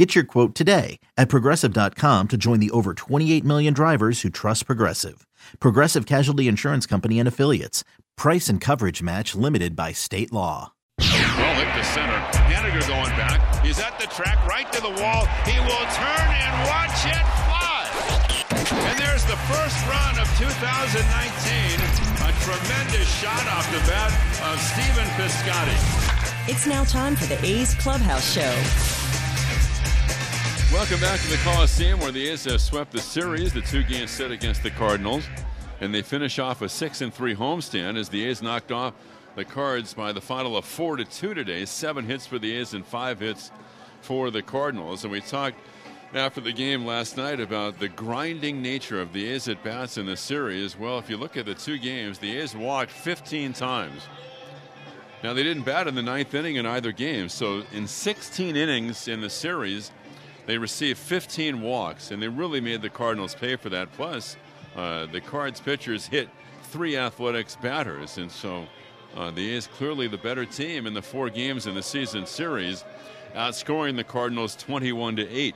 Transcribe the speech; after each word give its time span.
Get 0.00 0.14
your 0.14 0.24
quote 0.24 0.54
today 0.54 0.98
at 1.18 1.28
progressive.com 1.28 2.28
to 2.28 2.38
join 2.38 2.58
the 2.58 2.70
over 2.70 2.94
28 2.94 3.44
million 3.44 3.74
drivers 3.74 4.22
who 4.22 4.30
trust 4.30 4.64
Progressive. 4.64 5.26
Progressive 5.60 6.06
Casualty 6.06 6.48
Insurance 6.48 6.86
Company 6.86 7.18
and 7.18 7.28
Affiliates. 7.28 7.84
Price 8.16 8.48
and 8.48 8.62
coverage 8.62 9.02
match 9.02 9.34
limited 9.34 9.76
by 9.76 9.92
state 9.92 10.32
law. 10.32 10.72
Well 10.96 11.54
hit 11.60 11.68
to 11.76 11.84
center. 11.84 12.16
Haniger 12.48 12.80
going 12.88 13.12
back. 13.12 13.44
He's 13.62 13.78
at 13.78 13.98
the 14.00 14.06
track, 14.06 14.40
right 14.48 14.72
to 14.72 14.80
the 14.80 14.88
wall. 14.88 15.28
He 15.44 15.60
will 15.60 15.86
turn 15.92 16.28
and 16.32 16.54
watch 16.64 17.04
it 17.04 17.26
fly. 17.44 17.84
And 18.72 18.98
there's 18.98 19.26
the 19.28 19.36
first 19.52 19.76
run 19.84 20.16
of 20.16 20.24
2019. 20.40 20.96
A 22.24 22.32
tremendous 22.40 23.20
shot 23.20 23.44
off 23.52 23.68
the 23.68 23.84
bat 23.84 24.16
of 24.48 24.56
Stephen 24.64 25.04
Piscotty. 25.20 26.48
It's 26.48 26.66
now 26.66 26.84
time 26.84 27.16
for 27.16 27.26
the 27.26 27.44
A's 27.44 27.74
Clubhouse 27.74 28.32
Show. 28.32 28.99
Welcome 30.72 31.00
back 31.00 31.18
to 31.18 31.28
the 31.28 31.36
Coliseum 31.38 31.98
where 31.98 32.12
the 32.12 32.28
A's 32.28 32.44
have 32.44 32.60
swept 32.60 32.92
the 32.92 33.00
series, 33.00 33.52
the 33.52 33.60
two 33.60 33.82
game 33.82 34.06
set 34.06 34.30
against 34.30 34.62
the 34.62 34.70
Cardinals. 34.70 35.28
And 35.80 35.92
they 35.92 36.00
finish 36.00 36.38
off 36.38 36.62
a 36.62 36.68
6 36.68 37.00
and 37.00 37.12
3 37.12 37.34
homestand 37.34 37.98
as 37.98 38.08
the 38.08 38.24
A's 38.24 38.40
knocked 38.40 38.70
off 38.70 38.94
the 39.34 39.44
Cards 39.44 39.94
by 39.94 40.12
the 40.12 40.20
final 40.20 40.56
of 40.56 40.64
4 40.64 40.98
to 40.98 41.04
2 41.04 41.34
today. 41.34 41.64
Seven 41.64 42.06
hits 42.06 42.24
for 42.24 42.38
the 42.38 42.52
A's 42.52 42.72
and 42.72 42.86
five 42.86 43.18
hits 43.18 43.50
for 44.00 44.30
the 44.30 44.42
Cardinals. 44.42 45.02
And 45.02 45.10
we 45.10 45.20
talked 45.20 45.58
after 46.14 46.40
the 46.40 46.52
game 46.52 46.86
last 46.86 47.16
night 47.16 47.40
about 47.40 47.80
the 47.80 47.88
grinding 47.88 48.62
nature 48.62 49.00
of 49.00 49.12
the 49.12 49.26
A's 49.26 49.48
at 49.48 49.64
bats 49.64 49.98
in 49.98 50.06
the 50.06 50.16
series. 50.16 50.78
Well, 50.78 51.00
if 51.00 51.10
you 51.10 51.16
look 51.16 51.36
at 51.36 51.46
the 51.46 51.54
two 51.54 51.78
games, 51.78 52.20
the 52.20 52.38
A's 52.38 52.54
walked 52.54 52.92
15 52.92 53.54
times. 53.54 54.06
Now, 55.24 55.34
they 55.34 55.42
didn't 55.42 55.64
bat 55.64 55.88
in 55.88 55.96
the 55.96 56.02
ninth 56.02 56.32
inning 56.32 56.56
in 56.56 56.64
either 56.64 56.92
game. 56.92 57.28
So, 57.28 57.64
in 57.72 57.88
16 57.88 58.56
innings 58.56 59.08
in 59.08 59.20
the 59.20 59.28
series, 59.28 59.90
they 60.46 60.58
received 60.58 60.98
15 60.98 61.60
walks, 61.60 62.10
and 62.10 62.22
they 62.22 62.28
really 62.28 62.60
made 62.60 62.82
the 62.82 62.90
Cardinals 62.90 63.34
pay 63.34 63.56
for 63.56 63.68
that. 63.70 63.92
Plus, 63.92 64.36
uh, 64.76 65.06
the 65.06 65.20
Cards 65.20 65.60
pitchers 65.60 66.06
hit 66.06 66.28
three 66.64 66.96
Athletics 66.96 67.56
batters, 67.56 68.18
and 68.18 68.30
so 68.30 68.66
uh, 69.16 69.30
the 69.30 69.54
A's 69.54 69.66
clearly 69.66 70.06
the 70.06 70.18
better 70.18 70.44
team 70.44 70.86
in 70.86 70.94
the 70.94 71.02
four 71.02 71.30
games 71.30 71.66
in 71.66 71.74
the 71.74 71.82
season 71.82 72.26
series, 72.26 72.84
outscoring 73.34 73.96
the 73.96 74.04
Cardinals 74.04 74.56
21 74.56 75.16
to 75.16 75.28
8. 75.28 75.54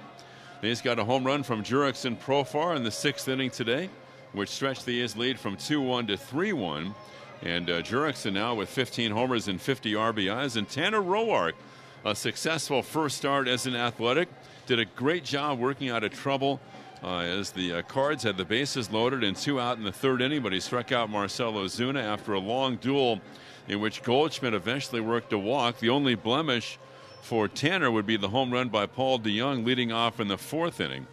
The 0.60 0.68
A's 0.68 0.80
got 0.80 0.98
a 0.98 1.04
home 1.04 1.24
run 1.24 1.42
from 1.42 1.62
Jurickson 1.62 2.18
Profar 2.18 2.74
in 2.76 2.84
the 2.84 2.90
sixth 2.90 3.28
inning 3.28 3.50
today, 3.50 3.90
which 4.32 4.48
stretched 4.48 4.86
the 4.86 5.02
A's 5.02 5.16
lead 5.16 5.38
from 5.38 5.56
2 5.56 5.80
1 5.80 6.06
to 6.08 6.16
3 6.16 6.52
1. 6.52 6.94
And 7.42 7.68
uh, 7.68 7.82
Jurickson 7.82 8.32
now 8.32 8.54
with 8.54 8.68
15 8.70 9.10
homers 9.10 9.48
and 9.48 9.60
50 9.60 9.92
RBIs. 9.92 10.56
And 10.56 10.68
Tanner 10.68 11.02
Roark, 11.02 11.52
a 12.04 12.14
successful 12.14 12.82
first 12.82 13.16
start 13.18 13.46
as 13.46 13.66
an 13.66 13.76
athletic, 13.76 14.28
did 14.66 14.78
a 14.78 14.84
great 14.84 15.24
job 15.24 15.58
working 15.58 15.90
out 15.90 16.04
of 16.04 16.12
trouble 16.12 16.60
uh, 17.02 17.18
as 17.18 17.50
the 17.50 17.74
uh, 17.74 17.82
Cards 17.82 18.22
had 18.22 18.36
the 18.36 18.44
bases 18.44 18.90
loaded 18.90 19.22
and 19.22 19.36
two 19.36 19.60
out 19.60 19.76
in 19.76 19.84
the 19.84 19.92
third 19.92 20.22
inning, 20.22 20.42
but 20.42 20.52
he 20.52 20.60
struck 20.60 20.90
out 20.90 21.10
Marcell 21.10 21.52
Ozuna 21.52 22.02
after 22.02 22.32
a 22.32 22.38
long 22.38 22.76
duel 22.76 23.20
in 23.68 23.80
which 23.80 24.02
Goldschmidt 24.02 24.54
eventually 24.54 25.00
worked 25.00 25.32
a 25.32 25.38
walk. 25.38 25.78
The 25.78 25.90
only 25.90 26.14
blemish 26.14 26.78
for 27.20 27.48
Tanner 27.48 27.90
would 27.90 28.06
be 28.06 28.16
the 28.16 28.28
home 28.28 28.50
run 28.50 28.68
by 28.68 28.86
Paul 28.86 29.18
DeJong 29.18 29.64
leading 29.66 29.92
off 29.92 30.20
in 30.20 30.28
the 30.28 30.38
fourth 30.38 30.80
inning. 30.80 31.06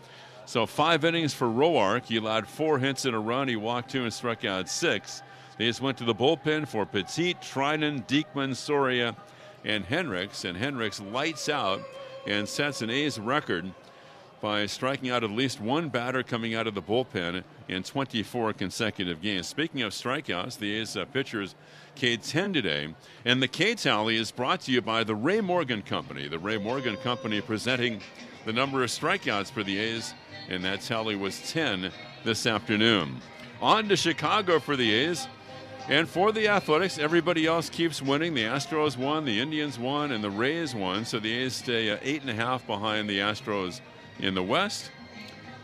So 0.46 0.66
five 0.66 1.06
innings 1.06 1.34
for 1.34 1.48
Roark. 1.48 2.06
He 2.06 2.18
allowed 2.18 2.48
four 2.48 2.80
hits 2.80 3.06
in 3.06 3.14
a 3.14 3.20
run. 3.20 3.48
He 3.48 3.56
walked 3.56 3.92
two 3.92 4.04
and 4.04 4.14
struck 4.14 4.44
out 4.44 4.70
six. 4.70 5.24
They 5.58 5.68
just 5.68 5.82
went 5.82 5.98
to 6.00 6.04
the 6.04 6.16
bullpen 6.16 6.68
for 6.68 6.86
Petit, 6.86 7.36
Treinen, 7.36 8.06
Diekman, 8.08 8.56
Soria, 8.56 9.16
and 9.64 9.86
Hendricks. 9.86 10.44
And 10.44 10.58
Hendricks 10.58 11.00
lights 11.00 11.48
out 11.48 11.82
and 12.26 12.48
sets 12.48 12.82
an 12.82 12.90
A's 12.90 13.20
record 13.20 13.72
by 14.42 14.66
striking 14.66 15.10
out 15.10 15.24
at 15.24 15.30
least 15.30 15.62
one 15.62 15.90
batter 15.90 16.24
coming 16.24 16.56
out 16.56 16.66
of 16.66 16.74
the 16.74 16.82
bullpen 16.82 17.44
in 17.68 17.84
24 17.84 18.54
consecutive 18.54 19.22
games. 19.22 19.48
Speaking 19.48 19.84
of 19.84 19.94
strikeouts, 19.94 20.58
the 20.58 20.74
A's 20.74 20.98
uh, 20.98 21.06
pitchers 21.06 21.56
K10 21.96 22.54
today. 22.54 22.94
And 23.24 23.42
the 23.42 23.48
K 23.48 23.76
tally 23.76 24.18
is 24.18 24.32
brought 24.32 24.62
to 24.62 24.72
you 24.72 24.82
by 24.82 25.04
the 25.04 25.16
Ray 25.16 25.42
Morgan 25.42 25.84
Company. 25.84 26.28
The 26.28 26.40
Ray 26.40 26.58
Morgan 26.58 26.98
Company 26.98 27.40
presenting 27.40 28.02
the 28.46 28.54
number 28.54 28.84
of 28.84 28.90
strikeouts 28.90 29.52
for 29.52 29.64
the 29.64 29.78
A's, 29.78 30.14
and 30.50 30.64
that 30.64 30.82
tally 30.82 31.16
was 31.16 31.40
10 31.52 31.92
this 32.24 32.48
afternoon. 32.48 33.22
On 33.62 33.88
to 33.90 33.96
Chicago 33.96 34.60
for 34.60 34.76
the 34.76 34.92
A's. 34.92 35.28
And 35.90 36.08
for 36.08 36.32
the 36.32 36.48
Athletics, 36.48 36.98
everybody 36.98 37.46
else 37.46 37.70
keeps 37.70 38.02
winning. 38.02 38.34
The 38.34 38.44
Astros 38.44 38.98
won, 38.98 39.26
the 39.26 39.40
Indians 39.40 39.78
won, 39.78 40.12
and 40.12 40.24
the 40.24 40.30
Rays 40.30 40.74
won. 40.74 41.04
So 41.06 41.20
the 41.20 41.32
A's 41.32 41.56
stay 41.56 41.90
uh, 41.90 41.98
eight 42.02 42.22
and 42.22 42.30
a 42.30 42.34
half 42.34 42.66
behind 42.66 43.10
the 43.10 43.20
Astros 43.20 43.82
in 44.20 44.34
the 44.34 44.44
West. 44.44 44.92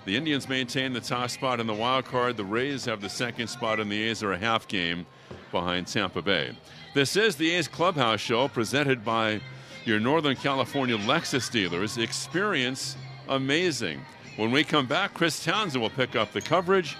The 0.06 0.18
Indians 0.18 0.50
maintain 0.50 0.94
the 0.94 1.02
top 1.02 1.30
spot 1.30 1.60
in 1.60 1.68
the 1.68 1.74
wild 1.74 2.06
card. 2.06 2.36
The 2.36 2.44
Rays 2.44 2.86
have 2.86 3.00
the 3.00 3.10
second 3.10 3.48
spot, 3.48 3.80
and 3.80 3.92
the 3.92 4.04
A's 4.04 4.24
are 4.24 4.34
a 4.34 4.38
half 4.38 4.68
game 4.68 5.06
behind 5.52 5.88
Tampa 5.88 6.22
Bay. 6.22 6.58
This 6.94 7.16
is 7.16 7.36
the 7.36 7.52
A's 7.52 7.68
Clubhouse 7.68 8.20
Show 8.20 8.48
presented 8.48 9.06
by 9.06 9.40
your 9.86 10.00
Northern 10.00 10.36
California 10.36 10.98
Lexus 10.98 11.50
dealers. 11.52 11.98
Experience 11.98 12.98
amazing. 13.30 14.02
When 14.36 14.52
we 14.52 14.64
come 14.64 14.88
back, 14.88 15.14
Chris 15.14 15.44
Townsend 15.44 15.82
will 15.82 15.90
pick 15.90 16.16
up 16.16 16.32
the 16.32 16.42
coverage. 16.42 16.98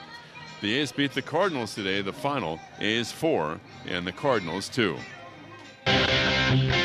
The 0.60 0.76
A's 0.80 0.92
beat 0.92 1.14
the 1.14 1.22
Cardinals 1.22 1.76
today, 1.76 2.02
the 2.02 2.12
final 2.12 2.60
A's 2.80 3.12
4 3.12 3.60
and 3.86 4.08
the 4.08 4.12
Cardinals 4.12 4.70
2. 4.70 4.98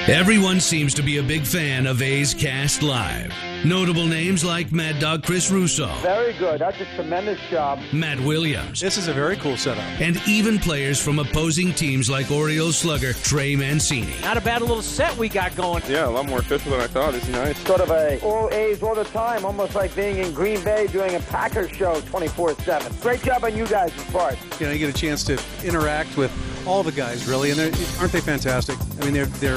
Everyone 0.09 0.59
seems 0.59 0.93
to 0.95 1.03
be 1.03 1.19
a 1.19 1.23
big 1.23 1.45
fan 1.45 1.87
of 1.87 2.03
A's 2.03 2.35
Cast 2.35 2.83
Live. 2.83 3.33
Notable 3.65 4.09
names 4.09 4.45
like 4.45 4.73
Mad 4.73 4.99
Dog 4.99 5.23
Chris 5.23 5.53
Russo. 5.53 5.87
Very 6.01 6.33
good. 6.33 6.61
That's 6.61 6.81
a 6.81 6.85
tremendous 6.97 7.39
job. 7.49 7.79
Matt 7.93 8.19
Williams. 8.19 8.81
This 8.81 8.99
is 8.99 9.07
a 9.07 9.13
very 9.13 9.37
cool 9.37 9.57
setup. 9.57 9.85
And 10.01 10.21
even 10.27 10.59
players 10.59 11.01
from 11.01 11.21
opposing 11.21 11.73
teams 11.73 12.11
like 12.11 12.29
Orioles 12.33 12.77
slugger 12.77 13.13
Trey 13.13 13.55
Mancini. 13.55 14.21
Not 14.23 14.37
a 14.37 14.41
bad 14.41 14.63
little 14.63 14.83
set 14.83 15.17
we 15.17 15.29
got 15.29 15.55
going. 15.55 15.85
Yeah, 15.87 16.09
a 16.09 16.11
lot 16.11 16.27
more 16.27 16.41
official 16.41 16.73
than 16.73 16.81
I 16.81 16.89
thought. 16.89 17.15
It's 17.15 17.29
nice. 17.29 17.57
Sort 17.59 17.81
of 17.81 17.91
a 17.91 18.21
all 18.23 18.51
A's 18.51 18.83
all 18.83 18.97
the 18.97 19.05
time, 19.05 19.45
almost 19.45 19.77
like 19.77 19.95
being 19.95 20.19
in 20.19 20.35
Green 20.35 20.63
Bay 20.65 20.89
doing 20.89 21.15
a 21.15 21.21
Packers 21.21 21.71
show 21.71 22.01
24-7. 22.01 23.01
Great 23.01 23.23
job 23.23 23.45
on 23.45 23.57
you 23.57 23.69
guys' 23.69 23.93
part. 24.11 24.37
You 24.59 24.67
know, 24.67 24.73
you 24.73 24.81
get 24.81 24.93
a 24.93 24.99
chance 24.99 25.23
to 25.25 25.41
interact 25.65 26.17
with 26.17 26.33
all 26.67 26.83
the 26.83 26.93
guys, 26.93 27.27
really, 27.27 27.51
and 27.51 27.61
aren't 27.61 28.13
they 28.13 28.21
fantastic? 28.21 28.77
I 29.01 29.05
mean, 29.05 29.15
they're 29.15 29.27
they're 29.27 29.52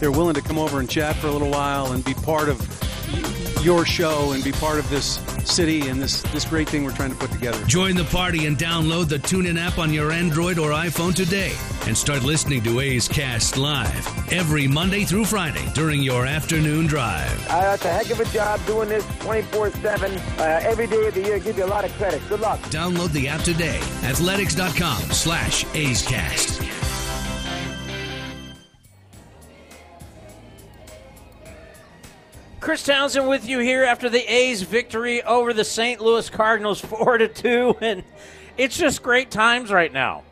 they're 0.00 0.10
willing 0.10 0.34
to 0.34 0.42
come 0.42 0.58
over 0.58 0.80
and 0.80 0.90
chat 0.90 1.14
for 1.16 1.28
a 1.28 1.30
little 1.30 1.50
while 1.50 1.92
and 1.92 2.04
be 2.04 2.14
part 2.14 2.48
of 2.48 2.58
your 3.62 3.84
show 3.84 4.32
and 4.32 4.44
be 4.44 4.52
part 4.52 4.78
of 4.78 4.88
this 4.90 5.20
city 5.44 5.88
and 5.88 6.00
this 6.00 6.22
this 6.32 6.44
great 6.44 6.68
thing 6.68 6.84
we're 6.84 6.92
trying 6.92 7.10
to 7.10 7.16
put 7.16 7.30
together. 7.32 7.62
Join 7.66 7.96
the 7.96 8.04
party 8.04 8.46
and 8.46 8.56
download 8.56 9.08
the 9.08 9.18
TuneIn 9.18 9.58
app 9.58 9.78
on 9.78 9.92
your 9.92 10.12
Android 10.12 10.58
or 10.58 10.70
iPhone 10.70 11.14
today 11.14 11.52
and 11.86 11.96
start 11.96 12.22
listening 12.22 12.62
to 12.62 12.80
A's 12.80 13.08
Cast 13.08 13.56
live 13.56 14.32
every 14.32 14.66
Monday 14.68 15.04
through 15.04 15.24
Friday 15.24 15.64
during 15.74 16.02
your 16.02 16.26
afternoon 16.26 16.86
drive. 16.86 17.48
Uh, 17.48 17.72
it's 17.74 17.84
a 17.84 17.88
heck 17.88 18.10
of 18.10 18.20
a 18.20 18.24
job 18.26 18.64
doing 18.66 18.88
this 18.88 19.04
24/7 19.20 20.16
uh, 20.38 20.42
every 20.62 20.86
day 20.86 21.06
of 21.08 21.14
the 21.14 21.22
year. 21.22 21.38
Give 21.38 21.56
you 21.58 21.64
a 21.64 21.66
lot 21.66 21.84
of 21.84 21.92
credit. 21.94 22.22
Good 22.28 22.40
luck. 22.40 22.60
Download 22.70 23.10
the 23.12 23.28
app 23.28 23.42
today. 23.42 23.78
Athletics.com/slash 24.04 25.64
A's 25.74 26.02
Cast. 26.02 26.75
Chris 32.66 32.82
Townsend 32.82 33.28
with 33.28 33.48
you 33.48 33.60
here 33.60 33.84
after 33.84 34.08
the 34.08 34.24
A's 34.28 34.62
victory 34.62 35.22
over 35.22 35.52
the 35.52 35.62
St. 35.62 36.00
Louis 36.00 36.28
Cardinals 36.28 36.80
4 36.84 37.18
to 37.18 37.28
2 37.28 37.76
and 37.80 38.02
it's 38.58 38.76
just 38.76 39.04
great 39.04 39.30
times 39.30 39.70
right 39.70 39.92
now. 39.92 40.24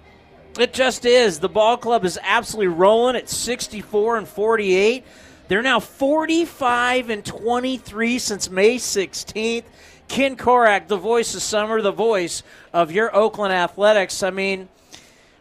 It 0.59 0.75
just 0.75 1.05
is. 1.05 1.39
The 1.39 1.49
ball 1.49 1.77
club 1.77 2.05
is 2.05 2.19
absolutely 2.21 2.75
rolling 2.75 3.15
at 3.15 3.29
64 3.29 4.17
and 4.17 4.27
48. 4.27 5.05
They're 5.47 5.63
now 5.63 5.79
45 5.79 7.09
and 7.09 7.25
23 7.25 8.19
since 8.19 8.51
May 8.51 8.79
16th. 8.79 9.63
Ken 10.09 10.37
Korach, 10.37 10.89
the 10.89 10.97
voice 10.97 11.37
of 11.37 11.43
summer, 11.43 11.81
the 11.81 11.93
voice 11.93 12.43
of 12.73 12.91
your 12.91 13.15
Oakland 13.15 13.53
Athletics. 13.53 14.25
I 14.25 14.31
mean, 14.31 14.69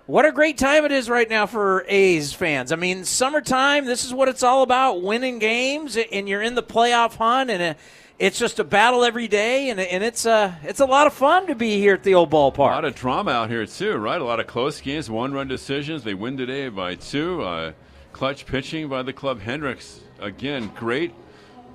what 0.06 0.26
a 0.26 0.32
great 0.32 0.58
time 0.58 0.86
it 0.86 0.92
is 0.92 1.10
right 1.10 1.30
now 1.30 1.46
for 1.46 1.86
A's 1.88 2.34
fans. 2.34 2.72
I 2.72 2.76
mean, 2.76 3.06
summertime, 3.06 3.86
this 3.86 4.04
is 4.04 4.14
what 4.14 4.28
it's 4.28 4.44
all 4.44 4.62
about 4.64 5.02
winning 5.02 5.40
games, 5.40 5.98
and 5.98 6.28
you're 6.28 6.42
in 6.42 6.56
the 6.56 6.64
playoff 6.64 7.16
hunt, 7.16 7.50
and, 7.50 7.62
uh, 7.62 7.74
it's 8.20 8.38
just 8.38 8.60
a 8.60 8.64
battle 8.64 9.04
every 9.04 9.28
day, 9.28 9.70
and, 9.70 9.80
it's 9.80 10.26
a 10.26 10.58
it's 10.64 10.80
a 10.80 10.86
lot 10.86 11.08
of 11.08 11.14
fun 11.14 11.48
to 11.48 11.56
be 11.56 11.80
here 11.80 11.96
at 11.96 12.04
the 12.04 12.14
old 12.14 12.30
ballpark. 12.30 12.58
A 12.58 12.76
lot 12.76 12.86
of 12.86 12.96
drama 12.96 13.32
out 13.32 13.50
here 13.50 13.66
too, 13.66 13.96
right? 13.98 14.22
A 14.22 14.24
lot 14.24 14.40
of 14.40 14.46
close 14.48 14.80
games, 14.80 15.10
one-run 15.10 15.48
decisions. 15.48 16.04
They 16.04 16.14
win 16.14 16.38
today 16.38 16.70
by 16.70 16.96
two. 16.96 17.42
Uh, 17.42 17.74
clutch 18.14 18.46
pitching 18.46 18.88
by 18.88 19.02
the 19.02 19.14
club. 19.14 19.42
Hendricks 19.42 20.02
again, 20.20 20.72
great 20.76 21.14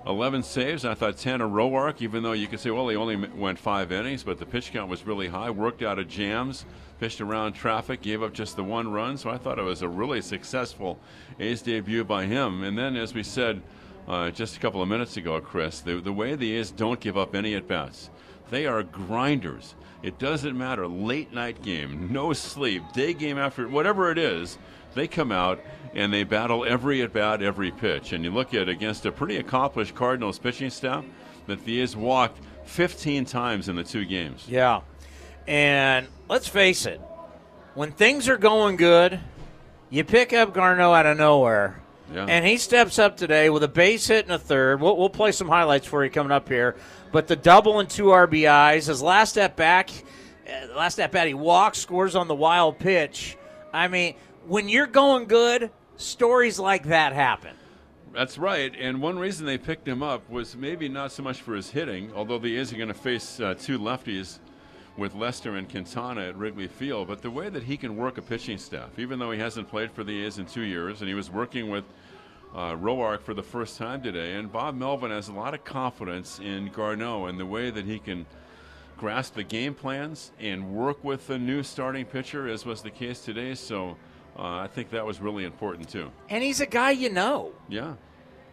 11 0.07 0.43
saves. 0.43 0.85
I 0.85 0.95
thought 0.95 1.17
Tanner 1.19 1.47
Roark, 1.47 2.01
even 2.01 2.23
though 2.23 2.33
you 2.33 2.47
could 2.47 2.61
say, 2.61 2.71
well, 2.71 2.89
he 2.89 2.97
only 2.97 3.17
went 3.17 3.59
five 3.59 3.93
innings, 3.93 4.23
but 4.23 4.39
the 4.39 4.47
pitch 4.47 4.73
count 4.73 4.91
was 4.91 5.07
really 5.07 5.29
high. 5.29 5.51
Worked 5.51 5.83
out 5.83 5.99
of 5.99 6.09
jams, 6.09 6.65
pitched 7.01 7.21
around 7.21 7.53
traffic, 7.53 8.01
gave 8.01 8.23
up 8.23 8.33
just 8.33 8.57
the 8.57 8.65
one 8.65 8.91
run. 8.91 9.17
So 9.17 9.31
I 9.31 9.39
thought 9.39 9.59
it 9.59 9.63
was 9.63 9.83
a 9.83 9.89
really 9.89 10.23
successful 10.23 10.99
A's 11.41 11.63
debut 11.63 12.05
by 12.05 12.27
him. 12.27 12.63
And 12.63 12.79
then, 12.79 12.97
as 12.97 13.15
we 13.15 13.23
said 13.23 13.63
uh, 14.07 14.31
just 14.31 14.57
a 14.57 14.61
couple 14.61 14.81
of 14.81 14.89
minutes 14.89 15.17
ago, 15.17 15.41
Chris, 15.41 15.81
the, 15.81 16.01
the 16.01 16.13
way 16.13 16.35
the 16.35 16.57
A's 16.57 16.71
don't 16.71 17.01
give 17.01 17.19
up 17.19 17.35
any 17.35 17.55
at 17.55 17.69
bats, 17.69 18.11
they 18.51 18.67
are 18.67 18.83
grinders. 18.83 19.75
It 20.03 20.19
doesn't 20.19 20.57
matter. 20.57 20.87
Late 20.87 21.33
night 21.35 21.61
game, 21.61 22.13
no 22.13 22.33
sleep, 22.33 22.83
day 22.93 23.13
game 23.13 23.37
after, 23.37 23.69
whatever 23.69 24.11
it 24.11 24.19
is 24.19 24.59
they 24.95 25.07
come 25.07 25.33
out 25.33 25.61
and 25.95 26.13
they 26.13 26.25
battle 26.25 26.65
every 26.65 27.03
at 27.03 27.13
bat, 27.13 27.43
every 27.43 27.71
pitch. 27.71 28.13
And 28.13 28.25
you 28.25 28.31
look 28.31 28.55
at 28.55 28.69
against 28.69 29.07
a 29.07 29.13
pretty 29.13 29.37
accomplished 29.37 29.95
Cardinals 29.95 30.39
pitching 30.39 30.71
staff 30.71 31.05
that 31.47 31.65
the 31.65 31.81
A's 31.81 31.97
walked 31.97 32.39
15 32.65 33.25
times 33.25 33.69
in 33.69 33.77
the 33.77 33.85
two 33.85 34.05
games. 34.05 34.47
Yeah. 34.49 34.83
And 35.47 36.07
let's 36.29 36.47
face 36.47 36.87
it, 36.87 37.01
when 37.75 37.93
things 37.93 38.29
are 38.29 38.37
going 38.37 38.77
good, 38.77 39.19
you 39.91 40.05
pick 40.05 40.33
up 40.33 40.53
Garneau 40.53 40.93
out 40.93 41.07
of 41.07 41.17
nowhere. 41.17 41.81
Yeah. 42.13 42.27
And 42.27 42.45
he 42.45 42.57
steps 42.57 42.99
up 42.99 43.17
today 43.17 43.51
with 43.51 43.63
a 43.63 43.69
base 43.69 44.07
hit 44.07 44.25
and 44.25 44.35
a 44.35 44.39
third. 44.39 44.81
We'll, 44.81 44.97
we'll 44.97 45.11
play 45.11 45.33
some 45.33 45.49
highlights 45.49 45.87
for 45.87 46.05
you 46.05 46.11
coming 46.11 46.33
up 46.33 46.49
here. 46.49 46.77
But 47.13 47.27
the 47.27 47.37
double 47.37 47.81
and 47.81 47.89
two 47.89 48.07
RBIs, 48.07 48.87
his 48.87 49.03
last 49.03 49.39
at 49.39 49.57
back, 49.57 49.91
uh, 50.47 50.77
last 50.77 50.99
at 51.01 51.13
bat, 51.13 51.27
he 51.27 51.35
walks, 51.35 51.79
scores 51.79 52.15
on 52.15 52.29
the 52.29 52.35
wild 52.35 52.79
pitch. 52.79 53.37
I 53.73 53.89
mean, 53.89 54.15
when 54.47 54.69
you're 54.69 54.87
going 54.87 55.27
good, 55.27 55.71
stories 55.99 56.59
like 56.59 56.85
that 56.85 57.13
happen. 57.13 57.55
That's 58.15 58.39
right. 58.39 58.73
And 58.79 59.03
one 59.03 59.19
reason 59.19 59.45
they 59.45 59.59
picked 59.59 59.87
him 59.87 60.03
up 60.03 60.29
was 60.31 60.57
maybe 60.57 60.89
not 60.89 61.13
so 61.13 61.23
much 61.23 61.43
for 61.43 61.55
his 61.55 61.71
hitting, 61.71 62.11
although 62.15 62.39
the 62.39 62.57
A's 62.57 62.73
are 62.73 62.77
going 62.77 62.89
to 62.89 62.95
face 62.95 63.39
uh, 63.39 63.55
two 63.55 63.79
lefties 63.79 64.39
with 64.97 65.15
Lester 65.15 65.57
and 65.57 65.69
Quintana 65.69 66.23
at 66.23 66.37
Wrigley 66.37 66.67
Field, 66.67 67.07
but 67.07 67.23
the 67.23 67.31
way 67.31 67.49
that 67.49 67.63
he 67.63 67.77
can 67.77 67.97
work 67.97 68.19
a 68.19 68.23
pitching 68.23 68.59
staff, 68.59 68.99
even 68.99 69.19
though 69.19 69.31
he 69.31 69.39
hasn't 69.39 69.69
played 69.69 69.93
for 69.93 70.03
the 70.03 70.25
A's 70.25 70.39
in 70.39 70.47
two 70.47 70.63
years, 70.63 71.01
and 71.01 71.09
he 71.09 71.15
was 71.15 71.31
working 71.31 71.71
with 71.71 71.85
uh, 72.55 72.75
Roark 72.75 73.21
for 73.21 73.35
the 73.35 73.43
first 73.43 73.77
time 73.77 74.03
today. 74.03 74.35
And 74.35 74.51
Bob 74.51 74.75
Melvin 74.75 75.11
has 75.11 75.29
a 75.29 75.33
lot 75.33 75.55
of 75.55 75.63
confidence 75.65 76.41
in 76.41 76.71
Garneau 76.71 77.27
and 77.27 77.39
the 77.39 77.47
way 77.47 77.71
that 77.71 77.85
he 77.85 77.99
can 77.99 78.27
grasp 78.97 79.35
the 79.35 79.45
game 79.45 79.75
plans 79.75 80.33
and 80.41 80.75
work 80.75 81.05
with 81.05 81.29
the 81.29 81.39
new 81.39 81.63
starting 81.63 82.05
pitcher, 82.05 82.49
as 82.49 82.67
was 82.67 82.83
the 82.83 82.91
case 82.91 83.21
today. 83.21 83.55
So 83.55 83.97
uh, 84.39 84.43
I 84.43 84.69
think 84.69 84.91
that 84.91 85.05
was 85.05 85.21
really 85.21 85.45
important 85.45 85.89
too. 85.89 86.11
And 86.31 86.45
he's 86.45 86.61
a 86.61 86.67
guy 86.67 86.93
you 86.93 87.11
know. 87.11 87.53
Yeah. 87.69 87.95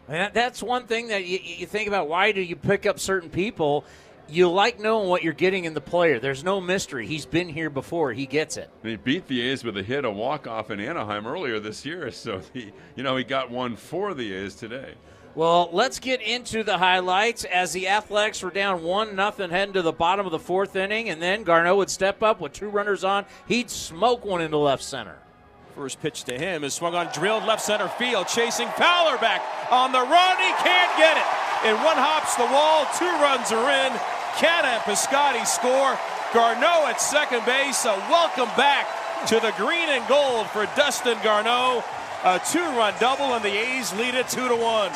And 0.08 0.34
that's 0.34 0.62
one 0.62 0.88
thing 0.88 1.08
that 1.10 1.26
you, 1.26 1.40
you 1.42 1.66
think 1.66 1.88
about. 1.88 2.08
Why 2.08 2.32
do 2.32 2.42
you 2.42 2.56
pick 2.56 2.86
up 2.86 3.00
certain 3.00 3.30
people? 3.30 3.86
You 4.28 4.50
like 4.50 4.80
knowing 4.80 5.08
what 5.08 5.24
you're 5.24 5.34
getting 5.34 5.66
in 5.66 5.76
the 5.76 5.82
player. 5.82 6.20
There's 6.20 6.44
no 6.44 6.60
mystery. 6.60 7.06
He's 7.06 7.28
been 7.28 7.48
here 7.48 7.70
before. 7.70 8.12
He 8.12 8.26
gets 8.26 8.58
it. 8.58 8.70
And 8.82 8.90
he 8.90 8.98
beat 8.98 9.28
the 9.28 9.42
A's 9.42 9.64
with 9.64 9.78
a 9.78 9.84
hit, 9.84 10.04
a 10.04 10.10
walk 10.10 10.48
off 10.48 10.72
in 10.72 10.80
Anaheim 10.80 11.28
earlier 11.28 11.60
this 11.60 11.86
year. 11.86 12.10
So 12.12 12.42
he, 12.54 12.72
you 12.96 13.04
know, 13.04 13.18
he 13.18 13.24
got 13.24 13.52
one 13.52 13.76
for 13.76 14.16
the 14.16 14.34
A's 14.34 14.56
today. 14.56 14.96
Well, 15.36 15.70
let's 15.74 16.00
get 16.00 16.22
into 16.22 16.64
the 16.64 16.78
highlights 16.78 17.44
as 17.44 17.74
the 17.74 17.90
Athletics 17.90 18.42
were 18.42 18.52
down 18.52 18.84
one 18.84 19.16
nothing 19.18 19.50
heading 19.50 19.74
to 19.74 19.82
the 19.82 19.92
bottom 19.92 20.26
of 20.26 20.32
the 20.32 20.40
fourth 20.40 20.78
inning, 20.78 21.10
and 21.10 21.22
then 21.22 21.44
Garneau 21.44 21.76
would 21.76 21.90
step 21.90 22.24
up 22.24 22.40
with 22.40 22.54
two 22.54 22.70
runners 22.70 23.04
on. 23.04 23.26
He'd 23.48 23.70
smoke 23.70 24.24
one 24.24 24.42
into 24.42 24.58
left 24.58 24.82
center. 24.82 25.18
First 25.76 26.02
pitch 26.02 26.24
to 26.24 26.38
him 26.40 26.64
is 26.64 26.74
swung 26.74 26.96
on, 26.96 27.10
drilled 27.12 27.44
left 27.44 27.62
center 27.62 27.90
field, 27.90 28.30
chasing 28.30 28.70
Fowler 28.80 29.18
back 29.18 29.44
on 29.70 29.92
the 29.92 30.00
run. 30.00 30.38
He 30.38 30.54
can't 30.64 30.98
get 30.98 31.18
it. 31.18 31.28
It 31.68 31.76
one 31.84 32.00
hops 32.00 32.36
the 32.40 32.48
wall. 32.48 32.88
Two 32.96 33.12
runs 33.20 33.52
are 33.52 33.70
in. 33.84 33.92
Canha 34.40 34.80
and 34.80 34.82
Piscotty 34.84 35.46
score. 35.46 36.00
Garneau 36.34 36.88
at 36.88 37.02
second 37.02 37.46
base. 37.46 37.84
A 37.84 37.92
welcome 38.08 38.48
back 38.56 38.88
to 39.28 39.42
the 39.42 39.52
green 39.58 39.90
and 39.90 40.08
gold 40.08 40.48
for 40.48 40.66
Dustin 40.78 41.18
Garneau. 41.22 41.84
A 42.24 42.40
two-run 42.40 42.94
double, 43.02 43.34
and 43.36 43.44
the 43.44 43.52
A's 43.52 43.92
lead 43.96 44.16
it 44.16 44.30
two 44.30 44.48
to 44.48 44.56
one. 44.56 44.94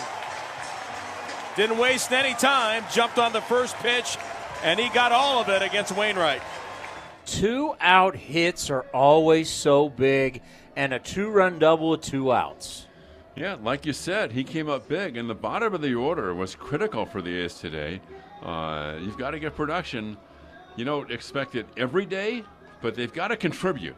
Didn't 1.57 1.77
waste 1.77 2.13
any 2.13 2.33
time. 2.35 2.85
Jumped 2.89 3.19
on 3.19 3.33
the 3.33 3.41
first 3.41 3.75
pitch, 3.79 4.17
and 4.63 4.79
he 4.79 4.87
got 4.89 5.11
all 5.11 5.41
of 5.41 5.49
it 5.49 5.61
against 5.61 5.91
Wainwright. 5.91 6.41
Two 7.25 7.75
out 7.81 8.15
hits 8.15 8.69
are 8.69 8.85
always 8.93 9.49
so 9.49 9.89
big 9.89 10.41
and 10.79 10.93
a 10.93 10.99
two 10.99 11.29
run 11.29 11.59
double 11.59 11.89
with 11.89 12.01
two 12.01 12.31
outs. 12.31 12.87
Yeah, 13.35 13.57
like 13.61 13.85
you 13.85 13.91
said, 13.91 14.31
he 14.31 14.45
came 14.45 14.69
up 14.69 14.87
big, 14.87 15.17
and 15.17 15.29
the 15.29 15.35
bottom 15.35 15.73
of 15.73 15.81
the 15.81 15.93
order 15.93 16.33
was 16.33 16.55
critical 16.55 17.05
for 17.05 17.21
the 17.21 17.35
A's 17.41 17.55
today. 17.55 17.99
Uh, 18.41 18.95
you've 19.01 19.17
got 19.17 19.31
to 19.31 19.39
get 19.39 19.57
production. 19.57 20.15
You 20.77 20.85
don't 20.85 21.11
expect 21.11 21.55
it 21.55 21.67
every 21.75 22.05
day, 22.05 22.45
but 22.81 22.95
they've 22.95 23.11
got 23.11 23.27
to 23.27 23.35
contribute, 23.35 23.97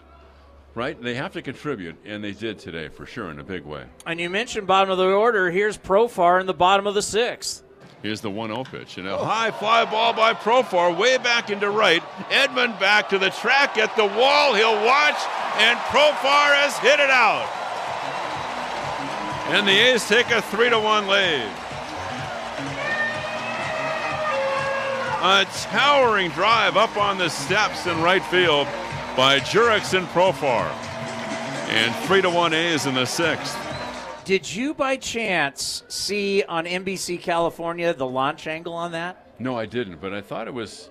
right? 0.73 0.99
They 0.99 1.13
have 1.13 1.33
to 1.33 1.43
contribute, 1.43 1.97
and 2.03 2.23
they 2.23 2.31
did 2.31 2.57
today 2.57 2.89
for 2.89 3.05
sure 3.05 3.29
in 3.29 3.39
a 3.39 3.43
big 3.43 3.63
way. 3.63 3.85
And 4.07 4.19
you 4.19 4.31
mentioned 4.31 4.65
bottom 4.65 4.89
of 4.89 4.97
the 4.97 5.05
order. 5.05 5.51
Here's 5.51 5.77
Profar 5.77 6.41
in 6.41 6.47
the 6.47 6.53
bottom 6.55 6.87
of 6.87 6.95
the 6.95 7.03
sixth. 7.03 7.63
Here's 8.01 8.21
the 8.21 8.31
1 8.31 8.49
0 8.49 8.63
pitch. 8.63 8.97
And 8.97 9.07
a 9.07 9.17
high 9.17 9.51
fly 9.51 9.85
ball 9.85 10.13
by 10.13 10.33
Profar 10.33 10.97
way 10.97 11.17
back 11.17 11.51
into 11.51 11.69
right. 11.69 12.01
Edman 12.29 12.79
back 12.79 13.09
to 13.09 13.19
the 13.19 13.29
track 13.29 13.77
at 13.77 13.95
the 13.95 14.05
wall. 14.05 14.55
He'll 14.55 14.83
watch, 14.83 15.17
and 15.57 15.77
Profar 15.89 16.55
has 16.55 16.77
hit 16.79 16.99
it 16.99 17.09
out. 17.09 17.47
And 19.49 19.67
the 19.67 19.71
A's 19.71 20.07
take 20.07 20.29
a 20.31 20.41
3 20.41 20.69
to 20.69 20.79
1 20.79 21.07
lead. 21.07 21.51
A 25.23 25.45
towering 25.69 26.29
drive 26.31 26.77
up 26.77 26.95
on 26.97 27.17
the 27.17 27.29
steps 27.29 27.85
in 27.85 28.01
right 28.01 28.23
field 28.25 28.67
by 29.17 29.39
Jurickson 29.39 30.05
Profar. 30.07 30.69
And 31.69 31.95
3 32.07 32.21
to 32.21 32.29
1 32.29 32.53
A's 32.53 32.85
in 32.85 32.93
the 32.93 33.05
sixth. 33.05 33.57
Did 34.23 34.53
you 34.53 34.75
by 34.75 34.97
chance 34.97 35.83
see 35.87 36.43
on 36.43 36.65
NBC 36.65 37.19
California 37.19 37.91
the 37.91 38.05
launch 38.05 38.45
angle 38.45 38.73
on 38.73 38.91
that? 38.91 39.25
No, 39.39 39.57
I 39.57 39.65
didn't, 39.65 39.99
but 39.99 40.13
I 40.13 40.21
thought 40.21 40.47
it 40.47 40.53
was. 40.53 40.90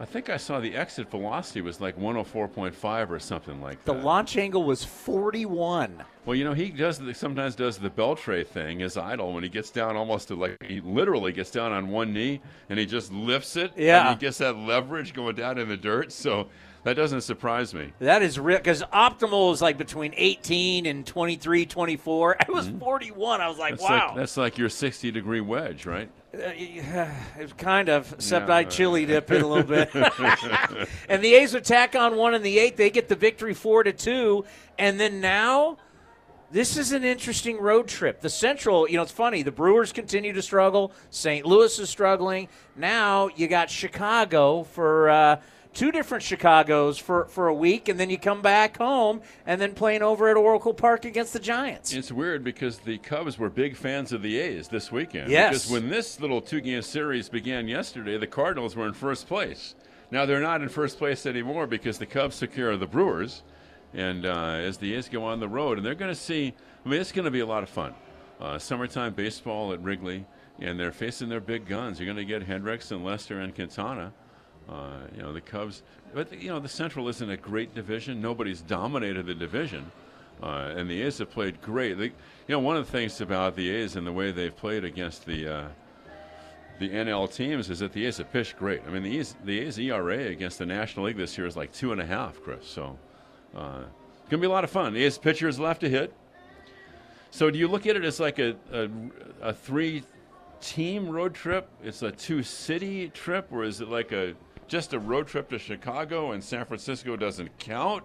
I 0.00 0.06
think 0.06 0.30
I 0.30 0.38
saw 0.38 0.60
the 0.60 0.74
exit 0.74 1.10
velocity 1.10 1.60
was 1.60 1.78
like 1.78 1.98
104.5 1.98 3.10
or 3.10 3.18
something 3.18 3.60
like 3.60 3.84
that. 3.84 3.92
The 3.92 4.02
launch 4.02 4.38
angle 4.38 4.64
was 4.64 4.82
41. 4.82 6.02
Well, 6.24 6.34
you 6.34 6.42
know, 6.42 6.54
he 6.54 6.70
does 6.70 6.98
the, 6.98 7.12
sometimes 7.12 7.54
does 7.54 7.76
the 7.76 7.90
Beltre 7.90 8.46
thing 8.46 8.80
as 8.80 8.96
idol, 8.96 9.34
when 9.34 9.42
he 9.42 9.50
gets 9.50 9.70
down 9.70 9.96
almost 9.96 10.28
to 10.28 10.36
like 10.36 10.56
he 10.66 10.80
literally 10.80 11.32
gets 11.32 11.50
down 11.50 11.72
on 11.72 11.88
one 11.88 12.14
knee 12.14 12.40
and 12.70 12.78
he 12.78 12.86
just 12.86 13.12
lifts 13.12 13.56
it. 13.56 13.72
Yeah, 13.76 14.08
and 14.08 14.18
he 14.18 14.26
gets 14.26 14.38
that 14.38 14.56
leverage 14.56 15.12
going 15.12 15.36
down 15.36 15.58
in 15.58 15.68
the 15.68 15.76
dirt. 15.76 16.12
So 16.12 16.48
that 16.84 16.94
doesn't 16.94 17.20
surprise 17.20 17.74
me. 17.74 17.92
That 17.98 18.22
is 18.22 18.38
real 18.38 18.56
because 18.56 18.82
optimal 18.84 19.52
is 19.52 19.60
like 19.60 19.76
between 19.76 20.14
18 20.16 20.86
and 20.86 21.06
23, 21.06 21.66
24. 21.66 22.36
I 22.40 22.50
was 22.50 22.68
mm-hmm. 22.68 22.78
41. 22.78 23.40
I 23.42 23.48
was 23.48 23.58
like, 23.58 23.72
that's 23.72 23.82
wow. 23.82 24.08
Like, 24.08 24.16
that's 24.16 24.36
like 24.38 24.56
your 24.56 24.70
60 24.70 25.10
degree 25.10 25.42
wedge, 25.42 25.84
right? 25.84 26.08
Uh, 26.32 26.52
it's 27.38 27.52
kind 27.54 27.88
of, 27.88 28.12
except 28.14 28.50
I 28.50 28.64
chili 28.64 29.06
dip 29.06 29.30
it 29.30 29.42
a 29.42 29.46
little 29.46 29.64
bit. 29.64 29.90
and 31.08 31.22
the 31.22 31.34
A's 31.34 31.54
attack 31.54 31.94
on 31.94 32.16
one 32.16 32.34
in 32.34 32.42
the 32.42 32.58
eighth. 32.58 32.76
They 32.76 32.90
get 32.90 33.08
the 33.08 33.16
victory 33.16 33.54
four 33.54 33.82
to 33.82 33.92
two, 33.92 34.44
and 34.78 34.98
then 34.98 35.20
now. 35.20 35.78
This 36.52 36.76
is 36.76 36.90
an 36.90 37.04
interesting 37.04 37.60
road 37.60 37.86
trip. 37.86 38.22
The 38.22 38.28
Central, 38.28 38.90
you 38.90 38.96
know, 38.96 39.04
it's 39.04 39.12
funny. 39.12 39.44
The 39.44 39.52
Brewers 39.52 39.92
continue 39.92 40.32
to 40.32 40.42
struggle. 40.42 40.90
St. 41.10 41.46
Louis 41.46 41.78
is 41.78 41.88
struggling. 41.88 42.48
Now 42.74 43.28
you 43.36 43.46
got 43.46 43.70
Chicago 43.70 44.64
for 44.64 45.10
uh, 45.10 45.40
two 45.72 45.92
different 45.92 46.22
Chicago's 46.22 46.98
for, 46.98 47.26
for 47.26 47.48
a 47.48 47.54
week, 47.54 47.88
and 47.88 47.98
then 47.98 48.10
you 48.10 48.18
come 48.18 48.42
back 48.42 48.78
home 48.78 49.20
and 49.46 49.60
then 49.60 49.74
playing 49.74 50.02
over 50.02 50.28
at 50.28 50.36
Oracle 50.36 50.74
Park 50.74 51.04
against 51.04 51.32
the 51.32 51.38
Giants. 51.38 51.92
It's 51.92 52.12
weird 52.12 52.44
because 52.44 52.78
the 52.78 52.98
Cubs 52.98 53.38
were 53.38 53.48
big 53.48 53.76
fans 53.76 54.12
of 54.12 54.22
the 54.22 54.38
A's 54.38 54.68
this 54.68 54.90
weekend. 54.90 55.30
Yes. 55.30 55.50
Because 55.50 55.70
when 55.70 55.90
this 55.90 56.20
little 56.20 56.40
two 56.40 56.60
game 56.60 56.82
series 56.82 57.28
began 57.28 57.68
yesterday, 57.68 58.18
the 58.18 58.26
Cardinals 58.26 58.76
were 58.76 58.86
in 58.86 58.94
first 58.94 59.26
place. 59.26 59.74
Now 60.10 60.26
they're 60.26 60.40
not 60.40 60.60
in 60.60 60.68
first 60.68 60.98
place 60.98 61.24
anymore 61.24 61.66
because 61.66 61.98
the 61.98 62.06
Cubs 62.06 62.38
took 62.38 62.52
care 62.52 62.70
of 62.70 62.80
the 62.80 62.86
Brewers. 62.86 63.42
And 63.92 64.24
uh, 64.24 64.52
as 64.52 64.78
the 64.78 64.94
A's 64.94 65.08
go 65.08 65.24
on 65.24 65.40
the 65.40 65.48
road, 65.48 65.78
and 65.78 65.86
they're 65.86 65.96
going 65.96 66.12
to 66.12 66.20
see, 66.20 66.54
I 66.84 66.88
mean, 66.88 67.00
it's 67.00 67.10
going 67.12 67.24
to 67.24 67.30
be 67.30 67.40
a 67.40 67.46
lot 67.46 67.62
of 67.62 67.68
fun. 67.68 67.94
Uh, 68.40 68.58
summertime 68.58 69.14
baseball 69.14 69.72
at 69.72 69.82
Wrigley, 69.82 70.24
and 70.60 70.78
they're 70.78 70.92
facing 70.92 71.28
their 71.28 71.40
big 71.40 71.66
guns. 71.66 71.98
You're 71.98 72.06
going 72.06 72.16
to 72.16 72.24
get 72.24 72.44
Hendricks 72.44 72.92
and 72.92 73.04
Lester 73.04 73.40
and 73.40 73.54
Quintana. 73.54 74.12
Uh, 74.68 74.98
you 75.16 75.22
know, 75.22 75.32
the 75.32 75.40
Cubs, 75.40 75.82
but 76.14 76.32
you 76.40 76.48
know, 76.48 76.60
the 76.60 76.68
Central 76.68 77.08
isn't 77.08 77.28
a 77.28 77.36
great 77.36 77.74
division. 77.74 78.20
Nobody's 78.20 78.62
dominated 78.62 79.26
the 79.26 79.34
division, 79.34 79.90
uh, 80.42 80.74
and 80.76 80.88
the 80.88 81.02
A's 81.02 81.18
have 81.18 81.30
played 81.30 81.60
great. 81.60 81.98
They, 81.98 82.04
you 82.04 82.12
know, 82.48 82.60
one 82.60 82.76
of 82.76 82.86
the 82.86 82.92
things 82.92 83.20
about 83.20 83.56
the 83.56 83.68
A's 83.68 83.96
and 83.96 84.06
the 84.06 84.12
way 84.12 84.30
they've 84.30 84.56
played 84.56 84.84
against 84.84 85.26
the 85.26 85.52
uh, 85.52 85.68
the 86.80 86.88
NL 86.88 87.32
teams 87.32 87.68
is 87.68 87.80
that 87.80 87.92
the 87.92 88.06
A's 88.06 88.16
have 88.16 88.32
pitched 88.32 88.56
great. 88.56 88.80
I 88.86 88.90
mean, 88.90 89.02
the 89.02 89.18
A's, 89.18 89.36
the 89.44 89.60
A's 89.60 89.78
ERA 89.78 90.28
against 90.28 90.58
the 90.58 90.66
National 90.66 91.06
League 91.06 91.16
this 91.16 91.36
year 91.36 91.46
is 91.46 91.56
like 91.56 91.72
two 91.72 91.92
and 91.92 92.00
a 92.00 92.06
half, 92.06 92.42
Chris. 92.42 92.66
So 92.66 92.98
uh, 93.54 93.82
it's 94.22 94.30
to 94.30 94.38
be 94.38 94.46
a 94.46 94.50
lot 94.50 94.64
of 94.64 94.70
fun. 94.70 94.94
The 94.94 95.04
A's 95.04 95.18
pitchers 95.18 95.60
left 95.60 95.82
to 95.82 95.90
hit. 95.90 96.12
So 97.30 97.50
do 97.50 97.58
you 97.58 97.68
look 97.68 97.86
at 97.86 97.96
it 97.96 98.04
as 98.04 98.18
like 98.18 98.38
a, 98.38 98.56
a, 98.72 98.88
a 99.42 99.52
three 99.52 100.02
team 100.60 101.08
road 101.08 101.34
trip? 101.34 101.68
It's 101.84 102.02
a 102.02 102.10
two 102.10 102.42
city 102.42 103.08
trip, 103.10 103.48
or 103.52 103.62
is 103.62 103.82
it 103.82 103.88
like 103.88 104.10
a 104.12 104.34
just 104.70 104.92
a 104.94 104.98
road 104.98 105.26
trip 105.26 105.50
to 105.50 105.58
Chicago 105.58 106.30
and 106.30 106.42
San 106.42 106.64
Francisco 106.64 107.16
doesn't 107.16 107.58
count? 107.58 108.04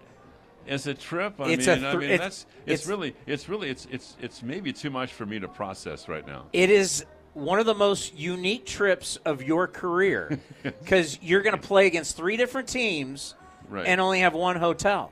As 0.67 0.87
a 0.87 0.95
trip, 0.95 1.39
I 1.39 1.51
It's 1.51 1.67
mean, 1.67 1.77
th- 1.79 1.83
I 1.93 1.95
mean 1.95 2.09
it's- 2.09 2.19
that's 2.19 2.45
it's, 2.65 2.81
it's- 2.81 2.87
really 2.87 3.15
it's 3.27 3.47
really 3.47 3.69
it's 3.69 3.87
it's 3.91 4.17
it's 4.19 4.41
maybe 4.41 4.73
too 4.73 4.89
much 4.89 5.13
for 5.13 5.23
me 5.23 5.37
to 5.39 5.47
process 5.47 6.09
right 6.09 6.25
now. 6.25 6.47
It 6.53 6.71
is 6.71 7.05
one 7.35 7.59
of 7.59 7.67
the 7.67 7.75
most 7.75 8.17
unique 8.17 8.65
trips 8.65 9.17
of 9.25 9.43
your 9.43 9.67
career 9.67 10.39
because 10.63 11.19
you're 11.21 11.43
going 11.43 11.55
to 11.55 11.61
play 11.61 11.85
against 11.85 12.17
three 12.17 12.35
different 12.35 12.67
teams 12.67 13.35
Right. 13.69 13.85
and 13.85 14.01
only 14.01 14.21
have 14.21 14.33
one 14.33 14.55
hotel. 14.55 15.11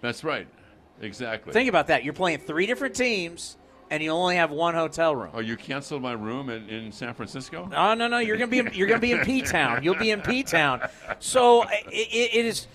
That's 0.00 0.22
right, 0.22 0.46
exactly. 1.00 1.52
Think 1.52 1.68
about 1.68 1.88
that. 1.88 2.04
You're 2.04 2.12
playing 2.14 2.38
three 2.38 2.66
different 2.66 2.94
teams 2.94 3.56
and 3.90 4.02
you 4.02 4.10
only 4.10 4.36
have 4.36 4.50
one 4.50 4.74
hotel 4.74 5.14
room. 5.14 5.30
Oh, 5.34 5.40
you 5.40 5.56
canceled 5.56 6.02
my 6.02 6.12
room 6.12 6.50
in, 6.50 6.68
in 6.68 6.92
San 6.92 7.14
Francisco? 7.14 7.66
No, 7.66 7.94
no 7.94 8.08
no 8.08 8.18
you're 8.18 8.36
gonna 8.36 8.50
be 8.50 8.58
in, 8.58 8.70
you're 8.72 8.88
gonna 8.88 9.00
be 9.00 9.12
in 9.12 9.24
P 9.24 9.42
Town. 9.42 9.82
You'll 9.82 9.94
be 9.94 10.10
in 10.10 10.20
P 10.20 10.42
Town. 10.42 10.80
So 11.18 11.62
it, 11.64 11.86
it, 11.90 12.34
it 12.34 12.46
is. 12.46 12.66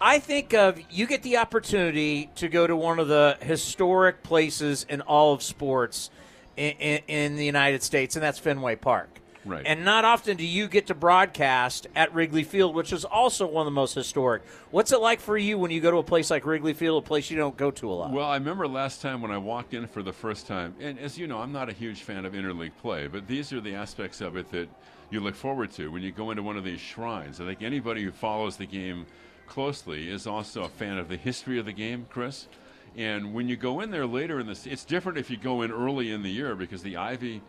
I 0.00 0.18
think 0.18 0.52
of 0.52 0.80
you 0.90 1.06
get 1.06 1.22
the 1.22 1.36
opportunity 1.36 2.30
to 2.36 2.48
go 2.48 2.66
to 2.66 2.74
one 2.74 2.98
of 2.98 3.08
the 3.08 3.38
historic 3.40 4.22
places 4.22 4.84
in 4.88 5.00
all 5.02 5.32
of 5.32 5.42
sports 5.42 6.10
in, 6.56 6.72
in, 6.72 7.00
in 7.06 7.36
the 7.36 7.44
United 7.44 7.82
States, 7.82 8.16
and 8.16 8.22
that's 8.22 8.38
Fenway 8.38 8.76
Park. 8.76 9.21
Right. 9.44 9.64
And 9.66 9.84
not 9.84 10.04
often 10.04 10.36
do 10.36 10.46
you 10.46 10.68
get 10.68 10.86
to 10.86 10.94
broadcast 10.94 11.88
at 11.96 12.14
Wrigley 12.14 12.44
Field, 12.44 12.74
which 12.74 12.92
is 12.92 13.04
also 13.04 13.46
one 13.46 13.62
of 13.62 13.64
the 13.66 13.74
most 13.74 13.94
historic. 13.94 14.42
What's 14.70 14.92
it 14.92 15.00
like 15.00 15.20
for 15.20 15.36
you 15.36 15.58
when 15.58 15.70
you 15.70 15.80
go 15.80 15.90
to 15.90 15.96
a 15.96 16.02
place 16.02 16.30
like 16.30 16.46
Wrigley 16.46 16.74
Field, 16.74 17.02
a 17.02 17.06
place 17.06 17.30
you 17.30 17.36
don't 17.36 17.56
go 17.56 17.70
to 17.72 17.90
a 17.90 17.94
lot? 17.94 18.12
Well, 18.12 18.28
I 18.28 18.36
remember 18.36 18.68
last 18.68 19.02
time 19.02 19.20
when 19.20 19.30
I 19.30 19.38
walked 19.38 19.74
in 19.74 19.86
for 19.86 20.02
the 20.02 20.12
first 20.12 20.46
time, 20.46 20.74
and 20.80 20.98
as 20.98 21.18
you 21.18 21.26
know, 21.26 21.38
I'm 21.38 21.52
not 21.52 21.68
a 21.68 21.72
huge 21.72 22.02
fan 22.02 22.24
of 22.24 22.34
interleague 22.34 22.76
play, 22.80 23.08
but 23.08 23.26
these 23.26 23.52
are 23.52 23.60
the 23.60 23.74
aspects 23.74 24.20
of 24.20 24.36
it 24.36 24.50
that 24.52 24.68
you 25.10 25.20
look 25.20 25.34
forward 25.34 25.72
to 25.72 25.90
when 25.90 26.02
you 26.02 26.12
go 26.12 26.30
into 26.30 26.42
one 26.42 26.56
of 26.56 26.64
these 26.64 26.80
shrines. 26.80 27.40
I 27.40 27.44
think 27.44 27.62
anybody 27.62 28.04
who 28.04 28.12
follows 28.12 28.56
the 28.56 28.66
game 28.66 29.06
closely 29.46 30.08
is 30.08 30.26
also 30.26 30.62
a 30.62 30.68
fan 30.68 30.98
of 30.98 31.08
the 31.08 31.16
history 31.16 31.58
of 31.58 31.66
the 31.66 31.72
game, 31.72 32.06
Chris. 32.08 32.46
And 32.96 33.34
when 33.34 33.48
you 33.48 33.56
go 33.56 33.80
in 33.80 33.90
there 33.90 34.06
later 34.06 34.38
in 34.40 34.46
this, 34.46 34.66
it's 34.66 34.84
different 34.84 35.18
if 35.18 35.30
you 35.30 35.36
go 35.36 35.62
in 35.62 35.70
early 35.70 36.12
in 36.12 36.22
the 36.22 36.30
year 36.30 36.54
because 36.54 36.82
the 36.82 36.96
ivy 36.96 37.42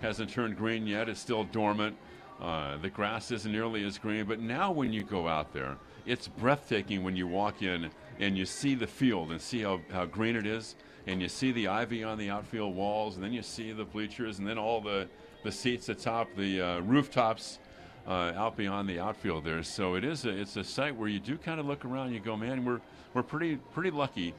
hasn't 0.00 0.30
turned 0.30 0.56
green 0.56 0.86
yet; 0.86 1.08
it's 1.08 1.20
still 1.20 1.44
dormant. 1.44 1.96
Uh, 2.40 2.78
the 2.78 2.88
grass 2.88 3.30
isn't 3.30 3.52
nearly 3.52 3.84
as 3.84 3.98
green, 3.98 4.24
but 4.24 4.40
now 4.40 4.72
when 4.72 4.92
you 4.92 5.02
go 5.02 5.28
out 5.28 5.52
there, 5.52 5.76
it's 6.06 6.26
breathtaking 6.26 7.04
when 7.04 7.14
you 7.14 7.26
walk 7.26 7.62
in 7.62 7.90
and 8.18 8.36
you 8.36 8.46
see 8.46 8.74
the 8.74 8.86
field 8.86 9.30
and 9.30 9.40
see 9.40 9.60
how, 9.60 9.80
how 9.92 10.06
green 10.06 10.36
it 10.36 10.46
is, 10.46 10.74
and 11.06 11.20
you 11.20 11.28
see 11.28 11.52
the 11.52 11.68
ivy 11.68 12.02
on 12.02 12.16
the 12.16 12.30
outfield 12.30 12.74
walls, 12.74 13.16
and 13.16 13.24
then 13.24 13.32
you 13.32 13.42
see 13.42 13.72
the 13.72 13.84
bleachers, 13.84 14.38
and 14.38 14.48
then 14.48 14.56
all 14.56 14.80
the, 14.80 15.06
the 15.44 15.52
seats 15.52 15.90
atop 15.90 16.28
the 16.34 16.60
uh, 16.60 16.80
rooftops 16.80 17.58
uh, 18.06 18.32
out 18.34 18.56
beyond 18.56 18.88
the 18.88 18.98
outfield 18.98 19.44
there. 19.44 19.62
So 19.62 19.94
it 19.94 20.04
is 20.04 20.24
a, 20.24 20.30
it's 20.30 20.56
a 20.56 20.64
site 20.64 20.96
where 20.96 21.08
you 21.08 21.20
do 21.20 21.36
kind 21.36 21.60
of 21.60 21.66
look 21.66 21.84
around 21.84 22.06
and 22.06 22.14
you 22.14 22.20
go, 22.20 22.36
man, 22.36 22.64
we're, 22.64 22.80
we're 23.12 23.22
pretty, 23.22 23.56
pretty 23.56 23.90
lucky 23.90 24.34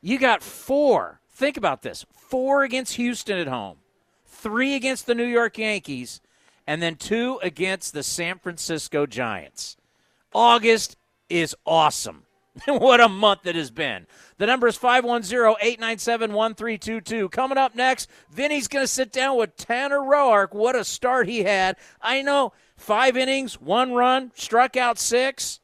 you 0.00 0.18
got 0.18 0.42
four. 0.42 1.20
Think 1.30 1.56
about 1.56 1.82
this 1.82 2.04
four 2.12 2.62
against 2.62 2.94
Houston 2.94 3.38
at 3.38 3.48
home, 3.48 3.78
three 4.26 4.74
against 4.74 5.06
the 5.06 5.14
New 5.14 5.26
York 5.26 5.58
Yankees, 5.58 6.20
and 6.66 6.82
then 6.82 6.96
two 6.96 7.40
against 7.42 7.92
the 7.92 8.02
San 8.02 8.38
Francisco 8.38 9.06
Giants. 9.06 9.76
August 10.34 10.96
is 11.28 11.56
awesome. 11.66 12.24
what 12.66 13.00
a 13.00 13.08
month 13.08 13.46
it 13.46 13.56
has 13.56 13.70
been. 13.70 14.06
The 14.38 14.46
number 14.46 14.66
is 14.66 14.76
510 14.76 15.56
897 15.60 16.32
1322. 16.32 17.28
Coming 17.30 17.58
up 17.58 17.74
next, 17.74 18.10
Vinny's 18.30 18.68
going 18.68 18.82
to 18.82 18.88
sit 18.88 19.12
down 19.12 19.38
with 19.38 19.56
Tanner 19.56 20.00
Roark. 20.00 20.52
What 20.52 20.76
a 20.76 20.84
start 20.84 21.28
he 21.28 21.44
had. 21.44 21.76
I 22.00 22.22
know 22.22 22.52
five 22.76 23.16
innings, 23.16 23.60
one 23.60 23.92
run, 23.92 24.32
struck 24.34 24.76
out 24.76 24.98
six. 24.98 25.60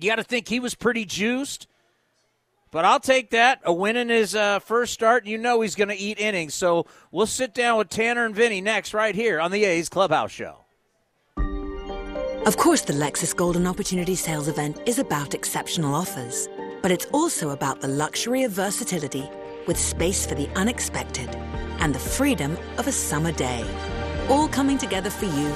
You 0.00 0.10
got 0.10 0.16
to 0.16 0.24
think 0.24 0.48
he 0.48 0.58
was 0.58 0.74
pretty 0.74 1.04
juiced. 1.04 1.68
But 2.72 2.86
I'll 2.86 3.00
take 3.00 3.30
that. 3.30 3.60
A 3.64 3.72
win 3.72 3.96
in 3.96 4.08
his 4.08 4.34
uh, 4.34 4.58
first 4.58 4.94
start, 4.94 5.26
you 5.26 5.36
know 5.36 5.60
he's 5.60 5.74
going 5.74 5.90
to 5.90 5.96
eat 5.96 6.18
innings. 6.18 6.54
So 6.54 6.86
we'll 7.10 7.26
sit 7.26 7.52
down 7.52 7.76
with 7.76 7.90
Tanner 7.90 8.24
and 8.24 8.34
Vinny 8.34 8.62
next, 8.62 8.94
right 8.94 9.14
here 9.14 9.38
on 9.38 9.50
the 9.50 9.64
A's 9.64 9.90
Clubhouse 9.90 10.32
Show. 10.32 10.61
Of 12.44 12.56
course, 12.56 12.80
the 12.80 12.92
Lexus 12.92 13.36
Golden 13.36 13.68
Opportunity 13.68 14.16
Sales 14.16 14.48
event 14.48 14.80
is 14.84 14.98
about 14.98 15.32
exceptional 15.32 15.94
offers, 15.94 16.48
but 16.82 16.90
it's 16.90 17.06
also 17.12 17.50
about 17.50 17.80
the 17.80 17.86
luxury 17.86 18.42
of 18.42 18.50
versatility 18.50 19.30
with 19.68 19.78
space 19.78 20.26
for 20.26 20.34
the 20.34 20.48
unexpected 20.56 21.28
and 21.78 21.94
the 21.94 22.00
freedom 22.00 22.58
of 22.78 22.88
a 22.88 22.92
summer 22.92 23.30
day. 23.30 23.64
All 24.28 24.48
coming 24.48 24.76
together 24.76 25.08
for 25.08 25.26
you 25.26 25.54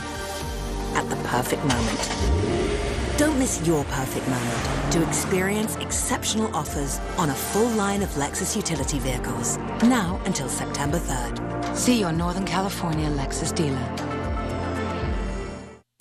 at 0.95 1.05
the 1.11 1.16
perfect 1.25 1.64
moment. 1.64 3.19
Don't 3.19 3.37
miss 3.37 3.66
your 3.66 3.83
perfect 3.87 4.28
moment 4.28 4.93
to 4.93 5.02
experience 5.09 5.75
exceptional 5.76 6.55
offers 6.55 7.00
on 7.19 7.31
a 7.31 7.35
full 7.35 7.69
line 7.71 8.02
of 8.02 8.11
Lexus 8.11 8.55
utility 8.55 9.00
vehicles. 9.00 9.57
Now 9.83 10.21
until 10.25 10.49
September 10.49 11.00
3rd. 11.00 11.76
See 11.76 11.99
your 11.99 12.12
Northern 12.12 12.45
California 12.45 13.09
Lexus 13.09 13.52
dealer. 13.52 14.36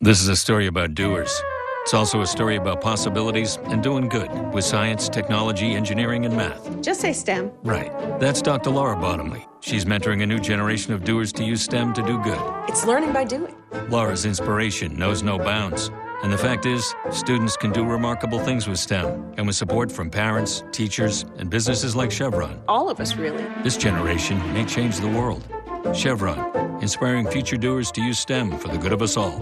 This 0.06 0.22
is 0.22 0.28
a 0.28 0.36
story 0.36 0.68
about 0.68 0.94
doers 0.94 1.42
It's 1.82 1.96
also 1.96 2.22
a 2.22 2.28
story 2.28 2.58
about 2.58 2.80
possibilities 2.80 3.58
and 3.72 3.82
doing 3.82 4.08
good 4.08 4.30
with 4.54 4.64
science, 4.64 5.10
technology, 5.10 5.74
engineering, 5.74 6.26
and 6.28 6.38
math. 6.38 6.80
Just 6.84 7.02
say 7.02 7.12
STEM. 7.12 7.52
Right. 7.64 7.92
That's 8.20 8.40
Dr. 8.40 8.70
Laura 8.70 8.96
Bottomley. 8.96 9.48
She's 9.62 9.84
mentoring 9.84 10.22
a 10.22 10.28
new 10.28 10.38
generation 10.38 10.94
of 10.94 11.04
doers 11.04 11.34
to 11.34 11.44
use 11.44 11.64
STEM 11.64 11.96
to 11.96 12.04
do 12.04 12.22
good. 12.22 12.40
It's 12.68 12.86
learning 12.86 13.14
by 13.14 13.24
doing. 13.24 13.56
Laura's 13.90 14.26
inspiration 14.26 14.96
knows 14.96 15.24
no 15.24 15.40
bounds. 15.40 15.90
And 16.22 16.32
the 16.32 16.38
fact 16.38 16.68
is, 16.68 16.94
students 17.10 17.58
can 17.58 17.72
do 17.72 17.84
remarkable 17.84 18.38
things 18.38 18.68
with 18.68 18.78
STEM. 18.78 19.34
And 19.38 19.48
with 19.48 19.56
support 19.56 19.92
from 19.92 20.12
parents, 20.12 20.64
teachers, 20.72 21.26
and 21.40 21.50
businesses 21.50 21.96
like 21.96 22.12
Chevron, 22.12 22.62
All 22.68 22.92
of 22.92 23.00
us, 23.00 23.16
really. 23.16 23.44
this 23.64 23.76
generation 23.76 24.38
may 24.54 24.66
change 24.66 25.00
the 25.00 25.10
world. 25.10 25.44
Chevron, 25.96 26.40
inspiring 26.80 27.26
future 27.26 27.58
doers 27.58 27.92
to 27.94 28.04
use 28.04 28.20
STEM 28.20 28.60
for 28.60 28.68
the 28.68 28.78
good 28.78 28.94
of 28.94 29.02
us 29.02 29.18
all. 29.18 29.42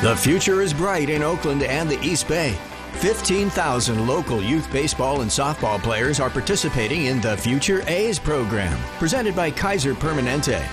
The 0.00 0.14
future 0.14 0.62
is 0.62 0.72
bright 0.72 1.10
in 1.10 1.24
Oakland 1.24 1.64
and 1.64 1.90
the 1.90 2.00
East 2.06 2.28
Bay. 2.28 2.56
15,000 3.00 4.06
local 4.06 4.40
youth 4.40 4.70
baseball 4.70 5.22
and 5.22 5.30
softball 5.30 5.82
players 5.82 6.20
are 6.20 6.30
participating 6.30 7.06
in 7.06 7.20
the 7.20 7.36
Future 7.36 7.82
A's 7.88 8.16
program, 8.16 8.78
presented 9.00 9.34
by 9.34 9.50
Kaiser 9.50 9.94
Permanente. 9.94 10.64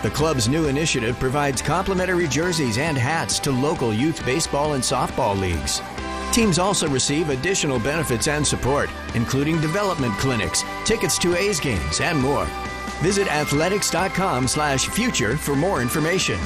The 0.00 0.08
club's 0.08 0.48
new 0.48 0.68
initiative 0.68 1.18
provides 1.20 1.60
complimentary 1.60 2.26
jerseys 2.26 2.78
and 2.78 2.96
hats 2.96 3.38
to 3.40 3.50
local 3.50 3.92
youth 3.92 4.24
baseball 4.24 4.72
and 4.72 4.82
softball 4.82 5.38
leagues. 5.38 5.82
Teams 6.32 6.58
also 6.58 6.88
receive 6.88 7.28
additional 7.28 7.78
benefits 7.78 8.28
and 8.28 8.46
support, 8.46 8.88
including 9.14 9.60
development 9.60 10.14
clinics, 10.14 10.64
tickets 10.86 11.18
to 11.18 11.36
A's 11.36 11.60
games, 11.60 12.00
and 12.00 12.18
more. 12.18 12.46
Visit 13.02 13.28
athletics.com 13.28 14.48
slash 14.48 14.86
future 14.86 15.36
for 15.36 15.54
more 15.54 15.82
information. 15.82 16.40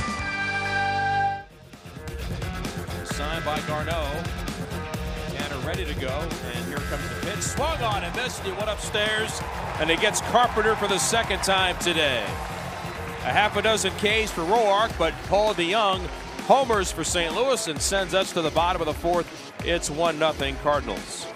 Garneau. 3.66 4.22
Tanner 5.30 5.66
ready 5.66 5.84
to 5.84 5.94
go. 5.94 6.28
And 6.54 6.64
here 6.66 6.78
comes 6.78 7.08
the 7.08 7.26
pitch. 7.26 7.40
Swung 7.40 7.80
on 7.82 8.04
and 8.04 8.14
missed. 8.16 8.42
He 8.42 8.52
went 8.52 8.68
upstairs. 8.68 9.40
And 9.78 9.90
he 9.90 9.96
gets 9.96 10.20
Carpenter 10.22 10.76
for 10.76 10.88
the 10.88 10.98
second 10.98 11.42
time 11.42 11.76
today. 11.78 12.22
A 13.24 13.32
half 13.32 13.56
a 13.56 13.62
dozen 13.62 13.92
Ks 13.92 14.30
for 14.30 14.42
Roark, 14.42 14.96
but 14.98 15.14
Paul 15.28 15.54
DeJong 15.54 16.06
homers 16.46 16.92
for 16.92 17.04
St. 17.04 17.34
Louis 17.34 17.68
and 17.68 17.80
sends 17.80 18.12
us 18.12 18.32
to 18.32 18.42
the 18.42 18.50
bottom 18.50 18.82
of 18.82 18.86
the 18.86 18.94
fourth. 18.94 19.26
It's 19.64 19.88
1 19.88 20.18
0 20.18 20.32
Cardinals. 20.62 21.26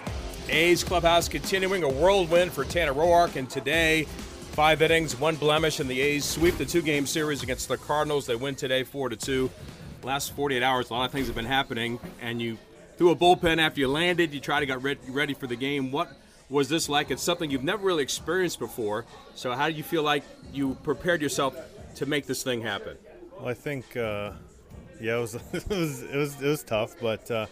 A's 0.50 0.84
clubhouse 0.84 1.28
continuing 1.28 1.82
a 1.82 1.88
whirlwind 1.88 2.52
for 2.52 2.64
Tanner 2.64 2.94
Roark, 2.94 3.36
and 3.36 3.48
today, 3.48 4.04
five 4.52 4.82
innings, 4.82 5.18
one 5.18 5.36
blemish, 5.36 5.80
and 5.80 5.88
the 5.88 6.00
A's 6.00 6.24
sweep 6.24 6.56
the 6.58 6.64
two-game 6.64 7.06
series 7.06 7.42
against 7.42 7.68
the 7.68 7.76
Cardinals. 7.76 8.26
They 8.26 8.36
win 8.36 8.54
today, 8.54 8.82
four 8.82 9.08
to 9.08 9.16
two. 9.16 9.50
Last 10.02 10.32
48 10.34 10.62
hours, 10.62 10.90
a 10.90 10.94
lot 10.94 11.06
of 11.06 11.12
things 11.12 11.26
have 11.26 11.36
been 11.36 11.44
happening, 11.44 11.98
and 12.20 12.40
you 12.40 12.56
threw 12.96 13.10
a 13.10 13.16
bullpen 13.16 13.58
after 13.58 13.80
you 13.80 13.88
landed. 13.88 14.32
You 14.32 14.40
tried 14.40 14.60
to 14.60 14.66
get 14.66 14.82
re- 14.82 14.98
ready 15.08 15.34
for 15.34 15.46
the 15.46 15.56
game. 15.56 15.90
What 15.90 16.12
was 16.48 16.68
this 16.68 16.88
like? 16.88 17.10
It's 17.10 17.22
something 17.22 17.50
you've 17.50 17.64
never 17.64 17.84
really 17.84 18.02
experienced 18.02 18.58
before. 18.58 19.06
So, 19.34 19.52
how 19.52 19.68
do 19.68 19.74
you 19.74 19.82
feel 19.82 20.02
like 20.02 20.22
you 20.52 20.76
prepared 20.82 21.20
yourself 21.20 21.56
to 21.96 22.06
make 22.06 22.26
this 22.26 22.42
thing 22.42 22.62
happen? 22.62 22.96
Well, 23.36 23.48
I 23.48 23.54
think, 23.54 23.96
uh, 23.96 24.32
yeah, 25.00 25.16
it 25.16 25.20
was, 25.20 25.34
it 25.52 25.68
was 25.68 26.02
it 26.02 26.16
was 26.16 26.42
it 26.42 26.48
was 26.48 26.62
tough, 26.62 26.94
but 27.00 27.28
uh, 27.30 27.46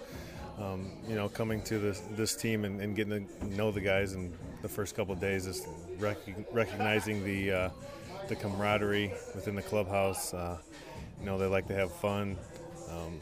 um, 0.58 0.92
you 1.08 1.16
know, 1.16 1.28
coming 1.28 1.62
to 1.62 1.78
this 1.78 2.00
this 2.12 2.36
team 2.36 2.64
and, 2.64 2.80
and 2.80 2.94
getting 2.94 3.26
to 3.26 3.46
know 3.56 3.72
the 3.72 3.80
guys 3.80 4.12
in 4.12 4.32
the 4.62 4.68
first 4.68 4.94
couple 4.94 5.14
of 5.14 5.20
days 5.20 5.46
is 5.46 5.66
rec- 5.98 6.18
recognizing 6.52 7.24
the 7.24 7.52
uh, 7.52 7.70
the 8.28 8.36
camaraderie 8.36 9.12
within 9.34 9.54
the 9.54 9.62
clubhouse. 9.62 10.32
You 11.20 11.26
know, 11.26 11.38
they 11.38 11.46
like 11.46 11.66
to 11.68 11.74
have 11.74 11.92
fun. 11.92 12.36
Um, 12.90 13.20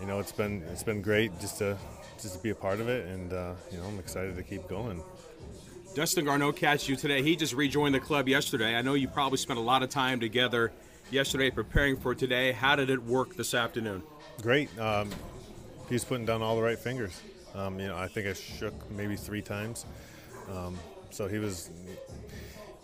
you 0.00 0.06
know, 0.06 0.18
it's 0.18 0.32
been 0.32 0.62
it's 0.72 0.82
been 0.82 1.02
great 1.02 1.38
just 1.40 1.58
to 1.58 1.76
just 2.20 2.36
to 2.36 2.42
be 2.42 2.50
a 2.50 2.54
part 2.54 2.80
of 2.80 2.88
it, 2.88 3.06
and 3.06 3.32
uh, 3.32 3.52
you 3.70 3.78
know, 3.78 3.84
I'm 3.84 3.98
excited 3.98 4.36
to 4.36 4.42
keep 4.42 4.68
going. 4.68 5.02
Dustin 5.94 6.24
Garneau 6.24 6.50
catch 6.50 6.88
you 6.88 6.96
today. 6.96 7.22
He 7.22 7.36
just 7.36 7.54
rejoined 7.54 7.94
the 7.94 8.00
club 8.00 8.28
yesterday. 8.28 8.74
I 8.74 8.82
know 8.82 8.94
you 8.94 9.06
probably 9.06 9.38
spent 9.38 9.60
a 9.60 9.62
lot 9.62 9.84
of 9.84 9.90
time 9.90 10.18
together 10.18 10.72
yesterday 11.10 11.50
preparing 11.50 11.96
for 11.96 12.14
today. 12.14 12.50
How 12.50 12.74
did 12.74 12.90
it 12.90 13.00
work 13.00 13.36
this 13.36 13.54
afternoon? 13.54 14.02
Great. 14.42 14.76
Um, 14.78 15.10
he's 15.88 16.04
putting 16.04 16.26
down 16.26 16.42
all 16.42 16.56
the 16.56 16.62
right 16.62 16.78
fingers. 16.78 17.20
Um, 17.54 17.78
you 17.78 17.86
know, 17.86 17.96
I 17.96 18.08
think 18.08 18.26
I 18.26 18.32
shook 18.32 18.74
maybe 18.90 19.14
three 19.14 19.42
times. 19.42 19.86
Um, 20.50 20.76
so 21.10 21.28
he 21.28 21.38
was. 21.38 21.70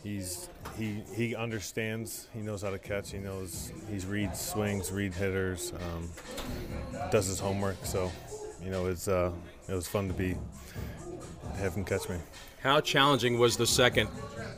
He's 0.03 0.49
he 0.79 1.03
he 1.15 1.35
understands. 1.35 2.29
He 2.33 2.41
knows 2.41 2.63
how 2.63 2.71
to 2.71 2.79
catch. 2.79 3.13
He 3.13 3.19
knows 3.19 3.73
he 3.91 3.99
reads 4.07 4.41
swings, 4.41 4.91
read 4.91 5.13
hitters, 5.13 5.73
um, 5.75 6.09
does 7.11 7.27
his 7.27 7.39
homework. 7.39 7.85
So, 7.85 8.11
you 8.63 8.71
know, 8.71 8.87
it's 8.87 9.09
uh, 9.09 9.31
it 9.69 9.75
was 9.75 9.87
fun 9.87 10.09
to 10.09 10.15
be 10.15 10.37
have 11.57 11.75
him 11.75 11.85
catch 11.85 12.09
me. 12.09 12.17
How 12.63 12.81
challenging 12.81 13.39
was 13.39 13.57
the 13.57 13.67
second 13.67 14.09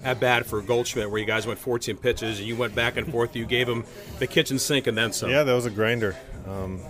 at 0.02 0.18
bat 0.18 0.46
for 0.46 0.60
Goldschmidt, 0.60 1.10
where 1.10 1.20
you 1.20 1.26
guys 1.26 1.46
went 1.46 1.58
14 1.58 1.96
pitches 1.96 2.38
and 2.38 2.48
you 2.48 2.56
went 2.56 2.74
back 2.74 2.96
and 2.96 3.10
forth? 3.10 3.36
You 3.36 3.46
gave 3.46 3.68
him 3.68 3.84
the 4.18 4.26
kitchen 4.26 4.58
sink 4.58 4.86
and 4.86 4.98
then 4.98 5.12
some. 5.12 5.30
Yeah, 5.30 5.44
that 5.44 5.52
was 5.52 5.66
a 5.66 5.70
grinder. 5.70 6.16
Um, 6.46 6.80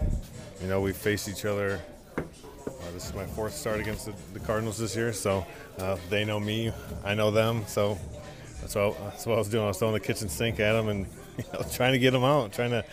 you 0.61 0.69
know, 0.69 0.81
we 0.81 0.93
faced 0.93 1.29
each 1.29 1.45
other. 1.45 1.81
Uh, 2.17 2.91
this 2.95 3.07
is 3.07 3.15
my 3.15 3.27
fourth 3.27 3.55
start 3.55 3.81
against 3.81 4.07
the, 4.07 4.15
the 4.33 4.41
Cardinals 4.41 4.79
this 4.79 4.97
year, 4.97 5.12
so 5.12 5.47
uh, 5.79 5.97
they 6.09 6.25
know 6.25 6.41
me, 6.41 6.73
I 7.05 7.15
know 7.15 7.31
them. 7.31 7.65
So 7.67 7.99
that's 8.62 8.75
what, 8.75 8.98
that's 8.98 9.27
what 9.27 9.35
I 9.35 9.38
was 9.38 9.48
doing. 9.48 9.64
I 9.64 9.68
was 9.68 9.79
throwing 9.79 9.92
the 9.92 10.01
kitchen 10.01 10.29
sink 10.29 10.59
at 10.61 10.75
him 10.75 10.88
and 10.88 11.07
you 11.38 11.44
know, 11.53 11.62
trying 11.70 11.92
to 11.92 11.98
get 11.98 12.14
him 12.14 12.25
out, 12.25 12.53
trying 12.53 12.70
to, 12.70 12.85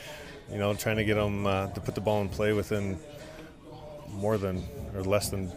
you 0.51 0.57
know, 0.57 0.73
trying 0.73 0.97
to 0.97 1.05
get 1.05 1.15
them 1.15 1.47
uh, 1.47 1.67
to 1.67 1.79
put 1.79 1.95
the 1.95 2.01
ball 2.01 2.21
in 2.21 2.29
play 2.29 2.51
within 2.51 2.99
more 4.09 4.37
than 4.37 4.63
or 4.95 5.03
less 5.03 5.29
than 5.29 5.51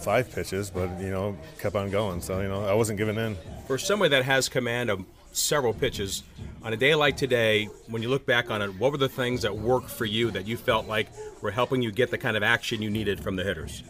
five 0.00 0.30
pitches, 0.32 0.70
but 0.70 0.88
you 1.00 1.10
know, 1.10 1.36
kept 1.58 1.74
on 1.74 1.90
going. 1.90 2.20
So 2.20 2.40
you 2.40 2.48
know, 2.48 2.64
I 2.64 2.74
wasn't 2.74 2.98
giving 2.98 3.16
in. 3.16 3.36
For 3.66 3.78
somebody 3.78 4.10
that 4.10 4.24
has 4.24 4.48
command 4.48 4.90
of 4.90 5.04
several 5.32 5.74
pitches, 5.74 6.22
on 6.62 6.72
a 6.72 6.76
day 6.76 6.94
like 6.94 7.16
today, 7.16 7.66
when 7.88 8.02
you 8.02 8.08
look 8.08 8.24
back 8.26 8.50
on 8.50 8.62
it, 8.62 8.68
what 8.78 8.92
were 8.92 8.98
the 8.98 9.08
things 9.08 9.42
that 9.42 9.56
worked 9.56 9.90
for 9.90 10.04
you 10.04 10.30
that 10.30 10.46
you 10.46 10.56
felt 10.56 10.86
like 10.86 11.08
were 11.42 11.50
helping 11.50 11.82
you 11.82 11.90
get 11.90 12.10
the 12.10 12.18
kind 12.18 12.36
of 12.36 12.42
action 12.42 12.80
you 12.80 12.90
needed 12.90 13.20
from 13.20 13.36
the 13.36 13.44
hitters? 13.44 13.82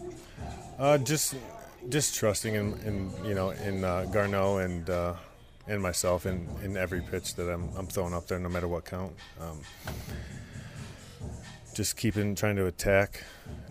Uh, 0.78 0.98
just, 0.98 1.36
just 1.88 2.14
trusting 2.14 2.54
in, 2.54 2.74
in 2.84 3.12
you 3.24 3.34
know, 3.34 3.50
in 3.50 3.84
uh, 3.84 4.06
Garneau 4.06 4.58
and 4.58 4.88
uh, 4.90 5.14
and 5.66 5.82
myself 5.82 6.26
in, 6.26 6.48
in 6.62 6.76
every 6.76 7.00
pitch 7.00 7.34
that 7.36 7.50
I'm, 7.50 7.68
I'm 7.76 7.86
throwing 7.86 8.14
up 8.14 8.26
there, 8.26 8.38
no 8.38 8.48
matter 8.48 8.68
what 8.68 8.84
count. 8.84 9.12
Um, 9.40 9.60
just 11.74 11.96
keeping 11.96 12.34
trying 12.34 12.56
to 12.56 12.66
attack, 12.66 13.22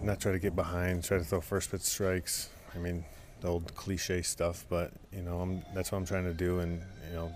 not 0.02 0.20
try 0.20 0.32
to 0.32 0.40
get 0.40 0.56
behind, 0.56 1.04
try 1.04 1.18
to 1.18 1.24
throw 1.24 1.42
first 1.42 1.72
pitch 1.72 1.82
strikes. 1.82 2.50
I 2.76 2.80
mean, 2.80 3.06
the 3.42 3.48
old 3.48 3.74
cliche 3.76 4.22
stuff, 4.22 4.66
but 4.70 4.92
you 5.12 5.22
know, 5.22 5.40
I'm, 5.40 5.64
that's 5.74 5.92
what 5.92 6.00
I'm 6.00 6.06
trying 6.06 6.26
to 6.26 6.34
do, 6.34 6.60
and 6.60 6.82
you 7.10 7.16
know, 7.16 7.36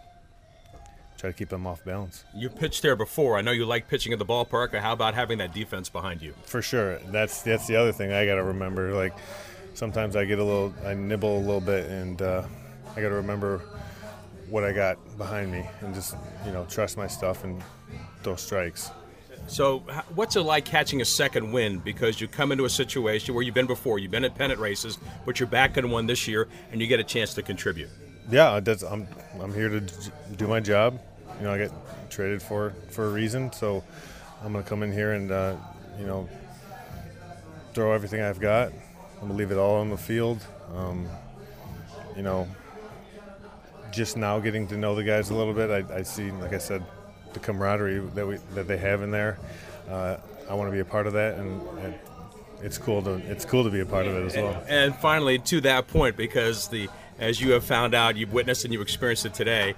try 1.17 1.29
to 1.29 1.37
keep 1.37 1.49
them 1.49 1.65
off 1.67 1.83
balance. 1.85 2.23
You 2.35 2.49
pitched 2.49 2.81
there 2.81 2.95
before. 2.95 3.37
I 3.37 3.41
know 3.41 3.51
you 3.51 3.65
like 3.65 3.87
pitching 3.87 4.13
at 4.13 4.19
the 4.19 4.25
ballpark. 4.25 4.77
How 4.77 4.93
about 4.93 5.13
having 5.13 5.37
that 5.39 5.53
defense 5.53 5.89
behind 5.89 6.21
you? 6.21 6.33
For 6.43 6.61
sure. 6.61 6.99
That's 7.07 7.41
that's 7.43 7.67
the 7.67 7.75
other 7.75 7.91
thing 7.91 8.11
I 8.11 8.25
got 8.25 8.35
to 8.35 8.43
remember. 8.43 8.93
Like 8.93 9.15
sometimes 9.73 10.15
I 10.15 10.25
get 10.25 10.39
a 10.39 10.43
little, 10.43 10.73
I 10.85 10.93
nibble 10.93 11.37
a 11.37 11.39
little 11.39 11.61
bit, 11.61 11.89
and 11.89 12.21
uh, 12.21 12.43
I 12.95 13.01
got 13.01 13.09
to 13.09 13.15
remember 13.15 13.61
what 14.49 14.63
I 14.63 14.71
got 14.71 15.17
behind 15.17 15.51
me, 15.51 15.65
and 15.81 15.93
just 15.93 16.15
you 16.45 16.51
know 16.51 16.65
trust 16.65 16.97
my 16.97 17.07
stuff 17.07 17.43
and 17.43 17.61
throw 18.23 18.35
strikes. 18.35 18.91
So, 19.47 19.79
what's 20.15 20.35
it 20.35 20.41
like 20.41 20.65
catching 20.65 21.01
a 21.01 21.05
second 21.05 21.51
win? 21.51 21.79
Because 21.79 22.19
you 22.19 22.27
come 22.27 22.51
into 22.51 22.65
a 22.65 22.69
situation 22.69 23.33
where 23.33 23.43
you've 23.43 23.55
been 23.55 23.67
before, 23.67 23.97
you've 23.97 24.11
been 24.11 24.25
at 24.25 24.35
pennant 24.35 24.59
races, 24.59 24.97
but 25.25 25.39
you're 25.39 25.47
back 25.47 25.77
in 25.77 25.89
one 25.89 26.05
this 26.05 26.27
year, 26.27 26.49
and 26.71 26.81
you 26.81 26.87
get 26.87 26.99
a 26.99 27.03
chance 27.03 27.33
to 27.35 27.41
contribute. 27.41 27.89
Yeah, 28.29 28.59
I'm 28.89 29.07
I'm 29.39 29.53
here 29.53 29.69
to 29.69 29.81
do 30.35 30.47
my 30.47 30.59
job. 30.59 30.99
You 31.39 31.45
know, 31.45 31.53
I 31.53 31.57
get 31.57 31.71
traded 32.09 32.41
for 32.41 32.73
for 32.89 33.05
a 33.05 33.09
reason, 33.09 33.51
so 33.53 33.83
I'm 34.43 34.51
gonna 34.51 34.65
come 34.65 34.83
in 34.83 34.91
here 34.91 35.13
and 35.13 35.31
uh, 35.31 35.55
you 35.97 36.05
know 36.05 36.27
throw 37.73 37.93
everything 37.93 38.21
I've 38.21 38.39
got. 38.39 38.71
I'm 39.21 39.27
gonna 39.29 39.35
leave 39.35 39.51
it 39.51 39.57
all 39.57 39.75
on 39.75 39.89
the 39.89 39.97
field. 39.97 40.45
Um, 40.75 41.07
you 42.17 42.23
know, 42.23 42.47
just 43.91 44.17
now 44.17 44.39
getting 44.39 44.67
to 44.67 44.77
know 44.77 44.95
the 44.95 45.03
guys 45.03 45.29
a 45.29 45.35
little 45.35 45.53
bit, 45.53 45.69
I, 45.69 45.97
I 45.99 46.01
see, 46.03 46.31
like 46.31 46.53
I 46.53 46.57
said, 46.57 46.83
the 47.33 47.39
camaraderie 47.39 47.99
that 48.15 48.25
we 48.27 48.37
that 48.55 48.67
they 48.67 48.77
have 48.77 49.01
in 49.01 49.11
there. 49.11 49.37
uh, 49.89 50.17
I 50.49 50.53
want 50.53 50.69
to 50.69 50.71
be 50.71 50.79
a 50.79 50.85
part 50.85 51.07
of 51.07 51.13
that, 51.13 51.35
and, 51.37 51.61
and 51.79 51.93
it's 52.61 52.77
cool 52.77 53.01
to 53.03 53.15
it's 53.29 53.43
cool 53.45 53.63
to 53.65 53.69
be 53.69 53.81
a 53.81 53.85
part 53.85 54.05
of 54.07 54.15
it 54.15 54.25
as 54.25 54.35
well. 54.35 54.63
And 54.67 54.95
finally, 54.95 55.39
to 55.39 55.61
that 55.61 55.87
point, 55.87 56.15
because 56.15 56.67
the 56.69 56.89
as 57.19 57.41
you 57.41 57.51
have 57.51 57.63
found 57.63 57.93
out, 57.93 58.15
you've 58.15 58.31
witnessed 58.33 58.63
and 58.63 58.71
you've 58.73 58.81
experienced 58.81 59.25
it 59.25 59.33
today. 59.33 59.73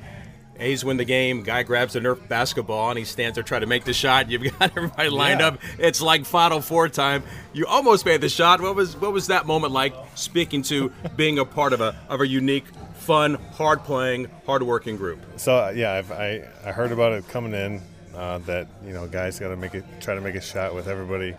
A's 0.62 0.84
win 0.84 0.98
the 0.98 1.06
game. 1.06 1.44
Guy 1.44 1.64
grabs 1.64 1.94
the 1.94 2.02
Nerf 2.02 2.28
basketball 2.28 2.90
and 2.90 3.00
he 3.00 3.06
stands 3.06 3.36
there 3.36 3.44
trying 3.46 3.62
to 3.62 3.68
make 3.68 3.86
the 3.86 3.94
shot. 3.94 4.30
You've 4.30 4.44
got 4.60 4.76
everybody 4.76 5.08
lined 5.10 5.40
Yeah. 5.40 5.48
up. 5.48 5.60
It's 5.78 6.02
like 6.02 6.26
Final 6.26 6.60
Four 6.60 6.90
time. 6.90 7.24
You 7.54 7.66
almost 7.66 8.06
made 8.06 8.20
the 8.20 8.28
shot. 8.28 8.60
What 8.60 8.76
was 8.76 8.96
what 8.98 9.14
was 9.14 9.28
that 9.28 9.46
moment 9.48 9.72
like? 9.72 9.94
Speaking 10.16 10.62
to 10.64 10.92
being 11.16 11.40
a 11.40 11.46
part 11.46 11.72
of 11.72 11.80
a 11.80 11.96
of 12.10 12.20
a 12.20 12.28
unique, 12.28 12.66
fun, 13.00 13.36
hard 13.54 13.84
playing, 13.84 14.30
hard 14.46 14.64
working 14.64 14.98
group. 14.98 15.20
So 15.38 15.56
uh, 15.56 15.74
yeah, 15.76 15.94
I've, 15.94 16.12
I 16.12 16.48
I 16.66 16.72
heard 16.72 16.92
about 16.92 17.14
it 17.14 17.28
coming 17.30 17.54
in 17.54 17.82
uh, 18.16 18.40
that 18.40 18.68
you 18.86 18.94
know 18.94 19.08
guys 19.08 19.40
got 19.40 19.50
to 19.50 19.56
make 19.56 19.74
it 19.74 19.84
try 20.00 20.16
to 20.16 20.22
make 20.22 20.36
a 20.36 20.42
shot 20.42 20.76
with 20.76 20.88
everybody 20.88 21.36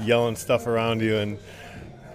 yelling 0.00 0.36
stuff 0.36 0.66
around 0.66 1.00
you, 1.00 1.16
and 1.16 1.38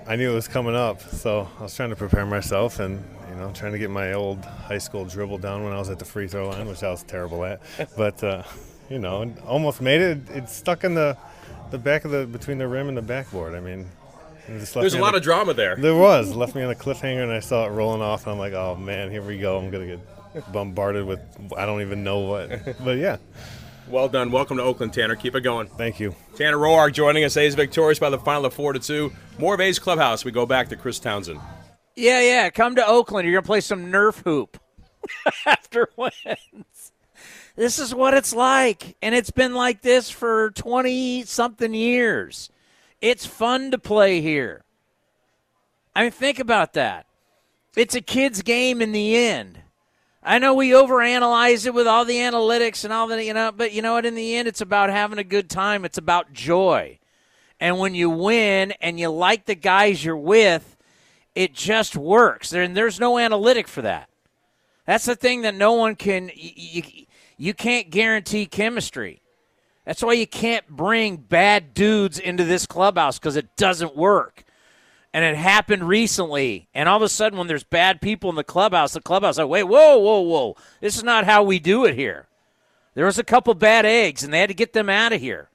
I 0.08 0.16
knew 0.16 0.32
it 0.32 0.36
was 0.36 0.48
coming 0.48 0.76
up, 0.76 1.02
so 1.02 1.50
I 1.60 1.64
was 1.64 1.76
trying 1.76 1.90
to 1.90 1.96
prepare 1.96 2.26
myself 2.26 2.80
and 2.80 3.04
you 3.30 3.36
know 3.36 3.52
trying 3.54 3.72
to 3.72 3.80
get 3.80 3.90
my 3.90 4.14
old 4.14 4.44
high 4.44 4.78
school 4.78 5.06
dribble 5.06 5.40
down 5.40 5.64
when 5.64 5.74
I 5.74 5.80
was 5.80 5.90
at 5.90 6.00
the 6.00 6.06
free 6.06 6.28
throw 6.28 6.50
line, 6.50 6.68
which 6.68 6.84
I 6.84 6.92
was 6.92 7.04
terrible 7.04 7.44
at, 7.46 7.62
but 7.98 8.24
uh, 8.24 8.44
you 8.90 9.00
know 9.00 9.34
almost 9.46 9.82
made 9.82 10.02
it. 10.02 10.30
It 10.30 10.50
stuck 10.50 10.84
in 10.84 10.94
the 10.94 11.18
the 11.72 11.78
back 11.78 12.06
of 12.06 12.12
the 12.12 12.26
between 12.26 12.58
the 12.58 12.68
rim 12.68 12.90
and 12.90 12.98
the 12.98 13.02
backboard. 13.02 13.56
I 13.56 13.60
mean. 13.60 13.88
It 14.48 14.60
just 14.60 14.76
left 14.76 14.84
There's 14.84 14.94
a 14.94 14.98
on 14.98 15.02
lot 15.02 15.16
of 15.16 15.22
drama 15.24 15.54
there. 15.54 15.76
There 15.76 15.96
was 15.96 16.36
left 16.36 16.56
me 16.56 16.64
on 16.64 16.72
a 16.72 16.76
cliffhanger, 16.76 17.24
and 17.24 17.32
I 17.32 17.40
saw 17.40 17.66
it 17.66 17.70
rolling 17.70 18.02
off, 18.02 18.24
and 18.24 18.34
I'm 18.34 18.40
like, 18.40 18.54
oh 18.54 18.76
man, 18.76 19.10
here 19.10 19.22
we 19.22 19.38
go. 19.38 19.58
I'm 19.58 19.70
gonna 19.70 19.86
get 19.86 20.52
bombarded 20.52 21.06
with 21.06 21.20
I 21.58 21.66
don't 21.66 21.82
even 21.82 22.04
know 22.04 22.20
what. 22.20 22.84
But 22.84 22.98
yeah. 22.98 23.18
Well 23.88 24.08
done. 24.08 24.32
Welcome 24.32 24.58
to 24.58 24.64
Oakland, 24.64 24.94
Tanner. 24.94 25.16
Keep 25.16 25.36
it 25.36 25.42
going. 25.42 25.68
Thank 25.68 26.00
you. 26.00 26.16
Tanner 26.38 26.58
Roark 26.58 26.94
joining 26.94 27.26
us. 27.26 27.36
A's 27.36 27.54
victorious 27.54 28.00
by 28.00 28.10
the 28.10 28.18
final 28.18 28.46
of 28.46 28.54
four 28.54 28.72
to 28.74 28.80
two. 28.80 29.12
More 29.38 29.54
of 29.56 29.62
A's 29.62 29.78
clubhouse. 29.78 30.24
We 30.24 30.32
go 30.32 30.46
back 30.46 30.70
to 30.70 30.78
Chris 30.78 31.00
Townsend. 31.00 31.40
Yeah, 31.96 32.22
yeah. 32.22 32.50
Come 32.50 32.76
to 32.76 32.88
Oakland. 32.88 33.28
You're 33.28 33.40
gonna 33.42 33.46
play 33.46 33.62
some 33.62 33.92
Nerf 33.92 34.24
hoop 34.24 34.58
after 35.46 35.90
wins. 35.98 36.92
This 37.56 37.78
is 37.78 37.94
what 37.94 38.14
it's 38.14 38.34
like, 38.34 38.96
and 39.02 39.14
it's 39.14 39.32
been 39.32 39.54
like 39.54 39.82
this 39.82 40.10
for 40.10 40.52
twenty 40.52 41.24
something 41.24 41.74
years. 41.74 42.50
It's 43.04 43.26
fun 43.26 43.72
to 43.72 43.78
play 43.78 44.22
here. 44.22 44.64
I 45.94 46.04
mean, 46.04 46.12
think 46.12 46.40
about 46.40 46.72
that. 46.74 47.06
It's 47.76 47.96
a 47.96 48.02
kid's 48.02 48.42
game 48.44 48.82
in 48.82 48.94
the 48.94 49.18
end. 49.18 49.60
I 50.24 50.40
know 50.40 50.54
we 50.54 50.70
overanalyze 50.70 51.66
it 51.66 51.74
with 51.74 51.86
all 51.86 52.06
the 52.06 52.16
analytics 52.16 52.86
and 52.86 52.94
all 52.94 53.08
the, 53.08 53.22
you 53.22 53.34
know, 53.34 53.52
but 53.52 53.74
you 53.74 53.82
know 53.82 53.96
what? 53.96 54.06
In 54.06 54.16
the 54.16 54.38
end, 54.38 54.48
it's 54.48 54.62
about 54.62 54.90
having 54.90 55.20
a 55.20 55.24
good 55.26 55.50
time. 55.50 55.84
It's 55.84 55.98
about 55.98 56.32
joy. 56.32 56.98
And 57.60 57.78
when 57.78 57.94
you 57.94 58.10
win 58.10 58.72
and 58.80 58.98
you 58.98 59.10
like 59.10 59.48
the 59.48 59.56
guys 59.56 60.06
you're 60.06 60.16
with, 60.16 60.78
it 61.36 61.54
just 61.54 61.98
works. 61.98 62.52
There, 62.52 62.64
and 62.64 62.76
there's 62.78 63.02
no 63.02 63.18
analytic 63.18 63.68
for 63.68 63.82
that. 63.82 64.08
That's 64.86 65.06
the 65.06 65.18
thing 65.18 65.42
that 65.42 65.56
no 65.56 65.74
one 65.74 65.98
can. 65.98 66.32
You, 66.34 66.52
you, 66.56 66.84
you 67.36 67.54
can't 67.54 67.90
guarantee 67.90 68.46
chemistry. 68.46 69.23
That's 69.86 70.02
why 70.02 70.14
you 70.14 70.28
can't 70.28 70.68
bring 70.68 71.18
bad 71.18 71.74
dudes 71.74 72.18
into 72.20 72.44
this 72.46 72.66
clubhouse 72.66 73.20
because 73.20 73.36
it 73.36 73.56
doesn't 73.56 73.96
work. 73.96 74.44
And 75.14 75.24
it 75.24 75.36
happened 75.36 75.88
recently. 75.88 76.68
And 76.74 76.90
all 76.90 76.98
of 76.98 77.04
a 77.04 77.10
sudden, 77.10 77.38
when 77.38 77.48
there's 77.48 77.64
bad 77.64 78.02
people 78.02 78.30
in 78.30 78.36
the 78.36 78.44
clubhouse, 78.44 78.94
the 78.94 79.02
clubhouse 79.02 79.38
like, 79.38 79.48
wait, 79.48 79.64
whoa, 79.64 79.98
whoa, 79.98 80.22
whoa. 80.22 80.56
This 80.82 80.96
is 80.96 81.04
not 81.04 81.26
how 81.26 81.44
we 81.44 81.60
do 81.60 81.86
it 81.86 81.96
here. 81.96 82.28
There 82.96 83.06
was 83.06 83.20
a 83.20 83.24
couple 83.24 83.54
bad 83.54 83.86
eggs, 83.86 84.24
and 84.24 84.34
they 84.34 84.40
had 84.40 84.50
to 84.50 84.56
get 84.56 84.74
them 84.74 84.90
out 84.90 85.14
of 85.14 85.22
here 85.22 85.50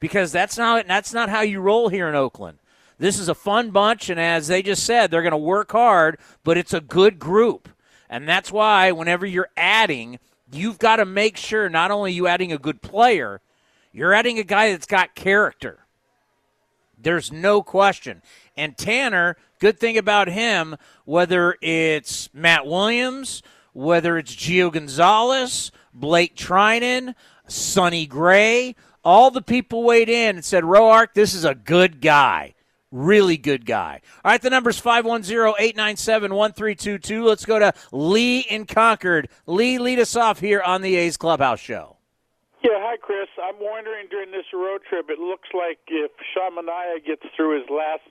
because 0.00 0.32
that's 0.32 0.58
not 0.58 0.86
that's 0.86 1.14
not 1.14 1.30
how 1.30 1.40
you 1.40 1.60
roll 1.60 1.88
here 1.88 2.08
in 2.08 2.14
Oakland. 2.14 2.58
This 2.98 3.18
is 3.18 3.28
a 3.28 3.34
fun 3.34 3.70
bunch, 3.70 4.10
and 4.10 4.20
as 4.20 4.48
they 4.48 4.62
just 4.62 4.84
said, 4.84 5.10
they're 5.10 5.22
going 5.22 5.32
to 5.32 5.38
work 5.38 5.72
hard, 5.72 6.18
but 6.44 6.56
it's 6.56 6.74
a 6.74 6.80
good 6.80 7.18
group, 7.18 7.68
and 8.08 8.28
that's 8.28 8.52
why 8.52 8.92
whenever 8.92 9.26
you're 9.26 9.48
adding, 9.56 10.18
you've 10.52 10.78
got 10.78 10.96
to 10.96 11.04
make 11.04 11.36
sure 11.36 11.68
not 11.68 11.90
only 11.90 12.12
you 12.12 12.26
adding 12.26 12.52
a 12.52 12.58
good 12.58 12.82
player, 12.82 13.40
you're 13.94 14.12
adding 14.12 14.40
a 14.40 14.44
guy 14.44 14.72
that's 14.72 14.86
got 14.86 15.14
character. 15.14 15.78
There's 16.98 17.30
no 17.30 17.62
question. 17.62 18.22
And 18.56 18.76
Tanner, 18.76 19.36
good 19.60 19.78
thing 19.78 19.96
about 19.96 20.28
him, 20.28 20.76
whether 21.04 21.56
it's 21.62 22.28
Matt 22.34 22.66
Williams, 22.66 23.42
whether 23.72 24.18
it's 24.18 24.34
Gio 24.34 24.72
Gonzalez, 24.72 25.70
Blake 25.92 26.34
Treinen, 26.34 27.14
Sonny 27.46 28.06
Gray, 28.06 28.74
all 29.04 29.30
the 29.30 29.42
people 29.42 29.84
weighed 29.84 30.08
in 30.08 30.36
and 30.36 30.44
said, 30.44 30.64
Roark, 30.64 31.14
this 31.14 31.32
is 31.32 31.44
a 31.44 31.54
good 31.54 32.00
guy. 32.00 32.54
Really 32.90 33.36
good 33.36 33.64
guy. 33.64 34.00
All 34.24 34.32
right, 34.32 34.42
the 34.42 34.50
number's 34.50 34.78
510 34.78 35.54
897 35.58 36.34
1322. 36.34 37.24
Let's 37.24 37.44
go 37.44 37.58
to 37.60 37.72
Lee 37.92 38.40
in 38.40 38.66
Concord. 38.66 39.28
Lee, 39.46 39.78
lead 39.78 39.98
us 40.00 40.16
off 40.16 40.40
here 40.40 40.62
on 40.62 40.80
the 40.80 40.96
A's 40.96 41.16
Clubhouse 41.16 41.60
Show. 41.60 41.93
Yeah, 42.64 42.80
hi, 42.80 42.96
Chris. 42.96 43.28
I'm 43.36 43.60
wondering 43.60 44.06
during 44.10 44.30
this 44.30 44.46
road 44.54 44.80
trip, 44.88 45.10
it 45.10 45.18
looks 45.18 45.48
like 45.52 45.80
if 45.86 46.10
Sean 46.32 46.56
Manaea 46.56 47.04
gets 47.04 47.20
through 47.36 47.60
his 47.60 47.68
last 47.68 48.08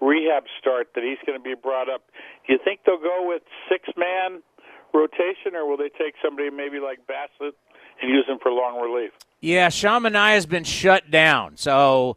rehab 0.00 0.44
start, 0.58 0.88
that 0.94 1.04
he's 1.04 1.18
going 1.26 1.38
to 1.38 1.42
be 1.42 1.54
brought 1.54 1.90
up. 1.90 2.00
Do 2.46 2.54
you 2.54 2.58
think 2.64 2.80
they'll 2.86 2.96
go 2.96 3.28
with 3.28 3.42
six 3.68 3.90
man 3.98 4.40
rotation, 4.94 5.54
or 5.54 5.68
will 5.68 5.76
they 5.76 5.90
take 5.90 6.14
somebody 6.24 6.48
maybe 6.48 6.80
like 6.80 7.00
Bassitt 7.06 7.52
and 8.00 8.10
use 8.10 8.24
him 8.26 8.38
for 8.42 8.50
long 8.50 8.80
relief? 8.80 9.12
Yeah, 9.40 9.68
Sean 9.68 10.04
Manaea 10.04 10.32
has 10.32 10.46
been 10.46 10.64
shut 10.64 11.10
down. 11.10 11.58
So 11.58 12.16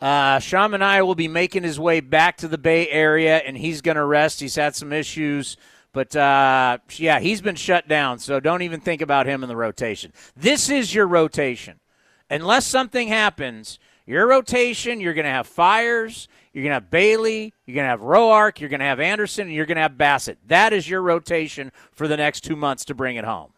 uh, 0.00 0.38
Sean 0.38 0.70
Manaea 0.70 1.04
will 1.04 1.16
be 1.16 1.26
making 1.26 1.64
his 1.64 1.80
way 1.80 1.98
back 1.98 2.36
to 2.36 2.46
the 2.46 2.58
Bay 2.58 2.88
Area, 2.88 3.38
and 3.38 3.58
he's 3.58 3.80
going 3.80 3.96
to 3.96 4.04
rest. 4.04 4.38
He's 4.38 4.54
had 4.54 4.76
some 4.76 4.92
issues. 4.92 5.56
But 5.96 6.14
uh, 6.14 6.76
yeah, 6.98 7.20
he's 7.20 7.40
been 7.40 7.54
shut 7.54 7.88
down, 7.88 8.18
so 8.18 8.38
don't 8.38 8.60
even 8.60 8.80
think 8.80 9.00
about 9.00 9.24
him 9.24 9.42
in 9.42 9.48
the 9.48 9.56
rotation. 9.56 10.12
This 10.36 10.68
is 10.68 10.94
your 10.94 11.06
rotation. 11.06 11.80
Unless 12.28 12.66
something 12.66 13.08
happens, 13.08 13.78
your 14.04 14.28
rotation, 14.28 15.00
you're 15.00 15.14
going 15.14 15.24
to 15.24 15.30
have 15.30 15.46
Fiers, 15.46 16.28
you're 16.52 16.64
going 16.64 16.72
to 16.72 16.74
have 16.74 16.90
Bailey, 16.90 17.54
you're 17.64 17.74
going 17.76 17.86
to 17.86 17.88
have 17.88 18.02
Roark, 18.02 18.60
you're 18.60 18.68
going 18.68 18.80
to 18.80 18.84
have 18.84 19.00
Anderson, 19.00 19.46
and 19.46 19.56
you're 19.56 19.64
going 19.64 19.76
to 19.76 19.82
have 19.82 19.92
Bassitt. 19.92 20.36
That 20.46 20.74
is 20.74 20.86
your 20.86 21.00
rotation 21.00 21.72
for 21.92 22.06
the 22.06 22.18
next 22.18 22.42
two 22.42 22.56
months 22.56 22.84
to 22.84 22.94
bring 22.94 23.16
it 23.16 23.24
home. 23.24 23.52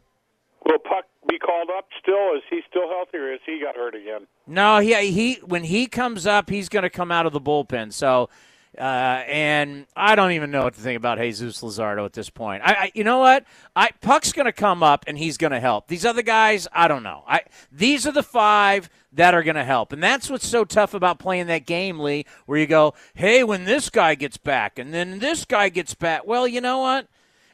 Will 0.65 0.79
Puk 0.79 1.07
be 1.29 1.41
called 1.41 1.71
up 1.77 1.89
still? 2.01 2.37
Is 2.37 2.45
he 2.49 2.61
still 2.71 2.89
healthy, 2.89 3.19
or 3.19 3.33
has 3.33 3.41
he 3.47 3.61
got 3.61 3.75
hurt 3.75 3.97
again? 3.97 4.29
No, 4.47 4.79
he 4.79 4.95
he 5.11 5.41
when 5.45 5.65
he 5.65 5.89
comes 5.89 6.25
up, 6.25 6.51
he's 6.51 6.69
going 6.69 6.85
to 6.85 6.91
come 6.91 7.11
out 7.11 7.27
of 7.27 7.33
the 7.33 7.41
bullpen. 7.41 7.93
So, 7.93 8.31
uh, 8.79 9.25
and 9.27 9.87
I 9.97 10.15
don't 10.15 10.33
even 10.33 10.51
know 10.51 10.65
what 10.65 10.75
to 10.75 10.81
think 10.81 10.97
about 10.97 11.19
Jesus 11.19 11.61
Luzardo 11.63 12.05
at 12.05 12.13
this 12.13 12.31
point. 12.31 12.63
I, 12.65 12.73
I 12.73 12.93
you 12.95 13.05
know 13.05 13.19
what? 13.19 13.45
I 13.75 13.91
Puk's 14.01 14.33
going 14.33 14.47
to 14.47 14.53
come 14.53 14.83
up 14.83 15.05
and 15.07 15.19
he's 15.19 15.37
going 15.37 15.51
to 15.51 15.61
help. 15.61 15.89
These 15.89 16.05
other 16.05 16.23
guys, 16.23 16.69
I 16.73 16.89
don't 16.89 17.03
know. 17.03 17.25
I 17.27 17.43
these 17.73 18.07
are 18.07 18.13
the 18.13 18.23
five 18.23 18.89
that 19.13 19.35
are 19.35 19.43
going 19.43 19.57
to 19.57 19.65
help, 19.65 19.93
and 19.93 20.03
that's 20.03 20.31
what's 20.31 20.47
so 20.47 20.65
tough 20.65 20.95
about 20.95 21.19
playing 21.19 21.47
that 21.47 21.67
game, 21.67 21.99
Lee, 21.99 22.25
where 22.47 22.59
you 22.59 22.67
go, 22.67 22.95
hey, 23.15 23.43
when 23.43 23.65
this 23.65 23.91
guy 23.91 24.15
gets 24.15 24.37
back, 24.37 24.79
and 24.79 24.95
then 24.95 25.19
this 25.19 25.45
guy 25.45 25.69
gets 25.69 25.95
back. 25.95 26.27
Well, 26.27 26.47
you 26.47 26.61
know 26.61 26.79
what? 26.79 27.09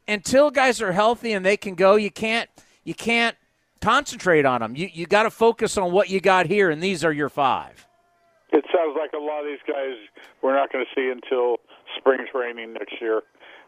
Until 0.06 0.50
guys 0.50 0.82
are 0.82 0.92
healthy 0.92 1.32
and 1.32 1.46
they 1.46 1.56
can 1.56 1.74
go, 1.74 1.96
you 1.96 2.10
can't 2.10 2.50
you 2.84 2.94
can't 2.94 3.37
concentrate 3.80 4.44
on 4.44 4.60
them. 4.60 4.76
You 4.76 4.90
you 4.92 5.06
got 5.06 5.22
to 5.22 5.30
focus 5.30 5.78
on 5.78 5.92
what 5.92 6.10
you 6.10 6.20
got 6.20 6.46
here, 6.46 6.70
and 6.70 6.82
these 6.82 7.04
are 7.04 7.12
your 7.12 7.28
five. 7.28 7.87
Sounds 8.85 8.97
like 8.99 9.12
a 9.12 9.25
lot 9.25 9.40
of 9.40 9.47
these 9.47 9.59
guys 9.66 9.97
we're 10.42 10.55
not 10.55 10.73
going 10.73 10.85
to 10.85 10.90
see 10.94 11.11
until 11.11 11.57
spring 11.97 12.27
training 12.31 12.75
next 12.75 13.01
year. 13.01 13.23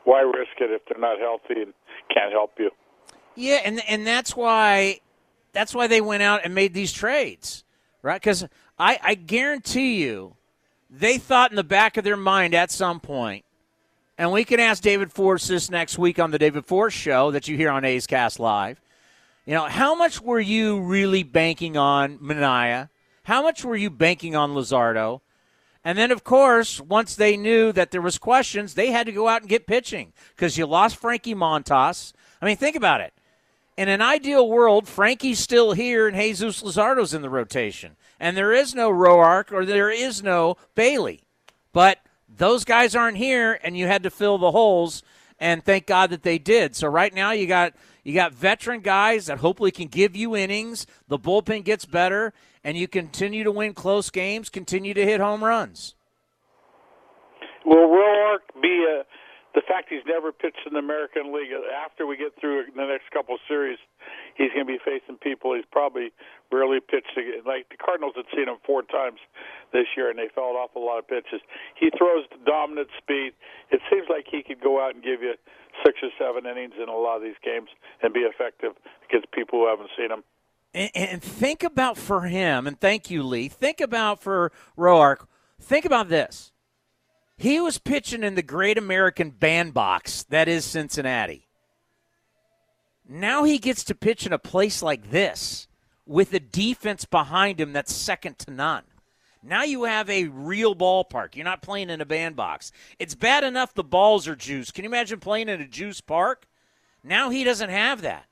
Why 0.04 0.20
risk 0.20 0.60
it 0.60 0.70
if 0.70 0.82
they're 0.88 1.00
not 1.00 1.18
healthy 1.18 1.62
and 1.62 1.74
can't 2.12 2.32
help 2.32 2.52
you? 2.58 2.70
Yeah, 3.34 3.60
and 3.64 3.82
and 3.88 4.06
that's 4.06 4.36
why 4.36 5.00
that's 5.52 5.74
why 5.74 5.86
they 5.86 6.00
went 6.00 6.22
out 6.22 6.42
and 6.44 6.54
made 6.54 6.74
these 6.74 6.92
trades, 6.92 7.64
right? 8.02 8.20
Because 8.20 8.44
I 8.78 8.98
I 9.02 9.14
guarantee 9.14 10.02
you, 10.02 10.36
they 10.90 11.18
thought 11.18 11.50
in 11.50 11.56
the 11.56 11.64
back 11.64 11.96
of 11.96 12.04
their 12.04 12.16
mind 12.16 12.54
at 12.54 12.70
some 12.70 13.00
point, 13.00 13.44
and 14.18 14.32
we 14.32 14.44
can 14.44 14.60
ask 14.60 14.82
David 14.82 15.12
Forst 15.12 15.48
this 15.48 15.70
next 15.70 15.98
week 15.98 16.18
on 16.18 16.30
the 16.30 16.38
David 16.38 16.66
Forst 16.66 16.96
show 16.96 17.30
that 17.30 17.48
you 17.48 17.56
hear 17.56 17.70
on 17.70 17.84
A's 17.84 18.06
Cast 18.06 18.38
Live. 18.38 18.80
You 19.44 19.54
know, 19.54 19.64
how 19.64 19.94
much 19.94 20.20
were 20.20 20.40
you 20.40 20.80
really 20.80 21.22
banking 21.22 21.76
on 21.76 22.18
Manaea? 22.18 22.88
How 23.26 23.42
much 23.42 23.64
were 23.64 23.74
you 23.74 23.90
banking 23.90 24.36
on 24.36 24.54
Luzardo? 24.54 25.20
And 25.84 25.98
then, 25.98 26.12
of 26.12 26.22
course, 26.22 26.80
once 26.80 27.16
they 27.16 27.36
knew 27.36 27.72
that 27.72 27.90
there 27.90 28.00
was 28.00 28.18
questions, 28.18 28.74
they 28.74 28.92
had 28.92 29.06
to 29.06 29.12
go 29.12 29.26
out 29.26 29.40
and 29.40 29.50
get 29.50 29.66
pitching 29.66 30.12
because 30.34 30.56
you 30.56 30.64
lost 30.64 30.96
Frankie 30.96 31.34
Montas. 31.34 32.12
I 32.40 32.46
mean, 32.46 32.56
think 32.56 32.76
about 32.76 33.00
it. 33.00 33.12
In 33.76 33.88
an 33.88 34.00
ideal 34.00 34.48
world, 34.48 34.86
Frankie's 34.86 35.40
still 35.40 35.72
here 35.72 36.06
and 36.06 36.16
Jesus 36.16 36.62
Luzardo's 36.62 37.14
in 37.14 37.22
the 37.22 37.28
rotation. 37.28 37.96
And 38.20 38.36
there 38.36 38.52
is 38.52 38.76
no 38.76 38.90
Roark 38.90 39.50
or 39.50 39.64
there 39.66 39.90
is 39.90 40.22
no 40.22 40.56
Bailey. 40.76 41.22
But 41.72 41.98
those 42.28 42.64
guys 42.64 42.94
aren't 42.94 43.16
here, 43.18 43.58
and 43.62 43.76
you 43.76 43.86
had 43.88 44.04
to 44.04 44.10
fill 44.10 44.38
the 44.38 44.52
holes, 44.52 45.02
and 45.38 45.64
thank 45.64 45.86
God 45.86 46.10
that 46.10 46.22
they 46.22 46.38
did. 46.38 46.76
So 46.76 46.86
right 46.86 47.12
now 47.12 47.32
you 47.32 47.46
got 47.46 47.74
You 48.06 48.14
got 48.14 48.32
veteran 48.32 48.82
guys 48.82 49.26
that 49.26 49.38
hopefully 49.38 49.72
can 49.72 49.88
give 49.88 50.14
you 50.14 50.36
innings. 50.36 50.86
The 51.08 51.18
bullpen 51.18 51.64
gets 51.64 51.84
better, 51.84 52.32
and 52.66 52.76
you 52.76 52.88
continue 52.88 53.44
to 53.44 53.52
win 53.52 53.72
close 53.72 54.10
games, 54.10 54.50
continue 54.50 54.92
to 54.92 55.06
hit 55.06 55.20
home 55.20 55.38
runs. 55.38 55.94
Will 57.64 57.86
Roark 57.86 58.42
be 58.60 58.82
a, 58.82 59.06
the 59.54 59.62
fact 59.70 59.86
he's 59.88 60.02
never 60.02 60.32
pitched 60.32 60.66
in 60.66 60.74
the 60.74 60.82
American 60.82 61.30
League? 61.32 61.54
Uh, 61.54 61.62
after 61.70 62.10
we 62.10 62.16
get 62.16 62.34
through 62.40 62.66
the 62.74 62.86
next 62.90 63.06
couple 63.14 63.36
of 63.36 63.40
series, 63.46 63.78
he's 64.34 64.50
going 64.50 64.66
to 64.66 64.72
be 64.72 64.82
facing 64.82 65.14
people 65.22 65.54
he's 65.54 65.64
probably 65.70 66.10
rarely 66.50 66.82
pitched. 66.82 67.14
Like 67.46 67.70
the 67.70 67.78
Cardinals 67.78 68.18
had 68.18 68.26
seen 68.34 68.50
him 68.50 68.58
four 68.66 68.82
times 68.82 69.22
this 69.72 69.86
year, 69.96 70.10
and 70.10 70.18
they 70.18 70.26
fouled 70.34 70.58
off 70.58 70.74
a 70.74 70.82
lot 70.82 70.98
of 70.98 71.06
pitches. 71.06 71.38
He 71.78 71.94
throws 71.94 72.26
dominant 72.50 72.90
speed. 72.98 73.30
It 73.70 73.78
seems 73.86 74.10
like 74.10 74.26
he 74.26 74.42
could 74.42 74.58
go 74.58 74.82
out 74.82 74.98
and 74.98 75.06
give 75.06 75.22
you 75.22 75.38
six 75.86 76.02
or 76.02 76.10
seven 76.18 76.50
innings 76.50 76.74
in 76.82 76.90
a 76.90 76.98
lot 76.98 77.14
of 77.14 77.22
these 77.22 77.38
games 77.46 77.70
and 78.02 78.10
be 78.10 78.26
effective 78.26 78.74
against 79.06 79.30
people 79.30 79.62
who 79.62 79.70
haven't 79.70 79.94
seen 79.94 80.10
him. 80.10 80.26
And, 80.76 80.90
and 80.94 81.22
think 81.22 81.62
about 81.62 81.96
for 81.96 82.22
him, 82.22 82.66
and 82.66 82.78
thank 82.78 83.10
you, 83.10 83.22
Lee. 83.22 83.48
Think 83.48 83.80
about 83.80 84.20
for 84.20 84.52
Roark. 84.76 85.26
Think 85.58 85.86
about 85.86 86.10
this. 86.10 86.52
He 87.38 87.58
was 87.60 87.78
pitching 87.78 88.22
in 88.22 88.34
the 88.34 88.42
Great 88.42 88.76
American 88.76 89.30
Bandbox 89.30 90.24
that 90.24 90.48
is 90.48 90.66
Cincinnati. 90.66 91.48
Now 93.08 93.44
he 93.44 93.56
gets 93.56 93.84
to 93.84 93.94
pitch 93.94 94.26
in 94.26 94.34
a 94.34 94.38
place 94.38 94.82
like 94.82 95.10
this 95.10 95.66
with 96.04 96.34
a 96.34 96.40
defense 96.40 97.06
behind 97.06 97.58
him 97.58 97.72
that's 97.72 97.94
second 97.94 98.38
to 98.40 98.50
none. 98.50 98.84
Now 99.42 99.62
you 99.62 99.84
have 99.84 100.10
a 100.10 100.28
real 100.28 100.74
ballpark. 100.74 101.36
You're 101.36 101.44
not 101.44 101.62
playing 101.62 101.88
in 101.88 102.02
a 102.02 102.06
bandbox. 102.06 102.70
It's 102.98 103.14
bad 103.14 103.44
enough 103.44 103.72
the 103.72 103.82
balls 103.82 104.28
are 104.28 104.36
juice. 104.36 104.70
Can 104.70 104.84
you 104.84 104.90
imagine 104.90 105.20
playing 105.20 105.48
in 105.48 105.62
a 105.62 105.68
juice 105.68 106.02
park? 106.02 106.46
Now 107.02 107.30
he 107.30 107.44
doesn't 107.44 107.70
have 107.70 108.02
that. 108.02 108.26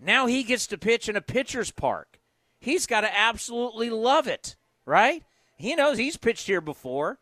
Now 0.00 0.26
he 0.26 0.42
gets 0.42 0.66
to 0.68 0.78
pitch 0.78 1.08
in 1.08 1.16
a 1.16 1.20
pitcher's 1.20 1.70
park. 1.70 2.20
He's 2.60 2.86
got 2.86 3.02
to 3.02 3.18
absolutely 3.18 3.90
love 3.90 4.26
it, 4.26 4.56
right? 4.84 5.24
He 5.56 5.74
knows 5.74 5.98
he's 5.98 6.16
pitched 6.16 6.46
here 6.46 6.60
before. 6.60 7.18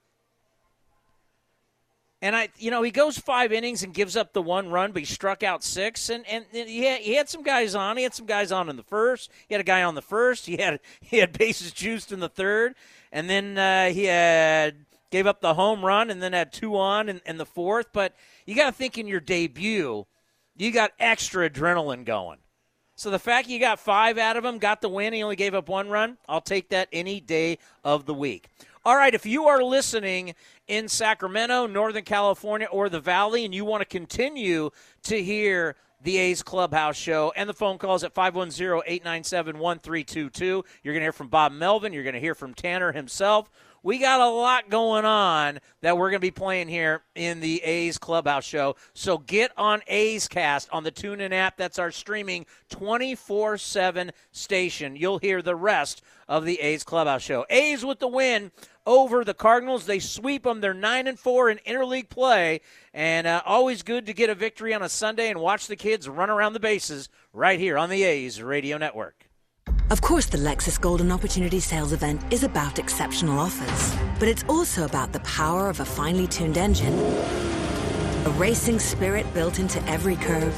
And 2.23 2.35
I, 2.35 2.49
you 2.59 2.71
know, 2.71 2.83
he 2.83 2.91
goes 2.91 3.19
five 3.19 3.53
innings 3.53 3.83
and 3.83 3.93
gives 3.93 4.17
up 4.17 4.33
the 4.33 4.41
one 4.43 4.71
run, 4.71 4.93
but 4.93 5.01
he 5.01 5.07
struck 5.07 5.43
out 5.43 5.63
six. 5.63 6.09
And 6.09 6.27
and 6.27 6.47
he 6.53 6.85
had, 6.85 7.01
he 7.01 7.15
had 7.15 7.29
some 7.29 7.43
guys 7.43 7.75
on. 7.75 7.97
He 7.97 8.03
had 8.03 8.15
some 8.15 8.27
guys 8.27 8.51
on 8.51 8.71
in 8.71 8.77
the 8.77 8.83
first. 8.83 9.31
He 9.49 9.55
had 9.55 9.61
a 9.61 9.65
guy 9.65 9.83
on 9.83 9.95
the 9.95 10.03
first. 10.03 10.47
He 10.47 10.57
had 10.57 10.81
he 11.01 11.19
had 11.19 11.37
bases 11.37 11.73
juiced 11.73 12.13
in 12.13 12.21
the 12.21 12.29
third, 12.29 12.75
and 13.13 13.29
then 13.29 13.59
uh, 13.59 13.91
he 13.91 14.05
had 14.05 14.87
gave 15.11 15.27
up 15.27 15.41
the 15.41 15.55
home 15.55 15.85
run, 15.85 16.11
and 16.11 16.23
then 16.23 16.33
had 16.33 16.53
two 16.53 16.77
on 16.77 17.09
in, 17.09 17.21
in 17.27 17.37
the 17.37 17.47
fourth. 17.47 17.89
But 17.93 18.15
you 18.47 18.55
got 18.55 18.67
to 18.67 18.73
think 18.73 18.97
in 18.97 19.07
your 19.07 19.21
debut, 19.21 20.07
you 20.57 20.73
got 20.73 20.93
extra 20.99 21.49
adrenaline 21.49 22.05
going. 22.05 22.39
So 22.97 23.11
the 23.11 23.19
fact 23.19 23.49
you 23.49 23.61
got 23.61 23.79
five 23.79 24.17
out 24.17 24.39
of 24.39 24.45
him, 24.45 24.57
got 24.57 24.81
the 24.81 24.89
win, 24.89 25.13
he 25.13 25.23
only 25.23 25.37
gave 25.37 25.55
up 25.55 25.69
one 25.69 25.91
run, 25.91 26.17
I'll 26.27 26.41
take 26.41 26.71
that 26.71 26.89
any 26.93 27.21
day 27.21 27.59
of 27.85 28.07
the 28.07 28.15
week. 28.15 28.49
All 28.87 28.97
right, 28.97 29.15
if 29.15 29.27
you 29.27 29.45
are 29.47 29.63
listening 29.63 30.35
in 30.67 30.89
Sacramento, 30.89 31.67
Northern 31.67 32.05
California, 32.05 32.69
or 32.71 32.89
the 32.89 33.01
Valley, 33.01 33.45
and 33.45 33.55
you 33.55 33.67
want 33.67 33.83
to 33.83 33.85
continue 33.85 34.71
to 35.03 35.23
hear 35.23 35.77
the 36.03 36.17
A's 36.17 36.43
Clubhouse 36.43 36.97
Show 36.97 37.33
and 37.37 37.49
the 37.49 37.55
phone 37.55 37.79
calls 37.79 38.05
at 38.05 38.15
510 38.15 38.83
897 38.87 39.59
1322, 39.59 40.65
you're 40.83 40.95
going 40.95 41.01
to 41.01 41.05
hear 41.05 41.13
from 41.13 41.29
Bob 41.29 41.53
Melvin. 41.53 41.93
You're 41.93 42.05
going 42.05 42.15
to 42.15 42.21
hear 42.21 42.35
from 42.35 42.55
Tanner 42.55 42.93
himself. 42.93 43.51
We 43.87 43.99
got 43.99 44.21
a 44.21 44.29
lot 44.29 44.69
going 44.69 45.05
on 45.05 45.61
that 45.81 45.97
we're 45.97 46.11
going 46.11 46.19
to 46.19 46.27
be 46.27 46.33
playing 46.33 46.67
here 46.67 47.03
in 47.15 47.39
the 47.39 47.63
A's 47.63 47.99
Clubhouse 47.99 48.45
Show. 48.45 48.75
So 48.95 49.17
get 49.17 49.53
on 49.57 49.81
A's 49.87 50.27
Cast 50.27 50.69
on 50.73 50.83
the 50.83 50.91
TuneIn 50.91 51.31
app. 51.31 51.57
That's 51.57 51.79
our 51.79 51.93
streaming 51.93 52.47
24 52.69 53.59
7 53.59 54.11
station. 54.33 54.97
You'll 54.97 55.19
hear 55.19 55.41
the 55.41 55.55
rest 55.55 56.03
of 56.27 56.45
the 56.45 56.59
A's 56.59 56.83
Clubhouse 56.83 57.23
Show. 57.23 57.47
A's 57.49 57.85
with 57.85 58.01
the 58.01 58.09
win 58.09 58.51
over 58.87 59.23
the 59.23 59.35
Cardinals. 59.35 59.87
They 59.87 60.01
sweep 60.01 60.43
them. 60.43 60.61
They're 60.61 60.75
nine 60.75 61.07
and 61.07 61.17
four 61.17 61.49
in 61.49 61.59
interleague 61.59 62.09
play, 62.09 62.63
and 62.93 63.29
uh, 63.29 63.43
always 63.47 63.85
good 63.85 64.07
to 64.07 64.13
get 64.13 64.31
a 64.31 64.35
victory 64.35 64.75
on 64.75 64.83
a 64.83 64.89
Sunday 64.89 65.31
and 65.31 65.39
watch 65.39 65.69
the 65.69 65.77
kids 65.77 66.09
run 66.09 66.29
around 66.29 66.55
the 66.55 66.59
bases 66.61 67.09
right 67.33 67.61
here 67.61 67.79
on 67.79 67.89
the 67.89 68.03
A's 68.03 68.43
Radio 68.43 68.79
Network. 68.79 69.26
Of 69.89 70.01
course, 70.01 70.27
the 70.27 70.39
Lexus 70.39 70.81
Golden 70.81 71.13
Opportunity 71.13 71.61
Sales 71.61 71.93
event 71.93 72.21
is 72.33 72.43
about 72.43 72.81
exceptional 72.81 73.39
offers, 73.39 73.97
but 74.19 74.27
it's 74.27 74.43
also 74.49 74.85
about 74.85 75.13
the 75.13 75.21
power 75.21 75.69
of 75.69 75.79
a 75.79 75.85
finely 75.85 76.27
tuned 76.27 76.59
engine, 76.59 76.99
a 78.27 78.31
racing 78.31 78.81
spirit 78.81 79.33
built 79.33 79.61
into 79.61 79.81
every 79.89 80.17
curve, 80.17 80.53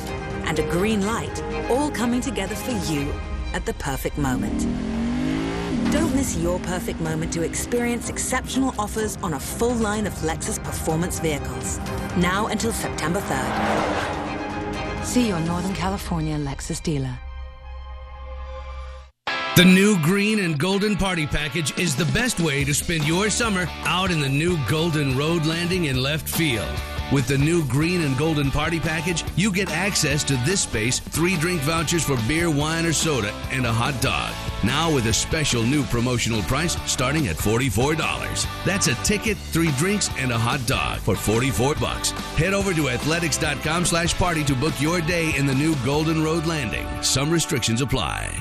and 0.46 0.58
a 0.58 0.70
green 0.70 1.04
light, 1.04 1.42
all 1.70 1.90
coming 1.90 2.22
together 2.22 2.54
for 2.54 2.70
you 2.90 3.12
at 3.52 3.66
the 3.66 3.74
perfect 3.74 4.16
moment. 4.16 4.62
Don't 5.92 6.14
miss 6.14 6.34
your 6.38 6.58
perfect 6.60 6.98
moment 7.00 7.30
to 7.34 7.42
experience 7.42 8.08
exceptional 8.08 8.74
offers 8.78 9.18
on 9.18 9.34
a 9.34 9.40
full 9.40 9.74
line 9.74 10.06
of 10.06 10.14
Lexus 10.22 10.58
performance 10.64 11.20
vehicles. 11.20 11.76
Now 12.16 12.46
until 12.46 12.72
September 12.72 13.20
3rd. 13.20 15.04
See 15.04 15.28
your 15.28 15.40
Northern 15.40 15.74
California 15.74 16.38
Lexus 16.38 16.82
dealer. 16.82 17.18
The 19.58 19.64
new 19.64 20.00
green 20.02 20.38
and 20.38 20.56
golden 20.56 20.94
party 20.94 21.26
package 21.26 21.76
is 21.76 21.96
the 21.96 22.04
best 22.12 22.38
way 22.38 22.62
to 22.62 22.72
spend 22.72 23.04
your 23.08 23.28
summer 23.28 23.66
out 23.82 24.12
in 24.12 24.20
the 24.20 24.28
new 24.28 24.56
golden 24.68 25.18
road 25.18 25.46
landing 25.46 25.86
in 25.86 26.00
left 26.00 26.28
field. 26.28 26.70
With 27.10 27.26
the 27.26 27.38
new 27.38 27.66
green 27.66 28.02
and 28.02 28.16
golden 28.16 28.52
party 28.52 28.78
package, 28.78 29.24
you 29.34 29.50
get 29.50 29.72
access 29.72 30.22
to 30.22 30.36
this 30.46 30.60
space, 30.60 31.00
three 31.00 31.36
drink 31.38 31.60
vouchers 31.62 32.04
for 32.04 32.16
beer, 32.28 32.48
wine, 32.48 32.86
or 32.86 32.92
soda, 32.92 33.32
and 33.50 33.66
a 33.66 33.72
hot 33.72 34.00
dog. 34.00 34.32
Now 34.62 34.94
with 34.94 35.06
a 35.06 35.12
special 35.12 35.64
new 35.64 35.82
promotional 35.86 36.42
price 36.42 36.76
starting 36.88 37.26
at 37.26 37.34
$44. 37.34 38.46
That's 38.64 38.86
a 38.86 38.94
ticket, 39.02 39.36
three 39.36 39.72
drinks, 39.72 40.08
and 40.18 40.30
a 40.30 40.38
hot 40.38 40.64
dog 40.68 41.00
for 41.00 41.16
44 41.16 41.74
bucks. 41.74 42.12
Head 42.38 42.54
over 42.54 42.72
to 42.74 42.90
athletics.com 42.90 43.86
slash 43.86 44.16
party 44.16 44.44
to 44.44 44.54
book 44.54 44.80
your 44.80 45.00
day 45.00 45.34
in 45.36 45.46
the 45.46 45.54
new 45.56 45.74
Golden 45.84 46.22
Road 46.22 46.46
Landing. 46.46 46.86
Some 47.02 47.28
restrictions 47.28 47.80
apply. 47.80 48.40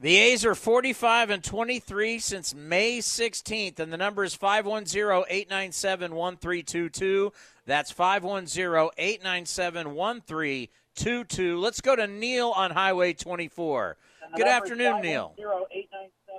The 0.00 0.16
A's 0.16 0.44
are 0.44 0.54
45 0.54 1.30
and 1.30 1.42
23 1.42 2.20
since 2.20 2.54
May 2.54 2.98
16th, 2.98 3.80
and 3.80 3.92
the 3.92 3.96
number 3.96 4.22
is 4.22 4.32
510 4.32 5.24
897 5.28 6.14
1322. 6.14 7.32
That's 7.66 7.90
510 7.90 8.90
897 8.96 9.94
1322. 9.96 11.58
Let's 11.58 11.80
go 11.80 11.96
to 11.96 12.06
Neil 12.06 12.50
on 12.50 12.70
Highway 12.70 13.12
24. 13.12 13.96
Good 14.36 14.46
afternoon, 14.46 15.00
Neil. 15.00 15.34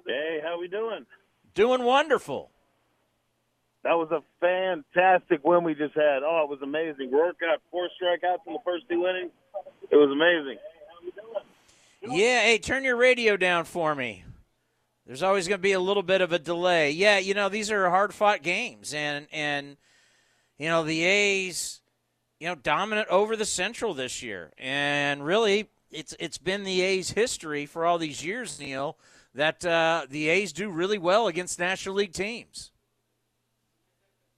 Hey, 0.07 0.39
how 0.41 0.55
are 0.55 0.59
we 0.59 0.69
doing? 0.69 1.05
Doing 1.53 1.83
wonderful. 1.83 2.51
That 3.83 3.95
was 3.95 4.09
a 4.11 4.23
fantastic 4.39 5.43
win 5.43 5.65
we 5.65 5.73
just 5.73 5.95
had. 5.95 6.23
Oh, 6.23 6.43
it 6.45 6.49
was 6.49 6.59
amazing. 6.61 7.11
Roark 7.11 7.39
got 7.41 7.59
four 7.71 7.89
strikeouts 8.01 8.47
in 8.47 8.53
the 8.53 8.59
first 8.63 8.87
two 8.89 9.05
innings. 9.05 9.31
It 9.91 9.97
was 9.97 10.11
amazing. 10.11 10.59
Yeah, 12.01 12.41
hey, 12.41 12.59
turn 12.59 12.83
your 12.83 12.95
radio 12.95 13.35
down 13.35 13.65
for 13.65 13.93
me. 13.93 14.23
There's 15.05 15.23
always 15.23 15.47
going 15.47 15.57
to 15.57 15.63
be 15.63 15.73
a 15.73 15.79
little 15.79 16.03
bit 16.03 16.21
of 16.21 16.31
a 16.31 16.39
delay. 16.39 16.91
Yeah, 16.91 17.17
you 17.17 17.33
know 17.33 17.49
these 17.49 17.71
are 17.71 17.89
hard 17.89 18.13
fought 18.13 18.41
games, 18.41 18.93
and 18.93 19.27
and 19.31 19.75
you 20.57 20.67
know 20.67 20.83
the 20.83 21.03
A's, 21.03 21.81
you 22.39 22.47
know, 22.47 22.55
dominant 22.55 23.07
over 23.09 23.35
the 23.35 23.45
Central 23.45 23.93
this 23.93 24.21
year, 24.21 24.53
and 24.57 25.25
really 25.25 25.67
it's 25.91 26.15
it's 26.19 26.37
been 26.37 26.63
the 26.63 26.81
A's 26.81 27.11
history 27.11 27.65
for 27.65 27.85
all 27.85 27.97
these 27.97 28.23
years, 28.23 28.59
Neil, 28.59 28.97
that 29.33 29.65
uh, 29.65 30.05
the 30.09 30.29
A's 30.29 30.53
do 30.53 30.69
really 30.69 30.99
well 30.99 31.27
against 31.27 31.59
National 31.59 31.95
League 31.95 32.13
teams. 32.13 32.71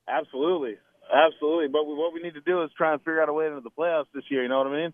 Absolutely, 0.08 0.78
absolutely. 1.13 1.67
But 1.67 1.86
we, 1.86 1.93
what 1.95 2.13
we 2.13 2.21
need 2.21 2.34
to 2.36 2.41
do 2.41 2.63
is 2.63 2.71
try 2.78 2.93
and 2.93 3.02
figure 3.02 3.21
out 3.21 3.30
a 3.30 3.34
way 3.34 3.47
into 3.47 3.62
the 3.62 3.69
playoffs 3.69 4.08
this 4.13 4.24
year. 4.30 4.41
You 4.41 4.50
know 4.50 4.60
what 4.60 4.67
I 4.67 4.82
mean? 4.84 4.93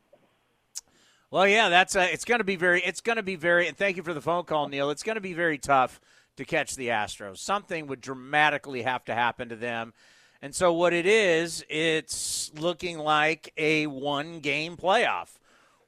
Well, 1.30 1.48
yeah, 1.48 1.68
that's 1.68 1.96
uh, 1.96 2.08
it's 2.10 2.24
going 2.24 2.40
to 2.40 2.46
be 2.46 2.56
very 2.56 2.82
it's 2.82 3.02
going 3.02 3.18
to 3.18 3.24
be 3.24 3.36
very 3.36 3.68
and 3.68 3.76
thank 3.76 3.98
you 3.98 4.04
for 4.04 4.14
the 4.14 4.22
phone 4.22 4.46
call, 4.46 4.70
Neil. 4.70 4.90
It's 4.90 5.04
going 5.04 5.16
to 5.16 5.22
be 5.22 5.34
very 5.34 5.58
tough 5.58 6.00
to 6.38 6.46
catch 6.46 6.76
the 6.76 6.88
Astros. 6.88 7.40
Something 7.40 7.88
would 7.88 8.00
dramatically 8.00 8.84
have 8.84 9.04
to 9.06 9.14
happen 9.14 9.50
to 9.50 9.58
them. 9.58 9.94
And 10.42 10.56
so, 10.56 10.72
what 10.72 10.94
it 10.94 11.06
is, 11.06 11.66
it's 11.68 12.52
looking 12.56 12.98
like 12.98 13.52
a 13.58 13.88
one 13.88 14.40
game 14.40 14.78
playoff. 14.78 15.38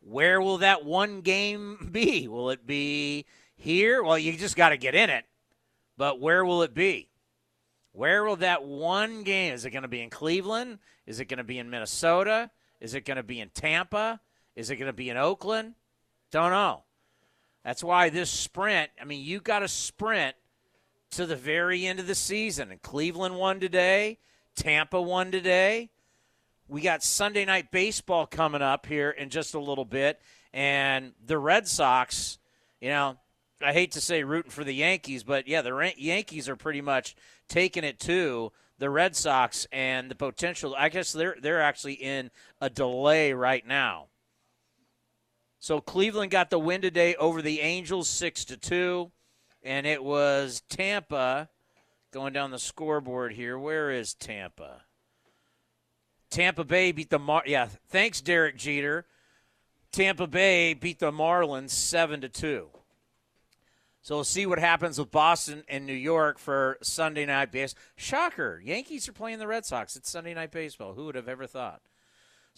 Where 0.01 0.41
will 0.41 0.57
that 0.57 0.83
one 0.83 1.21
game 1.21 1.89
be? 1.91 2.27
Will 2.27 2.49
it 2.49 2.67
be 2.67 3.25
here? 3.55 4.03
Well, 4.03 4.19
you 4.19 4.33
just 4.33 4.57
got 4.57 4.69
to 4.69 4.77
get 4.77 4.95
in 4.95 5.09
it. 5.09 5.25
But 5.97 6.19
where 6.19 6.43
will 6.43 6.63
it 6.63 6.73
be? 6.73 7.09
Where 7.93 8.23
will 8.23 8.37
that 8.37 8.63
one 8.63 9.23
game? 9.23 9.53
Is 9.53 9.65
it 9.65 9.71
going 9.71 9.83
to 9.83 9.89
be 9.89 10.01
in 10.01 10.09
Cleveland? 10.09 10.79
Is 11.05 11.19
it 11.19 11.25
going 11.25 11.39
to 11.39 11.43
be 11.43 11.59
in 11.59 11.69
Minnesota? 11.69 12.51
Is 12.79 12.93
it 12.93 13.05
going 13.05 13.17
to 13.17 13.23
be 13.23 13.39
in 13.39 13.49
Tampa? 13.49 14.19
Is 14.55 14.69
it 14.69 14.75
going 14.75 14.87
to 14.87 14.93
be 14.93 15.09
in 15.09 15.17
Oakland? 15.17 15.75
Don't 16.31 16.51
know. 16.51 16.83
That's 17.63 17.83
why 17.83 18.09
this 18.09 18.29
sprint, 18.29 18.89
I 19.01 19.05
mean, 19.05 19.23
you 19.23 19.39
got 19.39 19.59
to 19.59 19.67
sprint 19.67 20.35
to 21.11 21.25
the 21.25 21.35
very 21.35 21.85
end 21.85 21.99
of 21.99 22.07
the 22.07 22.15
season. 22.15 22.71
And 22.71 22.81
Cleveland 22.81 23.35
won 23.35 23.59
today, 23.59 24.19
Tampa 24.55 25.01
won 25.01 25.31
today. 25.31 25.89
We 26.67 26.81
got 26.81 27.03
Sunday 27.03 27.45
night 27.45 27.71
baseball 27.71 28.27
coming 28.27 28.61
up 28.61 28.85
here 28.85 29.09
in 29.09 29.29
just 29.29 29.55
a 29.55 29.59
little 29.59 29.85
bit. 29.85 30.21
And 30.53 31.13
the 31.25 31.37
Red 31.37 31.67
Sox, 31.67 32.37
you 32.79 32.89
know, 32.89 33.17
I 33.61 33.73
hate 33.73 33.91
to 33.93 34.01
say 34.01 34.23
rooting 34.23 34.51
for 34.51 34.63
the 34.63 34.73
Yankees, 34.73 35.23
but 35.23 35.47
yeah, 35.47 35.61
the 35.61 35.93
Yankees 35.97 36.47
are 36.47 36.55
pretty 36.55 36.81
much 36.81 37.15
taking 37.47 37.83
it 37.83 37.99
to 38.01 38.51
the 38.77 38.89
Red 38.89 39.15
Sox 39.15 39.67
and 39.71 40.09
the 40.09 40.15
potential. 40.15 40.75
I 40.77 40.89
guess 40.89 41.11
they're 41.11 41.35
they're 41.41 41.61
actually 41.61 41.93
in 41.93 42.31
a 42.61 42.69
delay 42.69 43.33
right 43.33 43.65
now. 43.65 44.08
So 45.59 45.81
Cleveland 45.81 46.31
got 46.31 46.49
the 46.49 46.59
win 46.59 46.81
today 46.81 47.15
over 47.15 47.41
the 47.41 47.59
Angels, 47.59 48.09
six 48.09 48.45
to 48.45 48.57
two, 48.57 49.11
and 49.61 49.85
it 49.85 50.03
was 50.03 50.63
Tampa 50.69 51.49
going 52.11 52.31
down 52.31 52.51
the 52.51 52.59
scoreboard 52.59 53.33
here. 53.33 53.59
Where 53.59 53.91
is 53.91 54.13
Tampa? 54.13 54.83
Tampa 56.29 56.63
Bay 56.63 56.91
beat 56.91 57.09
the 57.09 57.19
Mar. 57.19 57.43
Yeah, 57.45 57.67
thanks 57.89 58.21
Derek 58.21 58.55
Jeter. 58.55 59.05
Tampa 59.91 60.27
Bay 60.27 60.73
beat 60.73 60.99
the 60.99 61.11
Marlins 61.11 61.71
seven 61.71 62.21
to 62.21 62.29
two. 62.29 62.69
So 64.01 64.15
we'll 64.15 64.23
see 64.23 64.45
what 64.45 64.59
happens 64.59 64.97
with 64.97 65.11
Boston 65.11 65.63
and 65.67 65.85
New 65.85 65.93
York 65.93 66.39
for 66.39 66.77
Sunday 66.81 67.25
night 67.25 67.51
baseball. 67.51 67.81
Shocker! 67.97 68.61
Yankees 68.63 69.09
are 69.09 69.13
playing 69.13 69.39
the 69.39 69.47
Red 69.47 69.65
Sox. 69.65 69.97
It's 69.97 70.09
Sunday 70.09 70.33
night 70.33 70.51
baseball. 70.51 70.93
Who 70.93 71.05
would 71.05 71.15
have 71.15 71.27
ever 71.27 71.47
thought? 71.47 71.81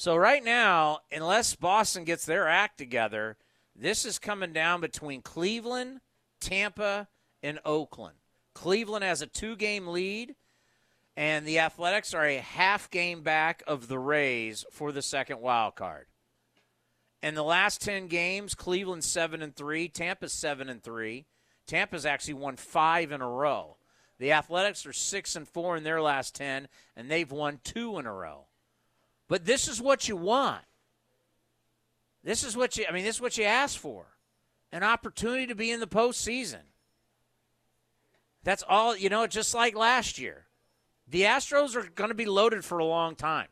So 0.02 0.16
right 0.16 0.44
now, 0.44 1.02
unless 1.12 1.54
Boston 1.54 2.06
gets 2.06 2.26
their 2.26 2.48
act 2.48 2.80
together, 2.80 3.38
this 3.76 4.04
is 4.04 4.18
coming 4.18 4.52
down 4.52 4.82
between 4.82 5.22
Cleveland, 5.22 6.00
Tampa, 6.40 7.08
and 7.44 7.60
Oakland. 7.64 8.16
Cleveland 8.56 9.04
has 9.04 9.22
a 9.22 9.28
two-game 9.28 9.86
lead, 9.86 10.34
and 11.16 11.46
the 11.46 11.60
Athletics 11.60 12.16
are 12.16 12.26
a 12.26 12.38
half 12.40 12.90
game 12.90 13.22
back 13.22 13.62
of 13.68 13.90
the 13.90 14.00
Rays 14.00 14.66
for 14.72 14.92
the 14.92 15.04
second 15.04 15.40
wild 15.40 15.76
card. 15.76 16.08
In 17.22 17.36
the 17.36 17.44
last 17.44 17.80
10 17.82 18.08
games, 18.08 18.56
Cleveland 18.56 19.04
7 19.04 19.44
and 19.44 19.56
3, 19.56 19.88
Tampa 19.88 20.30
7 20.30 20.68
and 20.68 20.82
3. 20.82 21.28
Tampa's 21.68 22.08
actually 22.08 22.34
won 22.34 22.56
5 22.56 23.12
in 23.12 23.22
a 23.22 23.30
row. 23.30 23.78
The 24.18 24.32
Athletics 24.32 24.84
are 24.88 24.94
6 24.94 25.36
and 25.36 25.48
4 25.48 25.78
in 25.78 25.84
their 25.84 26.02
last 26.02 26.34
10 26.34 26.70
and 26.96 27.12
they've 27.12 27.32
won 27.32 27.60
2 27.64 28.00
in 28.00 28.08
a 28.08 28.14
row. 28.14 28.48
But 29.32 29.46
this 29.46 29.70
is 29.70 29.82
what 29.82 30.10
you 30.10 30.18
want. 30.18 30.66
This 32.22 32.44
is 32.44 32.58
what 32.58 32.76
you 32.76 32.84
I 32.90 32.92
mean 32.92 33.06
this 33.06 33.16
is 33.16 33.22
what 33.22 33.38
you 33.38 33.46
ask 33.46 33.80
for. 33.80 34.08
An 34.74 34.84
opportunity 34.84 35.48
to 35.48 35.56
be 35.56 35.72
in 35.72 35.80
the 35.80 35.88
postseason. 35.88 36.64
That's 38.44 38.62
all, 38.68 38.94
you 38.94 39.08
know, 39.08 39.26
just 39.28 39.56
like 39.56 39.74
last 39.74 40.20
year. 40.20 40.48
The 41.08 41.22
Astros 41.22 41.78
are 41.78 41.90
going 41.90 42.10
to 42.10 42.14
be 42.14 42.26
loaded 42.26 42.66
for 42.66 42.80
a 42.80 42.84
long 42.84 43.16
time. 43.16 43.48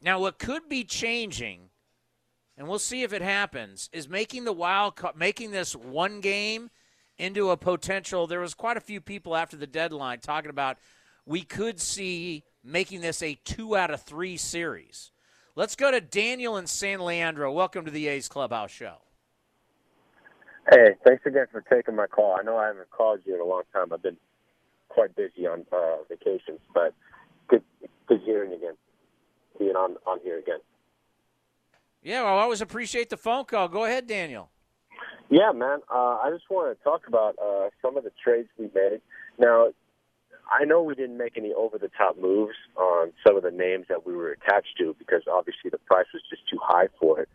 Now, 0.00 0.18
what 0.18 0.38
could 0.38 0.66
be 0.66 0.82
changing 0.82 1.68
and 2.56 2.66
we'll 2.66 2.78
see 2.78 3.02
if 3.02 3.12
it 3.12 3.20
happens, 3.20 3.90
is 3.92 4.08
making 4.08 4.44
the 4.44 4.52
wild 4.54 4.96
card, 4.96 5.14
making 5.14 5.50
this 5.50 5.76
one 5.76 6.22
game 6.22 6.70
into 7.18 7.50
a 7.50 7.56
potential. 7.58 8.26
There 8.26 8.40
was 8.40 8.54
quite 8.54 8.78
a 8.78 8.80
few 8.80 9.02
people 9.02 9.36
after 9.36 9.58
the 9.58 9.66
deadline 9.66 10.20
talking 10.20 10.48
about 10.48 10.78
we 11.26 11.42
could 11.42 11.80
see 11.80 12.44
making 12.64 13.00
this 13.00 13.22
a 13.22 13.34
two 13.44 13.76
out 13.76 13.90
of 13.90 14.00
three 14.02 14.36
series. 14.36 15.10
Let's 15.56 15.74
go 15.74 15.90
to 15.90 16.00
Daniel 16.00 16.56
in 16.56 16.66
San 16.66 17.00
Leandro. 17.00 17.52
Welcome 17.52 17.84
to 17.84 17.90
the 17.90 18.06
A's 18.08 18.28
Clubhouse 18.28 18.70
Show. 18.70 18.98
Hey, 20.70 20.94
thanks 21.04 21.24
again 21.26 21.46
for 21.50 21.62
taking 21.62 21.94
my 21.94 22.06
call. 22.06 22.36
I 22.38 22.42
know 22.42 22.56
I 22.56 22.66
haven't 22.66 22.90
called 22.90 23.20
you 23.24 23.34
in 23.34 23.40
a 23.40 23.44
long 23.44 23.62
time. 23.72 23.92
I've 23.92 24.02
been 24.02 24.16
quite 24.88 25.14
busy 25.14 25.46
on 25.46 25.64
uh, 25.72 25.96
vacations, 26.08 26.60
but 26.74 26.94
good, 27.48 27.62
good 28.06 28.20
hearing 28.24 28.52
again, 28.52 28.74
being 29.58 29.76
on 29.76 29.96
on 30.06 30.18
here 30.22 30.38
again. 30.38 30.58
Yeah, 32.02 32.22
well, 32.22 32.38
I 32.38 32.42
always 32.42 32.60
appreciate 32.60 33.10
the 33.10 33.16
phone 33.16 33.44
call. 33.44 33.68
Go 33.68 33.84
ahead, 33.84 34.06
Daniel. 34.06 34.50
Yeah, 35.28 35.52
man. 35.52 35.80
Uh, 35.92 36.18
I 36.22 36.30
just 36.30 36.44
want 36.50 36.76
to 36.76 36.84
talk 36.84 37.08
about 37.08 37.36
uh, 37.42 37.70
some 37.82 37.96
of 37.96 38.04
the 38.04 38.12
trades 38.22 38.48
we 38.58 38.70
made. 38.74 39.00
Now, 39.38 39.68
I 40.50 40.64
know 40.64 40.82
we 40.82 40.94
didn't 40.94 41.18
make 41.18 41.36
any 41.36 41.52
over 41.52 41.78
the 41.78 41.88
top 41.88 42.18
moves 42.18 42.54
on 42.76 43.12
some 43.26 43.36
of 43.36 43.42
the 43.42 43.50
names 43.50 43.86
that 43.88 44.06
we 44.06 44.14
were 44.14 44.30
attached 44.30 44.76
to 44.78 44.94
because 44.98 45.22
obviously 45.30 45.70
the 45.70 45.78
price 45.78 46.06
was 46.12 46.22
just 46.30 46.48
too 46.48 46.58
high 46.62 46.88
for 47.00 47.20
it. 47.20 47.28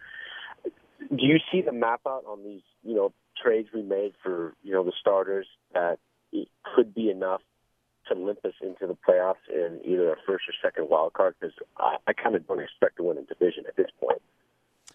Do 1.00 1.26
you 1.26 1.40
see 1.52 1.62
the 1.62 1.74
map 1.74 2.02
out 2.08 2.24
on 2.28 2.44
these, 2.44 2.62
you 2.84 2.96
know, 2.96 3.12
trades 3.42 3.70
we 3.74 3.82
made 3.82 4.14
for, 4.24 4.54
you 4.64 4.72
know, 4.72 4.84
the 4.84 4.94
starters 5.00 5.48
that 5.74 5.98
could 6.76 6.94
be 6.94 7.10
enough 7.10 7.42
to 8.08 8.16
limp 8.16 8.46
us 8.46 8.54
into 8.62 8.88
the 8.88 8.96
playoffs 9.08 9.44
in 9.50 9.82
either 9.84 10.14
a 10.14 10.16
first 10.26 10.46
or 10.48 10.54
second 10.62 10.90
wild 10.90 11.14
card? 11.14 11.36
Because 11.40 11.56
I, 11.78 11.98
I 12.08 12.14
kind 12.14 12.36
of 12.36 12.48
don't 12.48 12.62
expect 12.62 12.98
to 12.98 13.04
win 13.04 13.18
a 13.18 13.24
division 13.24 13.66
at 13.68 13.76
this 13.76 13.90
point 14.00 14.22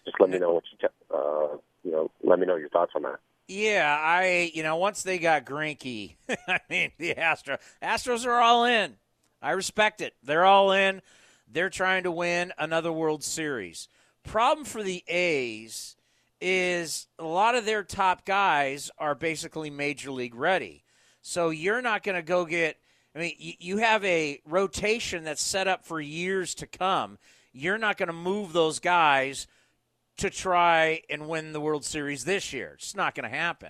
just 0.07 0.19
let 0.21 0.29
me 0.29 0.39
know 0.39 0.53
what 0.53 0.63
you, 0.71 0.87
uh, 1.13 1.57
you 1.83 1.91
know, 1.91 2.09
let 2.23 2.39
me 2.39 2.45
know 2.45 2.55
your 2.55 2.69
thoughts 2.69 2.93
on 2.95 3.03
that. 3.03 3.19
Yeah, 3.47 3.97
I, 3.97 4.51
you 4.53 4.61
know, 4.61 4.75
once 4.75 5.03
they 5.03 5.19
got 5.19 5.45
Greinke, 5.45 6.15
I 6.47 6.59
mean, 6.69 6.91
the 6.97 7.15
Astros, 7.15 7.59
Astros 7.81 8.25
are 8.25 8.41
all 8.41 8.65
in. 8.65 8.95
I 9.41 9.51
respect 9.51 10.01
it. 10.01 10.13
They're 10.21 10.45
all 10.45 10.71
in. 10.73 11.01
They're 11.47 11.69
trying 11.69 12.03
to 12.03 12.11
win 12.11 12.51
another 12.57 12.91
World 12.91 13.23
Series. 13.23 13.87
Problem 14.23 14.65
for 14.65 14.83
the 14.83 15.03
A's 15.07 15.95
is 16.41 17.07
a 17.17 17.23
lot 17.23 17.55
of 17.55 17.65
their 17.65 17.83
top 17.83 18.25
guys 18.25 18.91
are 18.97 19.15
basically 19.15 19.69
major 19.69 20.11
league 20.11 20.35
ready. 20.35 20.83
So 21.21 21.49
you're 21.49 21.81
not 21.81 22.03
going 22.03 22.15
to 22.15 22.21
go 22.21 22.45
get. 22.45 22.77
I 23.15 23.19
mean, 23.19 23.35
you 23.37 23.77
have 23.77 24.03
a 24.03 24.41
rotation 24.45 25.23
that's 25.23 25.41
set 25.41 25.67
up 25.67 25.85
for 25.85 25.99
years 25.99 26.53
to 26.55 26.67
come. 26.67 27.17
You're 27.53 27.77
not 27.77 27.97
going 27.97 28.07
to 28.07 28.13
move 28.13 28.53
those 28.53 28.79
guys 28.79 29.47
to 30.17 30.29
try 30.29 31.01
and 31.09 31.27
win 31.27 31.53
the 31.53 31.61
World 31.61 31.85
Series 31.85 32.25
this 32.25 32.51
year. 32.51 32.73
It's 32.75 32.95
not 32.95 33.15
going 33.15 33.29
to 33.29 33.35
happen. 33.35 33.69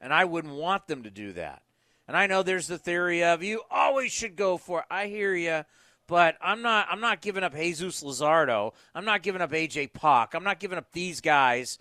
And 0.00 0.14
I 0.14 0.24
wouldn't 0.24 0.54
want 0.54 0.86
them 0.86 1.02
to 1.02 1.10
do 1.10 1.32
that. 1.32 1.62
And 2.08 2.16
I 2.16 2.26
know 2.26 2.42
there's 2.42 2.66
the 2.66 2.78
theory 2.78 3.22
of 3.22 3.42
you 3.42 3.62
always 3.70 4.10
should 4.10 4.34
go 4.34 4.56
for 4.56 4.80
it. 4.80 4.86
I 4.90 5.06
hear 5.06 5.34
you, 5.34 5.64
but 6.08 6.36
I'm 6.40 6.60
not 6.60 6.88
I'm 6.90 7.00
not 7.00 7.20
giving 7.20 7.44
up 7.44 7.54
Jesus 7.54 8.02
Luzardo. 8.02 8.72
I'm 8.96 9.04
not 9.04 9.22
giving 9.22 9.40
up 9.40 9.52
AJ 9.52 9.92
Puk. 9.92 10.34
I'm 10.34 10.42
not 10.42 10.58
giving 10.58 10.78
up 10.78 10.90
these 10.90 11.20
guys 11.20 11.78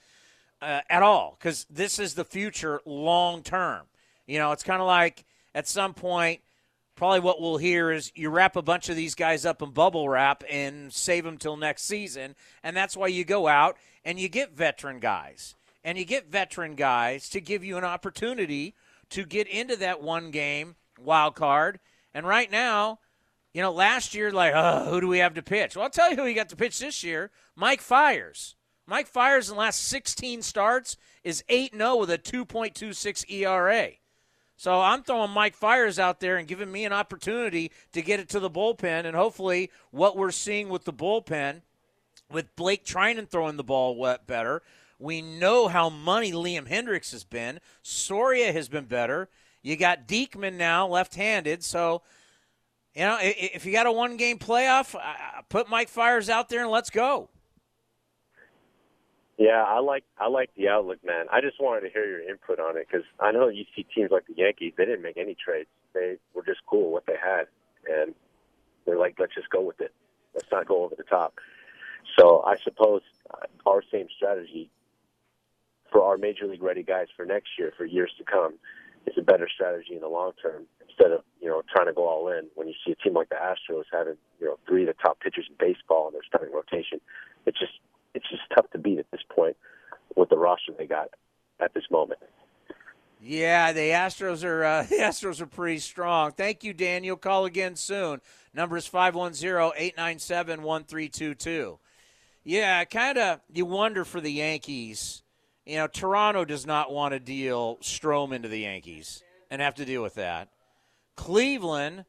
uh, 0.62 0.82
at 0.88 1.02
all 1.02 1.36
cuz 1.40 1.66
this 1.68 1.98
is 1.98 2.14
the 2.14 2.26
future 2.26 2.80
long 2.86 3.42
term. 3.42 3.88
You 4.28 4.38
know, 4.38 4.52
it's 4.52 4.62
kind 4.62 4.82
of 4.82 4.88
like 4.88 5.26
at 5.56 5.68
some 5.68 5.96
point 5.96 6.42
probably 6.96 7.22
what 7.22 7.42
we'll 7.42 7.58
hear 7.58 7.92
is 7.92 8.12
you 8.14 8.30
wrap 8.30 8.58
a 8.58 8.62
bunch 8.62 8.90
of 8.90 8.96
these 8.96 9.16
guys 9.16 9.46
up 9.46 9.62
in 9.62 9.72
bubble 9.72 10.10
wrap 10.10 10.44
and 10.50 10.94
save 10.94 11.24
them 11.24 11.38
till 11.38 11.56
next 11.56 11.84
season 11.84 12.36
and 12.62 12.76
that's 12.76 12.98
why 12.98 13.08
you 13.08 13.24
go 13.24 13.48
out 13.48 13.78
and 14.04 14.20
you 14.20 14.30
get 14.30 14.56
veteran 14.56 15.00
guys 15.00 15.56
and 15.84 15.98
you 15.98 16.06
get 16.06 16.32
veteran 16.32 16.76
guys 16.76 17.30
to 17.30 17.42
give 17.42 17.64
you 17.64 17.78
an 17.78 17.84
opportunity 17.84 18.76
to 19.10 19.26
get 19.26 19.48
into 19.48 19.76
that 19.76 20.02
one 20.02 20.32
game 20.32 20.76
wild 21.00 21.36
card 21.36 21.80
and 22.14 22.28
right 22.28 22.52
now 22.52 23.00
you 23.54 23.62
know 23.62 23.72
last 23.72 24.14
year 24.14 24.32
like 24.32 24.54
oh, 24.56 24.86
who 24.90 25.02
do 25.02 25.08
we 25.08 25.20
have 25.20 25.34
to 25.34 25.42
pitch 25.42 25.76
well 25.76 25.84
i'll 25.84 25.90
tell 25.90 26.10
you 26.10 26.16
who 26.16 26.26
you 26.26 26.36
got 26.36 26.50
to 26.50 26.56
pitch 26.56 26.80
this 26.80 27.04
year 27.04 27.32
mike 27.56 27.82
Fiers. 27.82 28.56
mike 28.86 29.08
Fiers 29.08 29.50
in 29.50 29.56
the 29.56 29.60
last 29.60 29.82
16 29.88 30.42
starts 30.42 30.98
is 31.24 31.44
8-0 31.50 32.00
with 32.00 32.10
a 32.10 32.18
2.26 32.18 33.30
era 33.30 33.92
so 34.60 34.82
I'm 34.82 35.04
throwing 35.04 35.32
Mike 35.32 35.56
Fiers 35.56 36.00
out 36.00 36.20
there 36.20 36.36
and 36.36 36.46
giving 36.46 36.70
me 36.70 36.84
an 36.84 36.92
opportunity 36.92 37.72
to 37.94 38.02
get 38.02 38.20
it 38.20 38.28
to 38.32 38.42
the 38.42 38.50
bullpen. 38.50 39.06
And 39.06 39.16
hopefully, 39.16 39.72
what 39.92 40.18
we're 40.18 40.32
seeing 40.32 40.68
with 40.68 40.84
the 40.84 40.92
bullpen, 40.92 41.62
with 42.32 42.56
Blake 42.56 42.86
Treinen 42.86 43.30
throwing 43.30 43.58
the 43.58 43.64
ball 43.64 44.18
better, 44.28 44.62
we 45.00 45.22
know 45.22 45.68
how 45.68 45.90
money 45.90 46.32
Liam 46.32 46.68
Hendriks 46.68 47.12
has 47.12 47.24
been. 47.24 47.60
Soria 47.82 48.52
has 48.52 48.70
been 48.70 48.86
better. 48.86 49.30
You 49.62 49.76
got 49.76 50.08
Diekman 50.08 50.54
now, 50.54 50.88
left-handed. 50.88 51.64
So, 51.64 52.02
you 52.94 53.02
know, 53.02 53.18
if 53.22 53.66
you 53.66 53.72
got 53.72 53.88
a 53.88 53.92
one-game 53.92 54.40
playoff, 54.40 54.96
put 55.50 55.70
Mike 55.70 55.90
Fiers 55.90 56.30
out 56.30 56.50
there 56.50 56.62
and 56.62 56.72
let's 56.72 56.90
go. 56.90 57.30
Yeah, 59.38 59.64
I 59.66 59.80
like 59.80 60.04
I 60.18 60.28
like 60.28 60.50
the 60.58 60.68
outlook, 60.68 61.00
man. 61.02 61.28
I 61.32 61.40
just 61.40 61.62
wanted 61.62 61.88
to 61.88 61.90
hear 61.90 62.06
your 62.06 62.30
input 62.30 62.60
on 62.60 62.76
it 62.76 62.88
because 62.92 63.06
I 63.22 63.32
know 63.32 63.48
you 63.48 63.64
see 63.74 63.86
teams 63.96 64.12
like 64.12 64.28
the 64.28 64.34
Yankees. 64.36 64.74
They 64.78 64.84
didn't 64.84 65.02
make 65.02 65.16
any 65.16 65.34
trades. 65.34 65.70
They 65.94 66.18
were 66.34 66.44
just 66.44 66.60
cool 66.68 66.92
with 66.92 66.92
what 66.92 67.06
they 67.06 67.16
had, 67.16 67.48
and 67.90 68.14
they're 68.86 68.98
like, 68.98 69.16
let's 69.18 69.34
just 69.34 69.50
go 69.50 69.62
with 69.62 69.80
it. 69.80 69.94
Let's 70.34 70.48
not 70.52 70.68
go 70.68 70.84
over 70.84 70.94
the 70.94 71.04
top. 71.04 71.36
So 72.18 72.44
I 72.46 72.58
suppose 72.64 73.02
uh, 73.32 73.46
our 73.66 73.84
same 73.92 74.08
strategy 74.16 74.70
for 75.92 76.04
our 76.04 76.18
major 76.18 76.46
league 76.46 76.64
ready 76.64 76.84
guys 76.84 77.08
for 77.16 77.26
next 77.26 77.50
year, 77.58 77.74
for 77.78 77.86
years 77.86 78.12
to 78.18 78.24
come, 78.24 78.56
is 79.06 79.14
a 79.18 79.22
better 79.22 79.48
strategy 79.54 79.96
in 79.96 80.02
the 80.02 80.08
long 80.08 80.32
term 80.42 80.64
instead 80.88 81.12
of 81.12 81.22
you 81.42 81.50
know 81.50 81.62
trying 81.74 81.88
to 81.88 81.94
go 81.94 82.08
all 82.08 82.30
in. 82.30 82.48
When 82.56 82.68
you 82.68 82.74
see 82.86 82.92
a 82.92 82.96
team 82.96 83.14
like 83.14 83.30
the 83.30 83.36
Astros 83.36 83.84
having 83.92 84.16
you 84.40 84.48
know 84.48 84.58
three 84.68 84.84
of 84.84 84.88
the 84.88 85.02
top 85.02 85.20
pitchers 85.20 85.46
in 85.50 85.56
baseball 85.60 86.08
in 86.08 86.14
their 86.14 86.24
starting 86.28 86.54
rotation, 86.54 87.02
it's 87.46 87.60
just 87.60 87.74
it's 88.14 88.30
just 88.30 88.44
tough 88.56 88.70
to 88.72 88.78
beat 88.78 89.00
at 89.00 89.10
this 89.12 89.22
point 89.30 89.58
with 90.16 90.30
the 90.30 90.38
roster 90.38 90.74
they 90.78 90.86
got 90.86 91.10
at 91.60 91.74
this 91.74 91.84
moment. 91.92 92.20
Yeah, 93.22 93.74
the 93.74 93.90
Astros 93.90 94.44
are 94.44 94.64
uh, 94.64 94.84
the 94.90 94.98
Astros 94.98 95.42
are 95.42 95.48
pretty 95.48 95.80
strong. 95.80 96.32
Thank 96.32 96.64
you, 96.64 96.74
Daniel. 96.74 97.18
Call 97.18 97.46
again 97.46 97.76
soon. 97.76 98.22
Number 98.54 98.78
is 98.78 98.88
510-897-1322. 98.90 101.80
Yeah, 102.44 102.84
kind 102.86 103.18
of 103.18 103.42
you 103.54 103.66
wonder 103.66 104.06
for 104.06 104.22
the 104.22 104.32
Yankees. 104.32 105.24
You 105.66 105.78
know, 105.78 105.88
Toronto 105.88 106.46
does 106.46 106.66
not 106.66 106.92
want 106.92 107.14
to 107.14 107.20
deal 107.20 107.78
Stroman 107.78 108.38
into 108.38 108.48
the 108.48 108.62
Yankees 108.62 109.22
and 109.52 109.62
have 109.62 109.76
to 109.76 109.86
deal 109.86 110.02
with 110.02 110.16
that. 110.16 110.50
Cleveland 111.16 112.06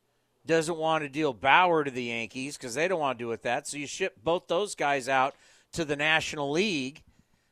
doesn't 0.46 0.76
want 0.76 1.02
to 1.02 1.08
deal 1.08 1.32
Bauer 1.32 1.84
to 1.84 1.90
the 1.90 2.04
Yankees 2.04 2.56
because 2.56 2.74
they 2.74 2.88
don't 2.88 3.00
want 3.00 3.18
to 3.18 3.24
do 3.24 3.28
with 3.28 3.42
that. 3.42 3.66
So 3.66 3.76
you 3.76 3.86
ship 3.86 4.16
both 4.22 4.46
those 4.46 4.74
guys 4.74 5.08
out 5.08 5.34
to 5.72 5.84
the 5.84 5.96
National 5.96 6.50
League. 6.50 7.02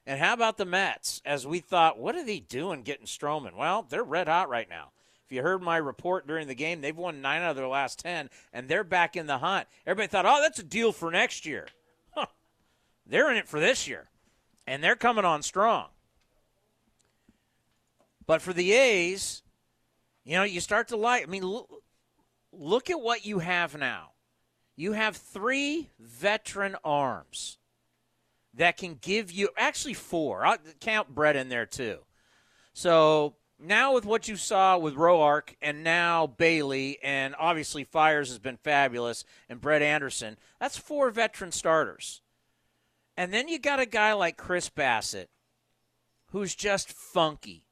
And 0.07 0.19
how 0.19 0.33
about 0.33 0.57
the 0.57 0.65
Mets? 0.65 1.21
As 1.27 1.47
we 1.47 1.59
thought, 1.61 1.99
what 1.99 2.17
are 2.17 2.25
they 2.25 2.41
doing 2.41 2.83
getting 2.83 3.07
Stroman? 3.07 3.57
Well, 3.57 3.87
they're 3.89 4.03
red 4.03 4.29
hot 4.29 4.49
right 4.49 4.69
now. 4.69 4.93
If 5.27 5.33
you 5.33 5.43
heard 5.43 5.61
my 5.61 5.77
report 5.77 6.27
during 6.27 6.49
the 6.49 6.55
game, 6.55 6.81
they've 6.81 6.97
won 6.97 7.21
nine 7.21 7.43
out 7.43 7.51
of 7.51 7.57
their 7.57 7.69
last 7.69 7.99
10, 7.99 8.31
and 8.55 8.67
they're 8.67 8.83
back 8.83 9.15
in 9.15 9.27
the 9.27 9.37
hunt. 9.37 9.69
Everybody 9.87 10.09
thought, 10.09 10.25
oh, 10.25 10.41
that's 10.41 10.59
a 10.59 10.63
deal 10.63 10.91
for 10.91 11.11
next 11.11 11.45
year. 11.45 11.67
They're 13.09 13.31
in 13.31 13.39
it 13.39 13.49
for 13.49 13.59
this 13.59 13.89
year, 13.89 14.11
and 14.67 14.85
they're 14.85 14.97
coming 14.97 15.25
on 15.25 15.43
strong. 15.43 15.87
But 18.27 18.43
for 18.43 18.53
the 18.53 18.73
A's, 18.73 19.43
you 20.25 20.37
know, 20.37 20.45
you 20.45 20.61
start 20.61 20.89
to 20.89 20.97
like, 20.97 21.23
I 21.23 21.27
mean, 21.27 21.43
look, 21.43 21.83
look 22.53 22.91
at 22.91 23.01
what 23.01 23.25
you 23.25 23.39
have 23.39 23.79
now. 23.79 24.11
You 24.77 24.93
have 24.93 25.17
three 25.17 25.89
veteran 25.99 26.77
arms 26.85 27.57
that 28.55 28.77
can 28.77 28.99
give 29.01 29.33
you 29.33 29.49
actually 29.57 29.95
four. 29.95 30.45
I'll 30.45 30.59
count 30.81 31.15
Brett 31.15 31.37
in 31.37 31.49
there 31.49 31.67
too. 31.67 32.01
So 32.75 33.37
now 33.59 33.95
with 33.95 34.05
what 34.05 34.29
you 34.29 34.37
saw 34.37 34.77
with 34.77 34.95
Roark 34.95 35.55
and 35.63 35.83
now 35.83 36.27
Bailey 36.27 36.99
and 37.03 37.35
obviously 37.39 37.85
Fiers 37.85 38.29
has 38.29 38.39
been 38.39 38.59
fabulous 38.59 39.25
and 39.49 39.61
Brett 39.61 39.83
Anderson, 39.83 40.37
that's 40.61 40.77
four 40.77 41.11
veteran 41.11 41.51
starters. 41.51 42.21
And 43.19 43.35
then 43.35 43.49
you 43.49 43.59
got 43.59 43.81
a 43.81 43.85
guy 43.85 44.13
like 44.13 44.37
Chris 44.37 44.71
Bassitt, 44.71 45.27
who's 46.31 46.55
just 46.55 46.93
funky. 46.93 47.65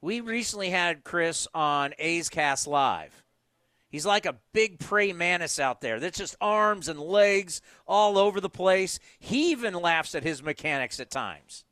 We 0.00 0.22
recently 0.22 0.70
had 0.70 1.04
Chris 1.04 1.46
on 1.52 1.92
A's 1.98 2.30
Cast 2.30 2.66
Live. 2.66 3.22
He's 3.90 4.06
like 4.06 4.24
a 4.24 4.38
big 4.54 4.78
prey 4.78 5.12
mantis 5.12 5.60
out 5.60 5.82
there. 5.82 6.00
That's 6.00 6.16
just 6.16 6.36
arms 6.40 6.88
and 6.88 6.98
legs 6.98 7.60
all 7.86 8.16
over 8.16 8.40
the 8.40 8.48
place. 8.48 8.98
He 9.18 9.50
even 9.50 9.74
laughs 9.74 10.14
at 10.14 10.22
his 10.22 10.42
mechanics 10.42 10.98
at 10.98 11.10
times. 11.10 11.66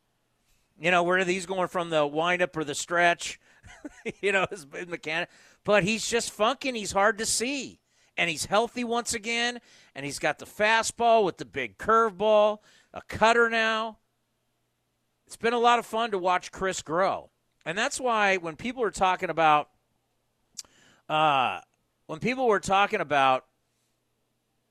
You 0.78 0.90
know, 0.90 1.02
where 1.02 1.16
are 1.16 1.24
these 1.24 1.46
going 1.46 1.68
from 1.68 1.88
the 1.88 2.06
windup 2.06 2.54
or 2.54 2.64
the 2.64 2.74
stretch, 2.74 3.40
you 4.20 4.32
know, 4.32 4.46
his 4.50 4.66
mechanic. 4.86 5.30
But 5.64 5.84
he's 5.84 6.06
just 6.06 6.32
funky 6.32 6.70
he's 6.72 6.92
hard 6.92 7.16
to 7.16 7.24
see. 7.24 7.80
And 8.14 8.28
he's 8.28 8.44
healthy 8.44 8.84
once 8.84 9.14
again. 9.14 9.58
And 9.94 10.04
he's 10.04 10.18
got 10.18 10.38
the 10.38 10.44
fastball 10.44 11.24
with 11.24 11.38
the 11.38 11.46
big 11.46 11.78
curveball, 11.78 12.58
a 12.94 13.02
cutter 13.02 13.48
now. 13.48 13.98
It's 15.26 15.36
been 15.36 15.54
a 15.54 15.58
lot 15.58 15.78
of 15.78 15.86
fun 15.86 16.10
to 16.10 16.18
watch 16.18 16.52
Chris 16.52 16.82
grow. 16.82 17.30
And 17.64 17.78
that's 17.78 18.00
why 18.00 18.36
when 18.36 18.56
people 18.56 18.82
are 18.82 18.90
talking 18.90 19.30
about 19.30 19.68
uh, 21.08 21.60
when 22.06 22.18
people 22.18 22.46
were 22.46 22.60
talking 22.60 23.00
about 23.00 23.44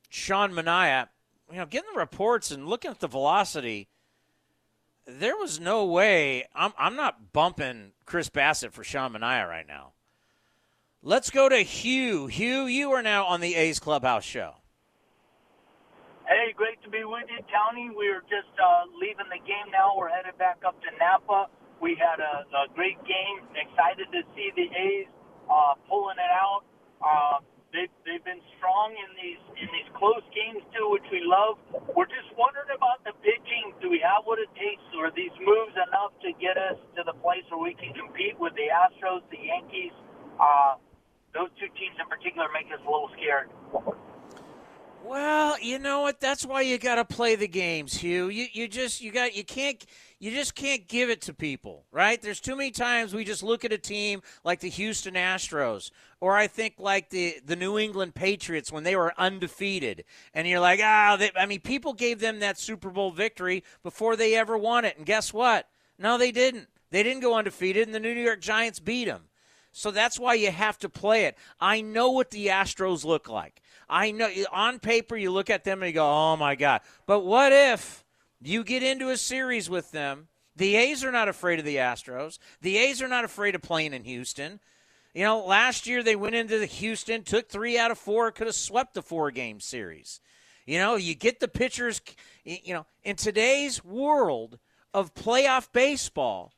Sean 0.09 0.51
Manaea, 0.51 1.07
you 1.49 1.57
know, 1.57 1.65
getting 1.65 1.89
the 1.93 1.99
reports 1.99 2.51
and 2.51 2.67
looking 2.67 2.91
at 2.91 2.99
the 2.99 3.07
velocity, 3.07 3.89
there 5.05 5.35
was 5.37 5.59
no 5.59 5.85
way. 5.85 6.45
I'm, 6.53 6.73
I'm 6.77 6.95
not 6.95 7.33
bumping 7.33 7.91
Chris 8.05 8.29
Bassitt 8.29 8.71
for 8.71 8.83
Sean 8.83 9.13
Manaea 9.13 9.47
right 9.47 9.67
now. 9.67 9.93
Let's 11.03 11.29
go 11.29 11.49
to 11.49 11.57
Hugh. 11.57 12.27
Hugh, 12.27 12.65
you 12.67 12.91
are 12.91 13.01
now 13.01 13.25
on 13.25 13.41
the 13.41 13.55
A's 13.55 13.79
Clubhouse 13.79 14.23
show. 14.23 14.55
Hey, 16.29 16.53
great 16.53 16.77
to 16.85 16.89
be 16.93 17.01
with 17.01 17.25
you, 17.33 17.41
Tony. 17.49 17.89
We're 17.89 18.21
just 18.29 18.53
uh, 18.61 18.85
leaving 19.01 19.25
the 19.33 19.41
game 19.41 19.73
now. 19.73 19.97
We're 19.97 20.13
headed 20.13 20.37
back 20.37 20.61
up 20.61 20.77
to 20.85 20.89
Napa. 21.01 21.49
We 21.81 21.97
had 21.97 22.21
a, 22.21 22.45
a 22.45 22.63
great 22.77 23.01
game. 23.09 23.41
Excited 23.57 24.05
to 24.13 24.21
see 24.37 24.53
the 24.53 24.69
A's 24.69 25.09
uh, 25.49 25.73
pulling 25.89 26.21
it 26.21 26.31
out. 26.31 26.61
Uh, 27.01 27.41
they've 27.73 27.89
they've 28.05 28.21
been 28.21 28.39
strong 28.61 28.93
in 28.93 29.09
these 29.17 29.41
in 29.57 29.67
these 29.73 29.89
close 29.97 30.21
games 30.29 30.61
too, 30.77 30.93
which 30.93 31.07
we 31.09 31.25
love. 31.25 31.57
We're 31.97 32.07
just 32.11 32.29
wondering 32.37 32.69
about 32.69 33.01
the 33.01 33.17
pitching. 33.25 33.73
Do 33.81 33.89
we 33.89 33.97
have 34.05 34.21
what 34.29 34.37
it 34.37 34.53
takes? 34.53 34.85
Are 35.01 35.09
these 35.17 35.33
moves 35.41 35.73
enough 35.73 36.13
to 36.21 36.29
get 36.37 36.53
us 36.53 36.77
to 36.95 37.01
the 37.01 37.17
place 37.25 37.43
where 37.49 37.65
we 37.65 37.73
can 37.73 37.97
compete 37.97 38.37
with 38.37 38.53
the 38.53 38.69
Astros, 38.69 39.25
the 39.33 39.41
Yankees? 39.41 39.95
Uh, 40.37 40.77
those 41.33 41.49
two 41.57 41.67
teams 41.81 41.97
in 41.97 42.05
particular 42.05 42.45
make 42.53 42.69
us 42.69 42.79
a 42.85 42.89
little 42.89 43.09
scared. 43.17 43.49
Well, 45.11 45.59
you 45.59 45.77
know 45.77 46.03
what? 46.03 46.21
That's 46.21 46.45
why 46.45 46.61
you 46.61 46.77
got 46.77 46.95
to 46.95 47.03
play 47.03 47.35
the 47.35 47.45
games, 47.45 47.97
Hugh. 47.97 48.29
You 48.29 48.47
you 48.53 48.69
just 48.69 49.01
you 49.01 49.11
got 49.11 49.35
you 49.35 49.43
can't 49.43 49.85
you 50.19 50.31
just 50.31 50.55
can't 50.55 50.87
give 50.87 51.09
it 51.09 51.19
to 51.23 51.33
people, 51.33 51.83
right? 51.91 52.21
There's 52.21 52.39
too 52.39 52.55
many 52.55 52.71
times 52.71 53.13
we 53.13 53.25
just 53.25 53.43
look 53.43 53.65
at 53.65 53.73
a 53.73 53.77
team 53.77 54.21
like 54.45 54.61
the 54.61 54.69
Houston 54.69 55.15
Astros, 55.15 55.91
or 56.21 56.37
I 56.37 56.47
think 56.47 56.75
like 56.77 57.09
the 57.09 57.41
the 57.45 57.57
New 57.57 57.77
England 57.77 58.15
Patriots 58.15 58.71
when 58.71 58.85
they 58.85 58.95
were 58.95 59.13
undefeated, 59.17 60.05
and 60.33 60.47
you're 60.47 60.61
like, 60.61 60.79
ah, 60.81 61.17
they, 61.19 61.29
I 61.37 61.45
mean, 61.45 61.59
people 61.59 61.91
gave 61.91 62.21
them 62.21 62.39
that 62.39 62.57
Super 62.57 62.89
Bowl 62.89 63.11
victory 63.11 63.65
before 63.83 64.15
they 64.15 64.35
ever 64.37 64.57
won 64.57 64.85
it, 64.85 64.95
and 64.95 65.05
guess 65.05 65.33
what? 65.33 65.67
No, 65.99 66.17
they 66.17 66.31
didn't. 66.31 66.69
They 66.89 67.03
didn't 67.03 67.21
go 67.21 67.35
undefeated, 67.35 67.85
and 67.85 67.93
the 67.93 67.99
New 67.99 68.13
York 68.13 68.39
Giants 68.39 68.79
beat 68.79 69.09
them. 69.09 69.23
So 69.73 69.91
that's 69.91 70.19
why 70.19 70.33
you 70.35 70.51
have 70.51 70.77
to 70.79 70.89
play 70.89 71.25
it. 71.25 71.37
I 71.59 71.81
know 71.81 72.11
what 72.11 72.31
the 72.31 72.47
Astros 72.47 73.05
look 73.05 73.29
like. 73.29 73.61
I 73.91 74.11
know 74.11 74.31
on 74.51 74.79
paper 74.79 75.17
you 75.17 75.29
look 75.29 75.49
at 75.49 75.65
them 75.65 75.83
and 75.83 75.89
you 75.89 75.93
go, 75.93 76.09
"Oh 76.09 76.37
my 76.37 76.55
god." 76.55 76.81
But 77.05 77.19
what 77.19 77.51
if 77.51 78.03
you 78.41 78.63
get 78.63 78.81
into 78.81 79.09
a 79.09 79.17
series 79.17 79.69
with 79.69 79.91
them? 79.91 80.29
The 80.55 80.75
A's 80.75 81.03
are 81.03 81.11
not 81.11 81.27
afraid 81.27 81.59
of 81.59 81.65
the 81.65 81.75
Astros. 81.75 82.39
The 82.61 82.77
A's 82.77 83.01
are 83.01 83.07
not 83.07 83.25
afraid 83.25 83.53
of 83.53 83.61
playing 83.61 83.93
in 83.93 84.03
Houston. 84.05 84.59
You 85.13 85.23
know, 85.23 85.45
last 85.45 85.87
year 85.87 86.03
they 86.03 86.15
went 86.15 86.35
into 86.35 86.57
the 86.57 86.65
Houston, 86.65 87.23
took 87.23 87.49
3 87.49 87.77
out 87.77 87.91
of 87.91 87.97
4, 87.97 88.31
could 88.31 88.47
have 88.47 88.55
swept 88.55 88.93
the 88.93 89.01
four-game 89.01 89.59
series. 89.59 90.21
You 90.65 90.77
know, 90.77 90.95
you 90.95 91.15
get 91.15 91.39
the 91.39 91.47
pitchers, 91.49 92.01
you 92.45 92.73
know, 92.73 92.85
in 93.03 93.17
today's 93.17 93.83
world 93.83 94.57
of 94.93 95.13
playoff 95.13 95.67
baseball, 95.73 96.53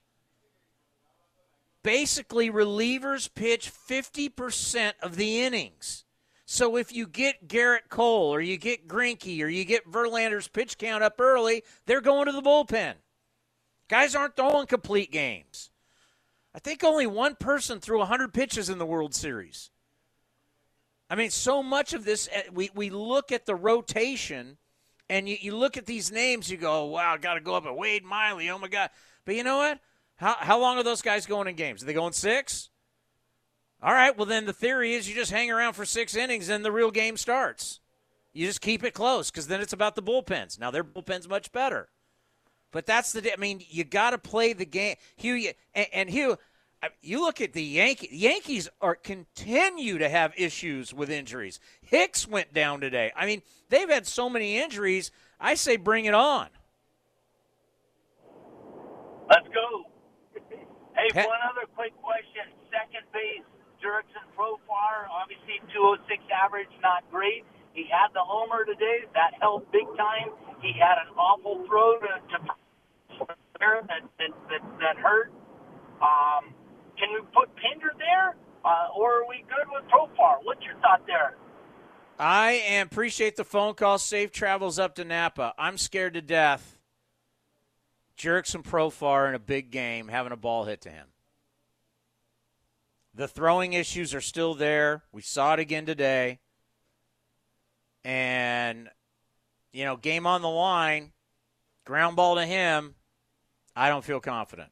basically 1.81 2.51
relievers 2.51 3.29
pitch 3.33 3.71
50% 3.71 4.93
of 5.01 5.15
the 5.15 5.41
innings. 5.41 6.02
So 6.53 6.75
if 6.75 6.93
you 6.93 7.07
get 7.07 7.47
Gerrit 7.47 7.89
Cole 7.89 8.31
or 8.31 8.39
you 8.39 8.57
get 8.57 8.87
Greinke 8.87 9.41
or 9.41 9.47
you 9.47 9.65
get 9.65 9.91
Verlander's 9.91 10.47
pitch 10.47 10.77
count 10.77 11.03
up 11.03 11.19
early, 11.19 11.63
they're 11.87 11.99
going 11.99 12.27
to 12.27 12.31
the 12.31 12.43
bullpen. 12.43 12.93
Guys 13.89 14.13
aren't 14.13 14.35
throwing 14.35 14.67
complete 14.67 15.11
games. 15.11 15.71
I 16.53 16.59
think 16.59 16.83
only 16.83 17.07
one 17.07 17.35
person 17.37 17.79
threw 17.79 17.97
100 17.97 18.35
pitches 18.35 18.69
in 18.69 18.77
the 18.77 18.85
World 18.85 19.15
Series. 19.15 19.71
I 21.09 21.15
mean, 21.15 21.31
so 21.31 21.63
much 21.63 21.93
of 21.93 22.05
this, 22.05 22.29
eh, 22.31 22.43
we, 22.53 22.69
we 22.75 22.91
look 22.91 23.31
at 23.31 23.47
the 23.47 23.55
rotation 23.55 24.57
and 25.09 25.27
you, 25.27 25.37
you 25.41 25.55
look 25.55 25.75
at 25.75 25.87
these 25.87 26.11
names, 26.11 26.51
you 26.51 26.57
go, 26.57 26.85
wow, 26.85 27.17
got 27.17 27.33
to 27.33 27.41
go 27.41 27.55
up 27.55 27.65
at 27.65 27.75
Wade 27.75 28.03
Miley. 28.03 28.51
Oh, 28.51 28.59
my 28.59 28.67
God. 28.67 28.91
But 29.25 29.33
you 29.33 29.43
know 29.43 29.57
what? 29.57 29.79
How, 30.17 30.35
how 30.37 30.59
long 30.59 30.77
are 30.77 30.83
those 30.83 31.01
guys 31.01 31.25
going 31.25 31.47
in 31.47 31.55
games? 31.55 31.81
Are 31.81 31.87
they 31.87 31.93
going 31.93 32.13
six? 32.13 32.69
All 33.83 33.93
right, 33.93 34.17
well, 34.17 34.25
then 34.25 34.45
the 34.45 34.53
theory 34.53 34.93
is 34.93 35.09
you 35.09 35.15
just 35.15 35.31
hang 35.31 35.51
around 35.51 35.73
for 35.73 35.83
six 35.83 36.15
innings 36.15 36.47
and 36.47 36.63
the 36.63 36.71
real 36.71 36.89
game 36.89 37.17
starts. 37.17 37.81
You 38.31 38.47
just 38.47 38.61
keep 38.61 38.81
it 38.81 38.93
close 38.93 39.29
because 39.29 39.47
then 39.47 39.59
it's 39.59 39.73
about 39.73 39.95
the 39.95 40.01
bullpens. 40.01 40.57
Now, 40.57 40.71
their 40.71 40.85
bullpen's 40.85 41.27
much 41.27 41.51
better. 41.51 41.89
But 42.71 42.85
that's 42.85 43.11
the, 43.11 43.31
I 43.31 43.35
mean, 43.35 43.61
you 43.69 43.83
got 43.83 44.11
to 44.11 44.17
play 44.17 44.53
the 44.53 44.65
game. 44.65 44.95
Hugh, 45.17 45.51
and, 45.75 45.87
and 45.93 46.09
Hugh, 46.09 46.37
you 47.01 47.21
look 47.21 47.41
at 47.41 47.51
the 47.51 47.61
Yankees. 47.61 48.09
The 48.09 48.17
Yankees 48.17 48.69
are 48.81 48.95
continue 48.95 49.97
to 49.97 50.07
have 50.07 50.33
issues 50.37 50.93
with 50.93 51.09
injuries. 51.09 51.59
Hicks 51.81 52.25
went 52.25 52.53
down 52.53 52.79
today. 52.79 53.11
I 53.17 53.25
mean, 53.25 53.41
they've 53.67 53.89
had 53.89 54.07
so 54.07 54.29
many 54.29 54.57
injuries. 54.57 55.11
I 55.39 55.55
say 55.55 55.75
bring 55.75 56.05
it 56.05 56.13
on. 56.13 56.47
Let's 59.29 59.47
go. 59.47 59.85
Hey, 60.95 61.25
one 61.25 61.39
other 61.49 61.65
quick 61.75 61.91
question. 62.03 62.53
Second 62.69 63.01
base, 63.11 63.41
Jurickson 63.83 64.23
Profar, 64.31 65.11
obviously 65.11 65.59
206 65.75 66.23
average, 66.31 66.71
not 66.81 67.03
great. 67.11 67.43
He 67.75 67.83
had 67.91 68.15
the 68.15 68.23
homer 68.23 68.63
today. 68.63 69.03
That 69.13 69.35
helped 69.41 69.71
big 69.75 69.85
time. 69.99 70.31
He 70.61 70.71
had 70.71 71.03
an 71.03 71.11
awful 71.19 71.67
throw 71.67 71.99
to, 71.99 72.07
to 72.31 72.37
that, 73.59 74.07
that, 74.17 74.31
that, 74.47 74.63
that 74.79 74.95
hurt. 74.97 75.31
Um, 75.99 76.55
can 76.97 77.11
we 77.11 77.19
put 77.35 77.49
Pinder 77.59 77.91
there, 77.97 78.35
uh, 78.63 78.95
or 78.95 79.23
are 79.23 79.27
we 79.27 79.43
good 79.49 79.67
with 79.67 79.83
Profar? 79.91 80.39
What's 80.43 80.63
your 80.63 80.75
thought 80.79 81.05
there? 81.05 81.35
I 82.17 82.51
appreciate 82.81 83.35
the 83.35 83.43
phone 83.43 83.73
call. 83.73 83.97
Safe 83.97 84.31
travels 84.31 84.79
up 84.79 84.95
to 84.95 85.03
Napa. 85.03 85.53
I'm 85.57 85.77
scared 85.77 86.13
to 86.13 86.21
death. 86.21 86.79
Jurickson 88.17 88.63
Profar 88.63 89.27
in 89.27 89.35
a 89.35 89.39
big 89.39 89.71
game 89.71 90.07
having 90.07 90.31
a 90.31 90.37
ball 90.37 90.65
hit 90.65 90.81
to 90.81 90.89
him. 90.89 91.07
The 93.15 93.27
throwing 93.27 93.73
issues 93.73 94.13
are 94.13 94.21
still 94.21 94.55
there. 94.55 95.03
We 95.11 95.21
saw 95.21 95.53
it 95.53 95.59
again 95.59 95.85
today. 95.85 96.39
And, 98.03 98.89
you 99.71 99.85
know, 99.85 99.95
game 99.95 100.25
on 100.25 100.41
the 100.41 100.49
line, 100.49 101.11
ground 101.85 102.15
ball 102.15 102.35
to 102.35 102.45
him, 102.45 102.95
I 103.75 103.89
don't 103.89 104.03
feel 104.03 104.19
confident. 104.19 104.69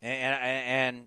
And, 0.00 0.34
and, 0.34 0.66
and 0.66 1.06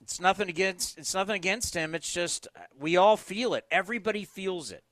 it's 0.00 0.20
nothing 0.20 0.48
against 0.48 0.98
it's 0.98 1.14
nothing 1.14 1.34
against 1.34 1.74
him. 1.74 1.94
It's 1.94 2.12
just 2.12 2.46
we 2.78 2.96
all 2.96 3.16
feel 3.16 3.54
it. 3.54 3.64
Everybody 3.70 4.24
feels 4.24 4.70
it. 4.70 4.84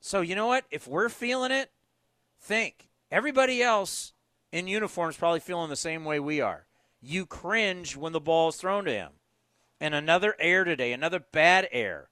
So 0.00 0.22
you 0.22 0.34
know 0.34 0.46
what? 0.46 0.64
If 0.70 0.88
we're 0.88 1.08
feeling 1.08 1.52
it, 1.52 1.70
think 2.40 2.88
everybody 3.10 3.62
else 3.62 4.12
in 4.50 4.66
uniform 4.66 5.10
is 5.10 5.16
probably 5.16 5.40
feeling 5.40 5.70
the 5.70 5.76
same 5.76 6.04
way 6.04 6.18
we 6.20 6.40
are. 6.40 6.66
You 7.06 7.26
cringe 7.26 7.96
when 7.96 8.12
the 8.12 8.20
ball 8.20 8.48
is 8.48 8.56
thrown 8.56 8.86
to 8.86 8.92
him. 8.92 9.10
And 9.78 9.94
another 9.94 10.34
error 10.38 10.64
today, 10.64 10.92
another 10.92 11.20
bad 11.20 11.68
error. 11.70 12.08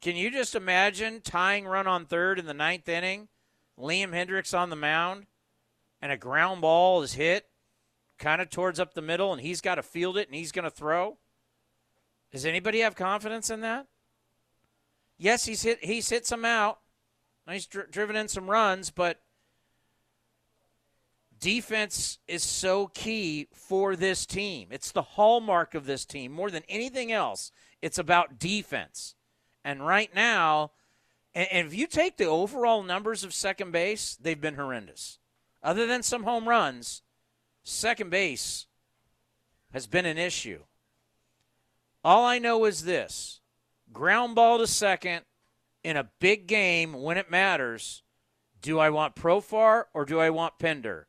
Can 0.00 0.14
you 0.14 0.30
just 0.30 0.54
imagine 0.54 1.22
tying 1.22 1.66
run 1.66 1.88
on 1.88 2.06
third 2.06 2.38
in 2.38 2.46
the 2.46 2.54
ninth 2.54 2.88
inning, 2.88 3.28
Liam 3.76 4.10
Hendriks 4.10 4.56
on 4.56 4.70
the 4.70 4.76
mound, 4.76 5.26
and 6.00 6.12
a 6.12 6.16
ground 6.16 6.60
ball 6.60 7.02
is 7.02 7.14
hit 7.14 7.48
kind 8.18 8.40
of 8.40 8.48
towards 8.48 8.78
up 8.78 8.94
the 8.94 9.02
middle, 9.02 9.32
and 9.32 9.42
he's 9.42 9.60
got 9.60 9.74
to 9.74 9.82
field 9.82 10.16
it 10.16 10.28
and 10.28 10.36
he's 10.36 10.52
going 10.52 10.64
to 10.64 10.70
throw? 10.70 11.18
Does 12.30 12.46
anybody 12.46 12.80
have 12.80 12.94
confidence 12.94 13.50
in 13.50 13.60
that? 13.62 13.86
Yes, 15.18 15.46
he's 15.46 15.62
hit 15.62 15.82
he's 15.84 16.08
hit 16.10 16.26
some 16.26 16.44
out. 16.44 16.78
He's 17.50 17.66
dri- 17.66 17.84
driven 17.90 18.14
in 18.14 18.28
some 18.28 18.50
runs, 18.50 18.90
but 18.90 19.20
defense 21.44 22.18
is 22.26 22.42
so 22.42 22.86
key 22.86 23.48
for 23.52 23.96
this 23.96 24.24
team. 24.24 24.68
It's 24.70 24.92
the 24.92 25.02
hallmark 25.02 25.74
of 25.74 25.84
this 25.84 26.06
team 26.06 26.32
more 26.32 26.50
than 26.50 26.62
anything 26.70 27.12
else. 27.12 27.52
It's 27.82 27.98
about 27.98 28.38
defense. 28.38 29.14
And 29.62 29.86
right 29.86 30.08
now, 30.14 30.70
and, 31.34 31.66
if 31.66 31.74
you 31.74 31.86
take 31.86 32.16
the 32.16 32.24
overall 32.24 32.82
numbers 32.82 33.24
of 33.24 33.34
second 33.34 33.72
base, 33.72 34.16
they've 34.16 34.40
been 34.40 34.54
horrendous. 34.54 35.18
Other 35.62 35.86
than 35.86 36.02
some 36.02 36.22
home 36.22 36.48
runs, 36.48 37.02
second 37.62 38.08
base 38.08 38.66
has 39.74 39.86
been 39.86 40.06
an 40.06 40.16
issue. 40.16 40.60
All 42.02 42.24
I 42.24 42.38
know 42.38 42.64
is 42.64 42.84
this 42.84 43.42
ground 43.92 44.34
ball 44.34 44.56
to 44.60 44.66
second 44.66 45.26
in 45.82 45.98
a 45.98 46.08
big 46.20 46.46
game 46.46 46.94
when 46.94 47.18
it 47.18 47.30
matters. 47.30 48.02
Do 48.62 48.78
I 48.78 48.88
want 48.88 49.14
Profar 49.14 49.84
or 49.92 50.06
do 50.06 50.18
I 50.18 50.30
want 50.30 50.58
Pinder? 50.58 51.06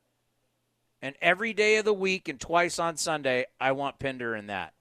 And 1.06 1.16
every 1.22 1.53
day 1.53 1.78
of 1.78 1.86
the 1.86 1.93
week 1.93 2.28
and 2.30 2.39
twice 2.39 2.80
on 2.80 2.97
Sunday, 2.97 3.45
I 3.62 3.74
want 3.74 3.99
Pinder 3.99 4.36
in 4.36 4.47
that. 4.47 4.74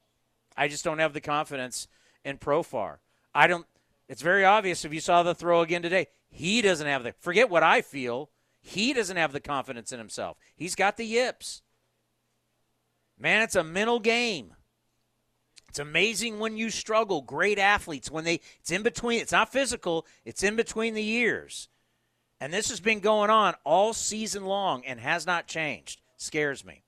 I 0.56 0.68
just 0.68 0.82
don't 0.82 0.98
have 0.98 1.12
the 1.12 1.20
confidence 1.20 1.86
in 2.24 2.38
Profar. 2.38 2.96
I 3.34 3.46
don't. 3.46 3.66
It's 4.08 4.22
very 4.22 4.42
obvious 4.42 4.86
if 4.86 4.94
you 4.94 5.00
saw 5.00 5.22
the 5.22 5.34
throw 5.34 5.60
again 5.60 5.82
today. 5.82 6.06
He 6.30 6.62
doesn't 6.62 6.86
have 6.86 7.02
the. 7.02 7.12
Forget 7.20 7.50
what 7.50 7.62
I 7.62 7.82
feel. 7.82 8.30
He 8.62 8.94
doesn't 8.94 9.18
have 9.18 9.34
the 9.34 9.40
confidence 9.40 9.92
in 9.92 9.98
himself. 9.98 10.38
He's 10.56 10.74
got 10.74 10.96
the 10.96 11.04
yips. 11.04 11.60
Man, 13.18 13.42
it's 13.42 13.54
a 13.54 13.62
mental 13.62 14.00
game. 14.00 14.54
It's 15.68 15.78
amazing 15.78 16.38
when 16.38 16.56
you 16.56 16.70
struggle. 16.70 17.20
Great 17.20 17.58
athletes 17.58 18.10
when 18.10 18.24
they 18.24 18.40
it's 18.60 18.70
in 18.70 18.82
between. 18.82 19.20
It's 19.20 19.32
not 19.32 19.52
physical. 19.52 20.06
It's 20.24 20.42
in 20.42 20.56
between 20.56 20.94
the 20.94 21.02
years. 21.02 21.68
And 22.40 22.50
this 22.50 22.70
has 22.70 22.80
been 22.80 23.00
going 23.00 23.28
on 23.28 23.56
all 23.62 23.92
season 23.92 24.46
long 24.46 24.86
and 24.86 24.98
has 25.00 25.26
not 25.26 25.46
changed. 25.46 26.00
Scares 26.24 26.64
me. 26.64 26.82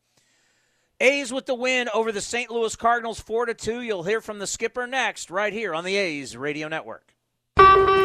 A's 0.99 1.31
with 1.31 1.45
the 1.45 1.55
win 1.55 1.91
over 1.93 2.11
the 2.11 2.23
St. 2.23 2.51
Louis 2.51 2.75
Cardinals 2.75 3.21
4 3.21 3.47
to 3.47 3.55
2. 3.55 3.83
You'll 3.83 4.03
hear 4.03 4.23
from 4.23 4.39
the 4.39 4.47
skipper 4.47 4.87
next 4.87 5.31
right 5.31 5.53
here 5.53 5.75
on 5.75 5.85
the 5.85 5.95
A's 5.95 6.35
Radio 6.37 6.69
Network. 6.69 7.16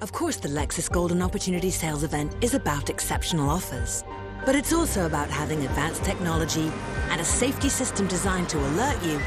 Of 0.00 0.12
course, 0.12 0.36
the 0.36 0.48
Lexus 0.48 0.90
Golden 0.90 1.20
Opportunity 1.20 1.70
Sales 1.70 2.04
event 2.04 2.34
is 2.40 2.54
about 2.54 2.88
exceptional 2.88 3.50
offers. 3.50 4.02
But 4.46 4.54
it's 4.54 4.72
also 4.72 5.04
about 5.04 5.28
having 5.28 5.66
advanced 5.66 6.04
technology 6.04 6.72
and 7.10 7.20
a 7.20 7.24
safety 7.24 7.68
system 7.68 8.06
designed 8.06 8.48
to 8.48 8.58
alert 8.58 9.02
you, 9.04 9.20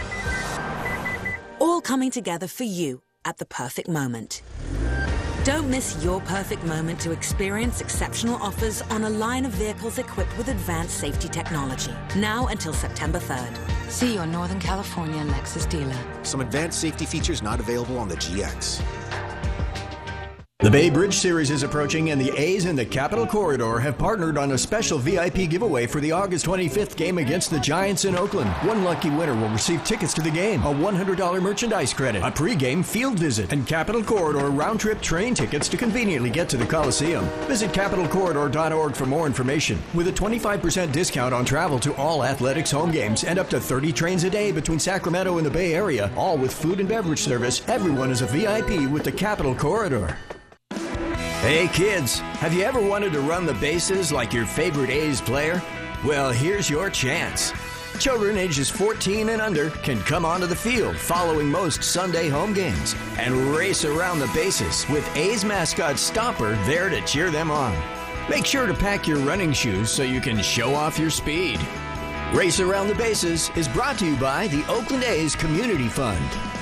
all 1.60 1.80
coming 1.80 2.10
together 2.10 2.48
for 2.48 2.64
you 2.64 3.04
at 3.24 3.38
the 3.38 3.46
perfect 3.46 3.88
moment. 3.88 4.42
Don't 5.44 5.70
miss 5.70 6.04
your 6.04 6.22
perfect 6.22 6.64
moment 6.64 7.00
to 7.02 7.12
experience 7.12 7.80
exceptional 7.80 8.42
offers 8.42 8.82
on 8.84 9.04
a 9.04 9.10
line 9.10 9.46
of 9.46 9.52
vehicles 9.52 10.00
equipped 10.00 10.36
with 10.40 10.48
advanced 10.48 10.98
safety 10.98 11.28
technology. 11.28 11.92
Now 12.16 12.48
until 12.48 12.74
September 12.74 13.20
3rd. 13.20 13.92
See 13.92 14.16
your 14.16 14.26
Northern 14.26 14.60
California 14.60 15.22
Lexus 15.26 15.70
dealer. 15.70 16.00
Some 16.24 16.42
advanced 16.42 16.80
safety 16.80 17.06
features 17.06 17.44
not 17.44 17.60
available 17.60 18.00
on 18.00 18.08
the 18.08 18.16
GX. 18.16 18.82
The 20.64 20.72
Bay 20.72 20.90
Bridge 20.90 21.16
Series 21.16 21.52
is 21.52 21.64
approaching, 21.64 22.12
and 22.12 22.22
the 22.22 22.32
A's 22.40 22.64
in 22.64 22.78
the 22.78 22.86
Capital 22.86 23.28
Corridor 23.28 23.80
have 23.80 23.98
partnered 23.98 24.38
on 24.38 24.54
a 24.54 24.58
special 24.58 24.98
VIP 24.98 25.50
giveaway 25.50 25.86
for 25.86 26.00
the 26.00 26.14
August 26.14 26.46
25th 26.46 26.96
game 26.96 27.18
against 27.18 27.50
the 27.50 27.60
Giants 27.60 28.06
in 28.06 28.16
Oakland. 28.16 28.50
One 28.66 28.86
lucky 28.86 29.10
winner 29.10 29.36
will 29.36 29.50
receive 29.50 29.84
tickets 29.84 30.14
to 30.14 30.22
the 30.22 30.32
game, 30.32 30.64
a 30.64 30.74
$100 30.74 31.42
merchandise 31.42 31.94
credit, 31.94 32.24
a 32.24 32.32
pregame 32.32 32.84
field 32.86 33.20
visit, 33.20 33.52
and 33.52 33.68
Capital 33.68 34.02
Corridor 34.02 34.52
round 34.52 34.80
trip 34.80 35.02
train 35.02 35.36
tickets 35.36 35.68
to 35.68 35.76
conveniently 35.76 36.30
get 36.30 36.48
to 36.48 36.56
the 36.56 36.66
Coliseum. 36.66 37.26
Visit 37.50 37.74
capitalcorridor.org 37.74 38.96
for 38.96 39.06
more 39.06 39.28
information. 39.28 39.78
With 39.94 40.08
a 40.08 40.14
25% 40.14 40.94
discount 40.94 41.34
on 41.34 41.44
travel 41.44 41.78
to 41.80 41.94
all 41.98 42.24
athletics 42.24 42.72
home 42.72 42.92
games 42.92 43.26
and 43.26 43.38
up 43.38 43.50
to 43.50 43.60
30 43.60 43.92
trains 43.92 44.24
a 44.24 44.30
day 44.30 44.54
between 44.54 44.80
Sacramento 44.80 45.40
and 45.40 45.46
the 45.46 45.52
Bay 45.52 45.74
Area, 45.74 46.10
all 46.16 46.38
with 46.38 46.54
food 46.54 46.80
and 46.80 46.88
beverage 46.88 47.20
service, 47.20 47.68
everyone 47.68 48.12
is 48.12 48.22
a 48.22 48.28
VIP 48.28 48.90
with 48.90 49.04
the 49.04 49.12
Capital 49.12 49.54
Corridor. 49.54 50.18
Hey 51.44 51.68
kids, 51.68 52.20
have 52.40 52.54
you 52.54 52.64
ever 52.64 52.80
wanted 52.80 53.12
to 53.12 53.20
run 53.20 53.46
the 53.46 53.54
bases 53.56 54.14
like 54.14 54.32
your 54.32 54.46
favorite 54.46 54.90
A's 54.90 55.20
player? 55.20 55.62
Well, 56.02 56.32
here's 56.32 56.70
your 56.70 56.90
chance. 56.90 57.52
Children 58.00 58.38
ages 58.38 58.70
14 58.70 59.28
and 59.28 59.42
under 59.42 59.70
can 59.70 60.00
come 60.04 60.24
onto 60.24 60.48
the 60.48 60.56
field 60.56 60.96
following 60.96 61.52
most 61.52 61.84
Sunday 61.84 62.30
home 62.30 62.54
games 62.54 62.96
and 63.18 63.36
race 63.54 63.84
around 63.84 64.20
the 64.20 64.32
bases 64.34 64.88
with 64.88 65.06
A's 65.18 65.44
mascot 65.44 65.98
Stomper 65.98 66.56
there 66.66 66.88
to 66.88 67.02
cheer 67.02 67.30
them 67.30 67.52
on. 67.52 67.78
Make 68.30 68.46
sure 68.46 68.66
to 68.66 68.74
pack 68.74 69.06
your 69.06 69.20
running 69.20 69.52
shoes 69.52 69.92
so 69.92 70.02
you 70.02 70.22
can 70.22 70.42
show 70.42 70.74
off 70.74 70.98
your 70.98 71.10
speed. 71.10 71.60
Race 72.32 72.62
Around 72.62 72.88
the 72.88 72.96
Bases 72.96 73.52
is 73.58 73.68
brought 73.68 74.00
to 74.00 74.06
you 74.06 74.16
by 74.16 74.48
the 74.48 74.66
Oakland 74.70 75.04
A's 75.04 75.36
Community 75.36 75.90
Fund. 75.90 76.53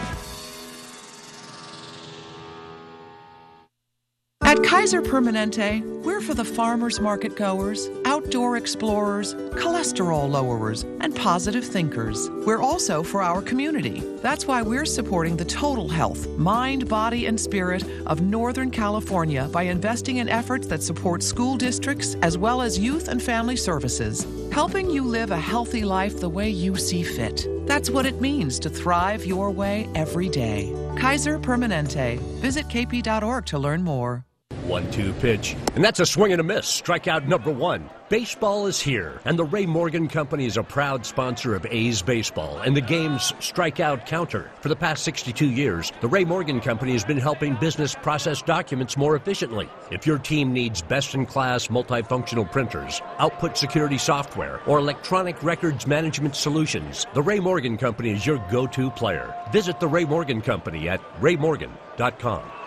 Kaiser 4.82 5.04
Permanente, 5.04 5.84
we're 6.04 6.22
for 6.22 6.34
the 6.34 6.44
farmers 6.44 7.00
market 7.00 7.36
goers, 7.36 7.88
outdoor 8.06 8.58
explorers, 8.58 9.36
cholesterol 9.36 10.28
lowerers, 10.28 10.82
and 11.02 11.16
positive 11.16 11.64
thinkers. 11.64 12.32
We're 12.48 12.64
also 12.64 13.04
for 13.04 13.22
our 13.22 13.44
community. 13.44 14.00
That's 14.24 14.48
why 14.48 14.64
we're 14.64 14.88
supporting 14.88 15.38
the 15.38 15.46
total 15.46 15.88
health, 15.88 16.28
mind, 16.30 16.90
body, 16.90 17.28
and 17.28 17.40
spirit 17.40 17.84
of 18.08 18.22
Northern 18.22 18.72
California 18.72 19.48
by 19.52 19.62
investing 19.62 20.18
in 20.18 20.28
efforts 20.28 20.66
that 20.70 20.82
support 20.82 21.22
school 21.22 21.58
districts 21.58 22.16
as 22.24 22.40
well 22.40 22.60
as 22.60 22.80
youth 22.80 23.08
and 23.08 23.22
family 23.22 23.58
services, 23.58 24.26
helping 24.52 24.90
you 24.90 25.04
live 25.04 25.30
a 25.30 25.38
healthy 25.38 25.84
life 25.84 26.20
the 26.20 26.28
way 26.28 26.50
you 26.50 26.76
see 26.76 27.04
fit. 27.04 27.48
That's 27.68 27.92
what 27.92 28.08
it 28.08 28.20
means 28.20 28.58
to 28.58 28.70
thrive 28.72 29.28
your 29.28 29.52
way 29.52 29.88
every 29.94 30.28
day. 30.28 30.76
Kaiser 30.98 31.38
Permanente. 31.38 32.18
Visit 32.42 32.68
kp.org 32.68 33.46
to 33.46 33.60
learn 33.60 33.84
more. 33.84 34.26
One 34.72 34.90
two 34.90 35.12
pitch. 35.12 35.58
And 35.76 35.84
that's 35.84 36.00
a 36.00 36.06
swing 36.06 36.32
and 36.32 36.40
a 36.40 36.46
miss. 36.46 36.82
Strikeout 36.82 37.28
number 37.28 37.52
one. 37.52 37.90
Baseball 38.08 38.68
is 38.68 38.80
here, 38.80 39.20
and 39.26 39.38
the 39.38 39.44
Ray 39.44 39.66
Morgan 39.66 40.08
Company 40.08 40.46
is 40.46 40.56
a 40.56 40.64
proud 40.64 41.06
sponsor 41.06 41.56
of 41.56 41.66
A's 41.70 42.02
Baseball 42.02 42.58
and 42.60 42.74
the 42.74 42.80
game's 42.80 43.34
strikeout 43.34 44.06
counter. 44.06 44.50
For 44.62 44.70
the 44.70 44.76
past 44.78 45.04
62 45.04 45.46
years, 45.46 45.92
the 46.00 46.08
Ray 46.08 46.24
Morgan 46.24 46.62
Company 46.62 46.94
has 46.94 47.04
been 47.04 47.18
helping 47.18 47.56
business 47.56 47.96
process 47.96 48.42
documents 48.42 48.96
more 48.96 49.18
efficiently. 49.18 49.68
If 49.92 50.08
your 50.08 50.20
team 50.20 50.54
needs 50.54 50.82
best 50.82 51.16
in 51.16 51.26
class 51.26 51.68
multifunctional 51.68 52.50
printers, 52.50 53.02
output 53.20 53.58
security 53.58 53.98
software, 53.98 54.62
or 54.68 54.80
electronic 54.80 55.44
records 55.44 55.86
management 55.86 56.38
solutions, 56.38 57.08
the 57.14 57.22
Ray 57.22 57.42
Morgan 57.42 57.78
Company 57.78 58.12
is 58.12 58.26
your 58.26 58.38
go 58.50 58.68
to 58.68 58.90
player. 58.92 59.36
Visit 59.52 59.82
the 59.82 59.88
Ray 59.90 60.06
Morgan 60.06 60.40
Company 60.40 60.88
at 60.88 61.02
raymorgan.com. 61.20 62.61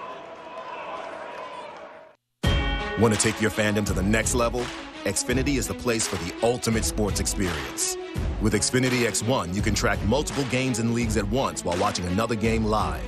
Want 3.00 3.12
to 3.12 3.18
take 3.18 3.40
your 3.40 3.50
fandom 3.50 3.84
to 3.86 3.92
the 3.92 4.04
next 4.04 4.36
level? 4.36 4.60
Xfinity 5.02 5.58
is 5.58 5.66
the 5.66 5.74
place 5.74 6.06
for 6.06 6.14
the 6.24 6.32
ultimate 6.44 6.84
sports 6.84 7.18
experience. 7.18 7.96
With 8.40 8.52
Xfinity 8.52 9.04
X1, 9.04 9.52
you 9.52 9.62
can 9.62 9.74
track 9.74 10.00
multiple 10.04 10.44
games 10.44 10.78
and 10.78 10.94
leagues 10.94 11.16
at 11.16 11.28
once 11.28 11.64
while 11.64 11.76
watching 11.78 12.04
another 12.06 12.36
game 12.36 12.64
live. 12.64 13.02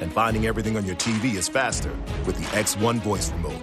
And 0.00 0.10
finding 0.10 0.46
everything 0.46 0.78
on 0.78 0.86
your 0.86 0.96
TV 0.96 1.34
is 1.34 1.50
faster 1.50 1.90
with 2.24 2.38
the 2.38 2.44
X1 2.56 3.00
voice 3.00 3.30
remote. 3.30 3.60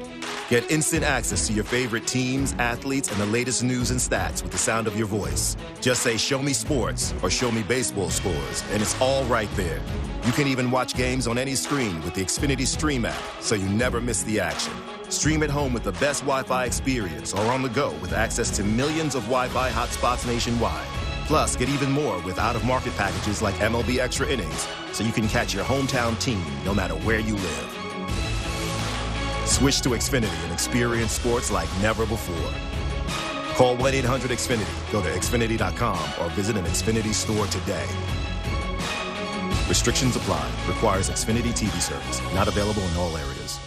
Get 0.47 0.69
instant 0.69 1.03
access 1.03 1.47
to 1.47 1.53
your 1.53 1.63
favorite 1.63 2.05
teams, 2.05 2.53
athletes, 2.59 3.11
and 3.11 3.19
the 3.19 3.25
latest 3.25 3.63
news 3.63 3.89
and 3.89 3.99
stats 3.99 4.43
with 4.43 4.51
the 4.51 4.59
sound 4.59 4.85
of 4.85 4.95
your 4.95 5.07
voice. 5.07 5.57
Just 5.81 6.03
say, 6.03 6.17
Show 6.17 6.43
me 6.43 6.53
sports 6.53 7.15
or 7.23 7.31
Show 7.31 7.49
me 7.49 7.63
baseball 7.63 8.11
scores, 8.11 8.63
and 8.69 8.79
it's 8.79 8.99
all 9.01 9.23
right 9.25 9.49
there. 9.55 9.81
You 10.23 10.33
can 10.33 10.47
even 10.47 10.69
watch 10.69 10.93
games 10.93 11.25
on 11.25 11.39
any 11.39 11.55
screen 11.55 11.99
with 12.03 12.13
the 12.13 12.23
Xfinity 12.23 12.67
Stream 12.67 13.05
app, 13.05 13.23
so 13.39 13.55
you 13.55 13.67
never 13.69 13.99
miss 13.99 14.21
the 14.21 14.39
action. 14.39 14.73
Stream 15.13 15.43
at 15.43 15.49
home 15.49 15.73
with 15.73 15.83
the 15.83 15.91
best 15.93 16.21
Wi 16.23 16.41
Fi 16.43 16.65
experience 16.65 17.33
or 17.33 17.45
on 17.51 17.61
the 17.61 17.69
go 17.69 17.91
with 18.01 18.13
access 18.13 18.49
to 18.57 18.63
millions 18.63 19.13
of 19.13 19.21
Wi 19.25 19.47
Fi 19.49 19.69
hotspots 19.69 20.25
nationwide. 20.25 20.87
Plus, 21.27 21.55
get 21.55 21.69
even 21.69 21.91
more 21.91 22.19
with 22.21 22.39
out 22.39 22.55
of 22.55 22.65
market 22.65 22.95
packages 22.97 23.41
like 23.41 23.55
MLB 23.55 23.99
Extra 23.99 24.27
Innings, 24.27 24.67
so 24.91 25.03
you 25.03 25.11
can 25.13 25.27
catch 25.27 25.53
your 25.53 25.63
hometown 25.63 26.19
team 26.19 26.43
no 26.65 26.73
matter 26.73 26.95
where 27.05 27.19
you 27.19 27.35
live. 27.35 27.69
Switch 29.45 29.81
to 29.81 29.89
Xfinity 29.89 30.43
and 30.43 30.51
experience 30.51 31.11
sports 31.11 31.51
like 31.51 31.69
never 31.79 32.05
before. 32.07 32.51
Call 33.55 33.77
1 33.77 33.93
800 33.93 34.31
Xfinity, 34.31 34.91
go 34.91 35.01
to 35.01 35.09
Xfinity.com, 35.09 36.09
or 36.21 36.29
visit 36.31 36.57
an 36.57 36.65
Xfinity 36.65 37.13
store 37.13 37.45
today. 37.47 37.87
Restrictions 39.69 40.15
apply. 40.15 40.49
Requires 40.67 41.09
Xfinity 41.09 41.51
TV 41.53 41.79
service. 41.79 42.19
Not 42.33 42.47
available 42.47 42.81
in 42.81 42.97
all 42.97 43.15
areas. 43.15 43.59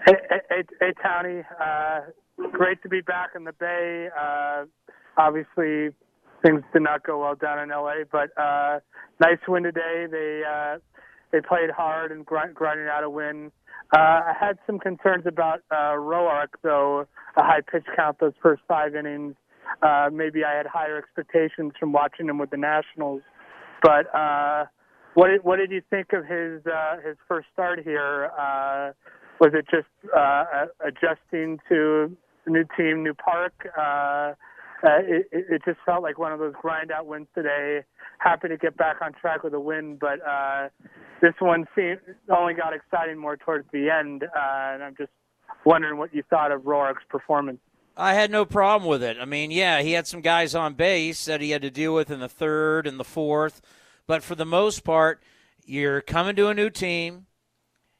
Hey, 0.03 0.15
hey, 0.49 0.63
hey 0.79 0.93
Townie. 1.05 1.45
Uh, 1.61 1.99
great 2.51 2.81
to 2.81 2.89
be 2.89 3.01
back 3.01 3.33
in 3.35 3.43
the 3.43 3.53
Bay. 3.53 4.09
Uh, 4.19 4.65
obviously, 5.15 5.89
things 6.41 6.63
did 6.73 6.81
not 6.81 7.03
go 7.03 7.19
well 7.19 7.35
down 7.35 7.59
in 7.59 7.69
LA, 7.69 7.97
but 8.11 8.31
uh, 8.35 8.79
nice 9.19 9.37
win 9.47 9.61
today. 9.61 10.07
They 10.09 10.41
uh, 10.43 10.79
they 11.31 11.41
played 11.41 11.69
hard 11.69 12.11
and 12.11 12.25
grind, 12.25 12.55
grinding 12.55 12.87
out 12.87 13.03
a 13.03 13.09
win. 13.11 13.51
Uh, 13.95 13.97
I 13.99 14.33
had 14.39 14.57
some 14.67 14.77
concerns 14.77 15.25
about 15.25 15.61
uh, 15.71 15.93
Roark, 15.95 16.49
though 16.61 17.07
a 17.37 17.43
high 17.43 17.61
pitch 17.61 17.85
count 17.95 18.17
those 18.19 18.33
first 18.41 18.61
five 18.67 18.95
innings. 18.95 19.35
Uh, 19.81 20.09
maybe 20.11 20.43
I 20.43 20.55
had 20.55 20.67
higher 20.67 20.97
expectations 20.97 21.73
from 21.79 21.91
watching 21.91 22.27
him 22.27 22.37
with 22.37 22.49
the 22.51 22.57
Nationals, 22.57 23.21
but 23.81 24.13
uh, 24.15 24.65
what 25.13 25.29
did, 25.29 25.43
what 25.43 25.57
did 25.57 25.71
you 25.71 25.81
think 25.89 26.13
of 26.13 26.25
his 26.25 26.61
uh, 26.65 26.97
his 27.05 27.17
first 27.27 27.47
start 27.53 27.79
here? 27.83 28.31
Uh, 28.39 28.91
was 29.39 29.51
it 29.53 29.65
just 29.71 29.87
uh, 30.15 30.65
adjusting 30.85 31.59
to 31.69 32.15
new 32.47 32.65
team, 32.77 33.03
new 33.03 33.13
park? 33.13 33.53
Uh, 33.77 34.33
uh, 34.83 34.99
it, 35.01 35.27
it 35.31 35.61
just 35.65 35.79
felt 35.85 36.03
like 36.03 36.17
one 36.17 36.31
of 36.31 36.39
those 36.39 36.53
grind 36.61 36.91
out 36.91 37.05
wins 37.05 37.27
today. 37.35 37.83
Happy 38.19 38.47
to 38.47 38.57
get 38.57 38.77
back 38.77 38.97
on 39.01 39.13
track 39.13 39.43
with 39.43 39.53
a 39.53 39.59
win, 39.59 39.97
but 39.99 40.19
uh, 40.25 40.69
this 41.21 41.33
one 41.39 41.65
seemed, 41.75 41.99
only 42.29 42.53
got 42.53 42.73
exciting 42.73 43.17
more 43.17 43.37
towards 43.37 43.67
the 43.71 43.89
end. 43.89 44.23
Uh, 44.23 44.73
and 44.73 44.83
I'm 44.83 44.95
just 44.97 45.11
wondering 45.65 45.97
what 45.97 46.13
you 46.13 46.23
thought 46.29 46.51
of 46.51 46.61
Roark's 46.61 47.03
performance. 47.09 47.59
I 47.97 48.13
had 48.13 48.31
no 48.31 48.45
problem 48.45 48.89
with 48.89 49.03
it. 49.03 49.17
I 49.19 49.25
mean, 49.25 49.51
yeah, 49.51 49.81
he 49.81 49.91
had 49.91 50.07
some 50.07 50.21
guys 50.21 50.55
on 50.55 50.75
base 50.75 51.25
that 51.25 51.41
he 51.41 51.51
had 51.51 51.61
to 51.63 51.69
deal 51.69 51.93
with 51.93 52.09
in 52.09 52.19
the 52.19 52.29
third 52.29 52.87
and 52.87 52.97
the 52.97 53.03
fourth, 53.03 53.61
but 54.07 54.23
for 54.23 54.35
the 54.35 54.45
most 54.45 54.85
part, 54.85 55.21
you're 55.65 56.01
coming 56.01 56.35
to 56.37 56.47
a 56.47 56.53
new 56.53 56.69
team. 56.69 57.25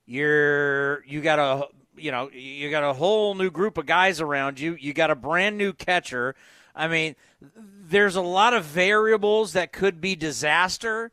You're 0.06 1.04
you 1.06 1.22
got 1.22 1.38
a 1.38 1.68
you 1.98 2.12
know 2.12 2.32
you 2.32 2.72
got 2.72 2.84
a 2.84 2.94
whole 2.94 3.36
new 3.36 3.52
group 3.52 3.78
of 3.78 3.86
guys 3.86 4.22
around 4.22 4.60
you. 4.60 4.76
You 4.80 4.94
got 4.94 5.12
a 5.12 5.16
brand 5.16 5.58
new 5.58 5.74
catcher. 5.74 6.34
I 6.80 6.88
mean, 6.88 7.18
there's 7.42 8.16
a 8.16 8.22
lot 8.22 8.54
of 8.54 8.64
variables 8.64 9.52
that 9.52 9.74
could 9.74 10.00
be 10.00 10.16
disaster, 10.16 11.12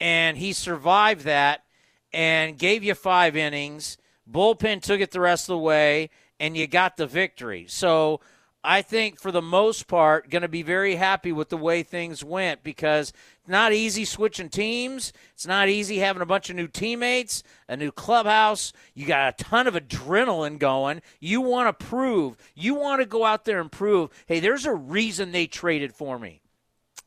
and 0.00 0.38
he 0.38 0.52
survived 0.52 1.22
that 1.24 1.64
and 2.12 2.56
gave 2.56 2.84
you 2.84 2.94
five 2.94 3.36
innings. 3.36 3.98
Bullpen 4.30 4.80
took 4.80 5.00
it 5.00 5.10
the 5.10 5.20
rest 5.20 5.48
of 5.48 5.54
the 5.54 5.58
way, 5.58 6.10
and 6.38 6.56
you 6.56 6.68
got 6.68 6.96
the 6.96 7.08
victory. 7.08 7.66
So 7.68 8.20
I 8.62 8.82
think 8.82 9.18
for 9.18 9.32
the 9.32 9.40
most 9.40 9.86
part, 9.86 10.28
going 10.28 10.42
to 10.42 10.48
be 10.48 10.62
very 10.62 10.96
happy 10.96 11.32
with 11.32 11.48
the 11.48 11.56
way 11.56 11.82
things 11.82 12.22
went 12.22 12.62
because 12.62 13.10
it's 13.38 13.48
not 13.48 13.72
easy 13.72 14.04
switching 14.04 14.50
teams. 14.50 15.14
It's 15.32 15.46
not 15.46 15.70
easy 15.70 15.98
having 15.98 16.20
a 16.20 16.26
bunch 16.26 16.50
of 16.50 16.56
new 16.56 16.68
teammates, 16.68 17.42
a 17.68 17.76
new 17.76 17.90
clubhouse. 17.90 18.74
You 18.92 19.06
got 19.06 19.40
a 19.40 19.44
ton 19.44 19.66
of 19.66 19.74
adrenaline 19.74 20.58
going. 20.58 21.00
You 21.20 21.40
want 21.40 21.78
to 21.78 21.86
prove, 21.86 22.36
you 22.54 22.74
want 22.74 23.00
to 23.00 23.06
go 23.06 23.24
out 23.24 23.46
there 23.46 23.60
and 23.60 23.72
prove, 23.72 24.10
hey, 24.26 24.40
there's 24.40 24.66
a 24.66 24.74
reason 24.74 25.32
they 25.32 25.46
traded 25.46 25.94
for 25.94 26.18
me. 26.18 26.42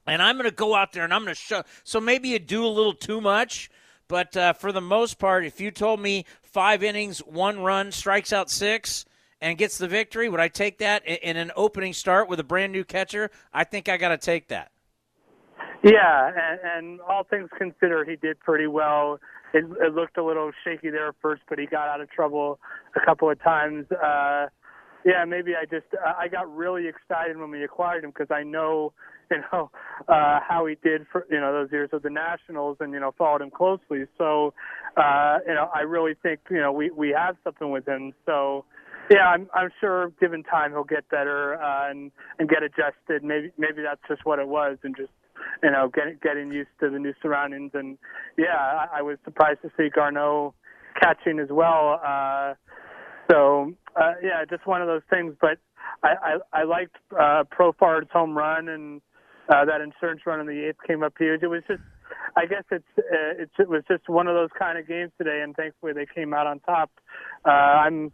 And 0.08 0.24
I'm 0.24 0.36
going 0.36 0.50
to 0.50 0.56
go 0.56 0.74
out 0.74 0.92
there 0.92 1.04
and 1.04 1.14
I'm 1.14 1.24
going 1.24 1.36
to 1.36 1.40
show. 1.40 1.64
So 1.84 2.02
maybe 2.02 2.30
you 2.30 2.40
do 2.40 2.66
a 2.66 2.68
little 2.68 2.94
too 2.94 3.22
much. 3.22 3.70
But 4.08 4.36
uh, 4.36 4.54
for 4.54 4.72
the 4.72 4.82
most 4.82 5.20
part, 5.20 5.46
if 5.46 5.62
you 5.62 5.72
told 5.72 6.00
me 6.00 6.26
five 6.42 6.84
innings, 6.84 7.20
one 7.20 7.60
run, 7.60 7.92
strikes 7.92 8.34
out 8.34 8.50
six, 8.50 9.06
and 9.44 9.58
gets 9.58 9.78
the 9.78 9.90
victory, 9.90 10.30
would 10.30 10.40
I 10.40 10.48
take 10.48 10.78
that 10.78 11.06
in 11.06 11.36
an 11.36 11.52
opening 11.56 11.92
start 11.92 12.30
with 12.30 12.40
a 12.40 12.44
brand 12.44 12.72
new 12.72 12.86
catcher? 12.86 13.30
I 13.54 13.66
think 13.66 13.90
I 13.90 13.98
got 13.98 14.10
to 14.10 14.18
take 14.18 14.48
that. 14.48 14.72
Yeah, 15.84 16.32
and, 16.34 16.60
and 16.64 17.02
all 17.02 17.26
things 17.26 17.50
considered, 17.58 18.08
he 18.08 18.16
did 18.16 18.40
pretty 18.40 18.68
well. 18.68 19.20
It, 19.54 19.66
it 19.82 19.94
looked 19.94 20.18
a 20.18 20.24
little 20.24 20.52
shaky 20.64 20.90
there 20.90 21.10
at 21.10 21.16
first, 21.22 21.42
but 21.50 21.60
he 21.60 21.66
got 21.66 21.90
out 21.90 22.00
of 22.00 22.10
trouble 22.10 22.58
a 22.96 23.06
couple 23.06 23.30
of 23.30 23.44
times. 23.44 23.86
Uh, 23.92 24.48
yeah, 25.06 25.26
maybe 25.28 25.52
I 25.56 25.66
just 25.66 25.88
I 26.02 26.30
got 26.30 26.50
really 26.56 26.88
excited 26.88 27.38
when 27.38 27.52
we 27.52 27.64
acquired 27.66 28.06
him 28.06 28.12
because 28.12 28.32
I 28.32 28.44
know 28.44 28.94
you 29.32 29.38
know 29.52 29.72
uh, 30.08 30.40
how 30.48 30.66
he 30.66 30.76
did 30.82 31.06
for 31.12 31.26
you 31.30 31.40
know 31.40 31.52
those 31.52 31.72
years 31.72 31.90
with 31.92 32.04
the 32.04 32.10
Nationals 32.10 32.78
and 32.80 32.94
you 32.94 33.00
know 33.02 33.14
followed 33.18 33.42
him 33.42 33.52
closely. 33.52 34.06
So 34.18 34.54
uh, 34.96 35.40
you 35.46 35.54
know 35.54 35.70
I 35.76 35.82
really 35.82 36.14
think 36.24 36.40
you 36.50 36.62
know 36.62 36.72
we 36.72 36.92
we 36.92 37.10
have 37.10 37.36
something 37.44 37.72
with 37.72 37.86
him. 37.86 38.14
So 38.26 38.64
yeah, 39.10 39.28
I'm 39.28 39.48
I'm 39.54 39.70
sure 39.80 40.10
given 40.20 40.44
time 40.44 40.72
he'll 40.72 40.84
get 40.84 41.08
better 41.10 41.62
uh, 41.62 41.90
and 41.90 42.12
and 42.40 42.50
get 42.50 42.64
adjusted. 42.64 43.24
Maybe 43.24 43.52
maybe 43.58 43.82
that's 43.82 44.02
just 44.08 44.26
what 44.26 44.40
it 44.40 44.48
was, 44.48 44.78
and 44.84 44.96
just 44.96 45.12
you 45.62 45.72
know 45.72 45.90
getting 45.94 46.18
getting 46.22 46.52
used 46.52 46.70
to 46.80 46.90
the 46.90 47.00
new 47.00 47.14
surroundings. 47.22 47.72
And 47.74 47.98
yeah, 48.38 48.56
I, 48.56 49.00
I 49.00 49.02
was 49.02 49.18
surprised 49.24 49.62
to 49.64 49.72
see 49.78 49.90
Garneau 49.94 50.54
catching 51.00 51.40
as 51.40 51.50
well. 51.50 52.00
Uh, 52.06 52.54
so 53.32 53.74
uh, 53.96 54.14
yeah, 54.24 54.46
just 54.50 54.66
one 54.66 54.82
of 54.82 54.88
those 54.88 55.04
things. 55.10 55.36
But 55.40 55.58
I 56.04 56.38
I, 56.54 56.62
I 56.62 56.64
liked 56.64 56.96
uh, 57.12 57.44
Profar's 57.52 58.08
home 58.12 58.38
run 58.38 58.70
and 58.70 59.02
uh, 59.50 59.66
that 59.66 59.82
insurance 59.82 60.22
run 60.26 60.40
in 60.40 60.48
the 60.48 60.68
eighth 60.70 60.78
came 60.88 61.04
up 61.04 61.14
huge. 61.18 61.44
It 61.44 61.48
was 61.48 61.64
just 61.68 61.82
I 62.36 62.46
guess 62.46 62.64
it's, 62.72 62.86
uh, 62.98 63.36
it's 63.38 63.54
it 63.60 63.70
was 63.70 63.84
just 63.88 64.08
one 64.08 64.28
of 64.28 64.36
those 64.36 64.50
kind 64.58 64.78
of 64.78 64.88
games 64.88 65.12
today, 65.18 65.42
and 65.44 65.56
thankfully 65.56 65.94
they 65.94 66.06
came 66.06 66.34
out 66.34 66.48
on 66.48 66.60
top. 66.62 66.90
Uh, 67.46 67.50
I'm 67.50 68.12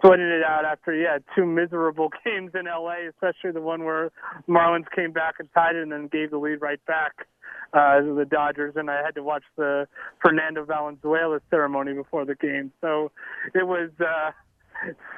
sweating 0.00 0.26
it 0.26 0.42
out 0.44 0.64
after 0.64 0.94
yeah 0.94 1.18
two 1.34 1.46
miserable 1.46 2.10
games 2.24 2.52
in 2.54 2.66
LA, 2.66 3.08
especially 3.08 3.52
the 3.52 3.60
one 3.60 3.84
where 3.84 4.10
Marlins 4.48 4.90
came 4.94 5.12
back 5.12 5.36
and 5.38 5.48
tied 5.54 5.76
it 5.76 5.82
and 5.82 5.92
then 5.92 6.08
gave 6.08 6.30
the 6.30 6.38
lead 6.38 6.60
right 6.60 6.84
back 6.86 7.26
uh, 7.72 8.00
to 8.00 8.14
the 8.14 8.24
Dodgers, 8.24 8.74
and 8.76 8.90
I 8.90 9.02
had 9.04 9.14
to 9.14 9.22
watch 9.22 9.44
the 9.56 9.86
Fernando 10.20 10.64
Valenzuela 10.64 11.40
ceremony 11.50 11.92
before 11.92 12.24
the 12.24 12.34
game. 12.34 12.72
So 12.80 13.10
it 13.54 13.66
was 13.66 13.90
uh, 14.00 14.30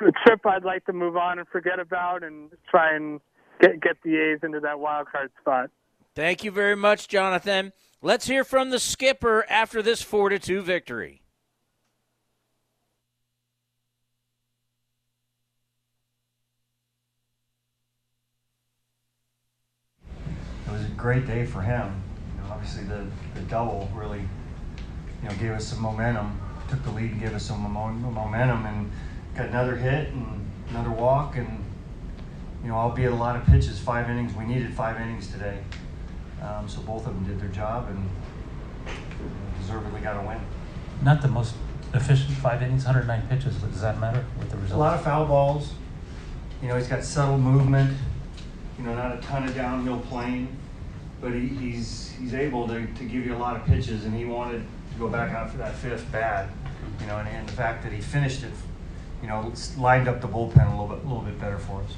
a 0.06 0.12
trip 0.26 0.44
I'd 0.44 0.64
like 0.64 0.84
to 0.86 0.92
move 0.92 1.16
on 1.16 1.38
and 1.38 1.48
forget 1.48 1.78
about, 1.78 2.22
and 2.22 2.50
try 2.70 2.94
and 2.94 3.20
get 3.60 3.80
get 3.80 3.96
the 4.04 4.16
A's 4.16 4.40
into 4.42 4.60
that 4.60 4.80
wild 4.80 5.08
card 5.10 5.30
spot. 5.40 5.70
Thank 6.14 6.44
you 6.44 6.50
very 6.50 6.76
much, 6.76 7.08
Jonathan. 7.08 7.72
Let's 8.02 8.26
hear 8.26 8.44
from 8.44 8.70
the 8.70 8.78
skipper 8.78 9.46
after 9.48 9.80
this 9.80 10.02
4 10.02 10.30
to 10.30 10.38
2 10.38 10.60
victory. 10.62 11.21
Was 20.72 20.84
a 20.84 20.88
great 20.88 21.26
day 21.26 21.44
for 21.44 21.60
him. 21.60 22.02
You 22.36 22.42
know, 22.42 22.52
obviously 22.52 22.84
the, 22.84 23.06
the 23.34 23.40
double 23.42 23.90
really, 23.94 24.20
you 25.22 25.28
know, 25.28 25.34
gave 25.36 25.50
us 25.52 25.66
some 25.66 25.82
momentum, 25.82 26.40
took 26.68 26.82
the 26.82 26.90
lead 26.90 27.12
and 27.12 27.20
gave 27.20 27.34
us 27.34 27.44
some 27.44 27.60
momentum 27.60 28.66
and 28.66 28.90
got 29.36 29.46
another 29.46 29.76
hit 29.76 30.08
and 30.08 30.50
another 30.70 30.90
walk 30.90 31.36
and 31.36 31.64
you 32.62 32.68
know, 32.68 32.76
albeit 32.76 33.10
a 33.10 33.14
lot 33.14 33.34
of 33.34 33.44
pitches, 33.46 33.78
five 33.80 34.08
innings. 34.08 34.34
We 34.34 34.44
needed 34.44 34.72
five 34.72 35.00
innings 35.00 35.30
today. 35.30 35.58
Um, 36.40 36.68
so 36.68 36.80
both 36.82 37.06
of 37.06 37.14
them 37.14 37.24
did 37.24 37.40
their 37.40 37.48
job 37.48 37.88
and 37.88 38.08
deservedly 39.60 40.00
got 40.00 40.22
a 40.22 40.26
win. 40.26 40.40
Not 41.02 41.22
the 41.22 41.28
most 41.28 41.54
efficient 41.92 42.30
five 42.38 42.62
innings, 42.62 42.84
109 42.84 43.28
pitches, 43.28 43.56
but 43.56 43.72
does 43.72 43.80
that 43.80 43.98
matter 43.98 44.24
with 44.38 44.50
the 44.50 44.56
result? 44.56 44.78
A 44.78 44.80
lot 44.80 44.94
of 44.94 45.02
foul 45.02 45.26
balls. 45.26 45.74
You 46.60 46.68
know, 46.68 46.76
he's 46.76 46.86
got 46.86 47.02
subtle 47.02 47.38
movement. 47.38 47.96
You 48.78 48.84
know, 48.84 48.94
not 48.94 49.16
a 49.16 49.20
ton 49.20 49.44
of 49.44 49.54
downhill 49.54 50.00
playing, 50.00 50.56
but 51.22 51.32
he, 51.32 51.46
he's 51.46 52.12
he's 52.20 52.34
able 52.34 52.66
to, 52.68 52.84
to 52.84 53.04
give 53.04 53.24
you 53.24 53.34
a 53.34 53.38
lot 53.38 53.56
of 53.56 53.64
pitches, 53.64 54.04
and 54.04 54.14
he 54.14 54.26
wanted 54.26 54.58
to 54.92 54.98
go 54.98 55.08
back 55.08 55.30
out 55.30 55.50
for 55.50 55.56
that 55.56 55.74
fifth 55.76 56.10
bad. 56.12 56.50
You 57.00 57.06
know, 57.06 57.18
and, 57.18 57.28
and 57.28 57.48
the 57.48 57.52
fact 57.52 57.84
that 57.84 57.92
he 57.92 58.00
finished 58.00 58.42
it, 58.42 58.50
you 59.22 59.28
know, 59.28 59.52
lined 59.78 60.08
up 60.08 60.20
the 60.20 60.28
bullpen 60.28 60.66
a 60.66 60.70
little 60.70 60.88
bit 60.88 61.04
a 61.04 61.08
little 61.08 61.22
bit 61.22 61.40
better 61.40 61.58
for 61.58 61.80
us. 61.80 61.94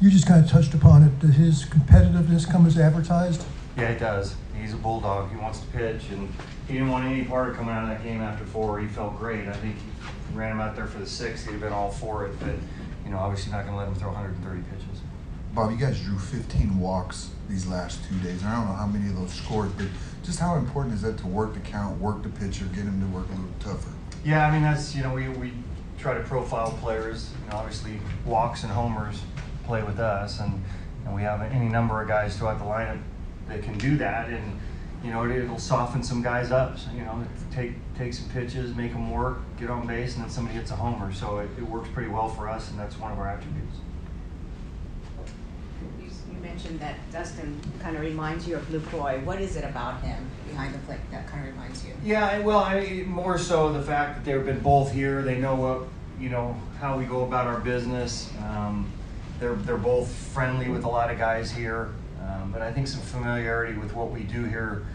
You 0.00 0.10
just 0.10 0.26
kind 0.26 0.42
of 0.42 0.50
touched 0.50 0.72
upon 0.72 1.02
it. 1.02 1.18
Does 1.18 1.34
his 1.34 1.64
competitiveness 1.64 2.50
come 2.50 2.66
as 2.66 2.78
advertised? 2.78 3.44
Yeah, 3.76 3.88
it 3.88 3.98
does. 3.98 4.36
He's 4.58 4.72
a 4.72 4.76
bulldog. 4.76 5.30
He 5.30 5.36
wants 5.36 5.58
to 5.60 5.66
pitch, 5.68 6.04
and 6.10 6.32
he 6.68 6.74
didn't 6.74 6.90
want 6.90 7.04
any 7.06 7.24
part 7.24 7.50
of 7.50 7.56
coming 7.56 7.74
out 7.74 7.82
of 7.82 7.88
that 7.88 8.04
game 8.04 8.20
after 8.20 8.44
four. 8.44 8.78
He 8.78 8.86
felt 8.86 9.18
great. 9.18 9.48
I 9.48 9.52
think 9.54 9.74
he 9.74 10.36
ran 10.36 10.52
him 10.52 10.60
out 10.60 10.76
there 10.76 10.86
for 10.86 10.98
the 10.98 11.06
sixth. 11.06 11.44
He'd 11.46 11.52
have 11.52 11.60
been 11.60 11.72
all 11.72 11.90
for 11.90 12.26
it, 12.26 12.38
but 12.38 12.54
you 13.04 13.10
know, 13.10 13.18
obviously 13.18 13.50
not 13.50 13.66
going 13.66 13.72
to 13.72 13.78
let 13.78 13.88
him 13.88 13.94
throw 13.96 14.10
130 14.10 14.62
pitches. 14.70 15.00
Bob, 15.52 15.70
you 15.72 15.76
guys 15.76 16.00
drew 16.00 16.18
15 16.18 16.78
walks 16.78 17.30
these 17.48 17.66
last 17.66 18.00
two 18.08 18.18
days. 18.18 18.44
I 18.44 18.54
don't 18.56 18.66
know 18.66 18.74
how 18.74 18.86
many 18.86 19.08
of 19.08 19.16
those 19.16 19.32
scored, 19.32 19.76
but 19.76 19.86
just 20.22 20.38
how 20.38 20.56
important 20.56 20.94
is 20.94 21.02
that 21.02 21.18
to 21.18 21.26
work 21.26 21.54
the 21.54 21.60
count, 21.60 22.00
work 22.00 22.22
the 22.22 22.28
pitcher, 22.28 22.64
get 22.66 22.84
him 22.84 23.00
to 23.00 23.06
work 23.16 23.26
a 23.28 23.32
little 23.32 23.46
tougher? 23.60 23.92
Yeah, 24.24 24.46
I 24.46 24.50
mean 24.50 24.62
that's 24.62 24.94
you 24.94 25.02
know 25.02 25.12
we 25.12 25.28
we 25.28 25.52
try 25.98 26.14
to 26.14 26.20
profile 26.20 26.72
players. 26.80 27.30
You 27.44 27.50
know, 27.50 27.58
obviously 27.58 28.00
walks 28.24 28.62
and 28.62 28.72
homers 28.72 29.20
play 29.64 29.82
with 29.82 29.98
us, 29.98 30.40
and 30.40 30.62
and 31.04 31.14
we 31.14 31.22
have 31.22 31.42
any 31.42 31.68
number 31.68 32.00
of 32.00 32.08
guys 32.08 32.36
throughout 32.36 32.58
the 32.58 32.64
lineup 32.64 33.00
that 33.48 33.62
can 33.62 33.76
do 33.78 33.96
that, 33.98 34.28
and 34.28 34.58
you 35.02 35.10
know 35.10 35.24
it, 35.24 35.48
will 35.48 35.58
soften 35.58 36.02
some 36.02 36.22
guys 36.22 36.50
up. 36.50 36.78
So, 36.78 36.90
you 36.92 37.02
know, 37.02 37.24
take 37.52 37.72
take 37.96 38.14
some 38.14 38.28
pitches, 38.30 38.74
make 38.74 38.92
them 38.92 39.10
work, 39.10 39.38
get 39.58 39.70
on 39.70 39.86
base, 39.86 40.14
and 40.14 40.24
then 40.24 40.30
somebody 40.30 40.56
hits 40.56 40.70
a 40.70 40.76
homer. 40.76 41.12
So 41.12 41.38
it, 41.38 41.50
it 41.58 41.68
works 41.68 41.88
pretty 41.92 42.10
well 42.10 42.28
for 42.28 42.48
us, 42.48 42.70
and 42.70 42.78
that's 42.78 42.98
one 42.98 43.12
of 43.12 43.18
our 43.18 43.28
attributes. 43.28 43.76
Mentioned 46.54 46.78
that 46.78 46.94
Dustin 47.10 47.60
kind 47.80 47.96
of 47.96 48.02
reminds 48.02 48.46
you 48.46 48.54
of 48.54 48.70
Luke 48.70 48.84
Lucroy. 48.84 49.24
What 49.24 49.40
is 49.40 49.56
it 49.56 49.64
about 49.64 50.00
him 50.02 50.24
behind 50.48 50.72
the 50.72 50.78
plate 50.78 51.00
that 51.10 51.26
kind 51.26 51.44
of 51.44 51.52
reminds 51.52 51.84
you? 51.84 51.92
Yeah, 52.04 52.38
well, 52.38 52.60
I, 52.60 53.02
more 53.08 53.38
so 53.38 53.72
the 53.72 53.82
fact 53.82 54.14
that 54.14 54.24
they've 54.24 54.46
been 54.46 54.60
both 54.60 54.92
here. 54.92 55.22
They 55.22 55.36
know 55.36 55.56
what 55.56 55.88
you 56.20 56.28
know 56.28 56.56
how 56.78 56.96
we 56.96 57.06
go 57.06 57.24
about 57.24 57.48
our 57.48 57.58
business. 57.58 58.30
Um, 58.38 58.88
they're 59.40 59.56
they're 59.56 59.76
both 59.76 60.08
friendly 60.08 60.68
with 60.68 60.84
a 60.84 60.88
lot 60.88 61.10
of 61.10 61.18
guys 61.18 61.50
here. 61.50 61.88
Um, 62.22 62.52
but 62.52 62.62
I 62.62 62.70
think 62.72 62.86
some 62.86 63.00
familiarity 63.00 63.76
with 63.76 63.92
what 63.92 64.12
we 64.12 64.22
do 64.22 64.44
here, 64.44 64.86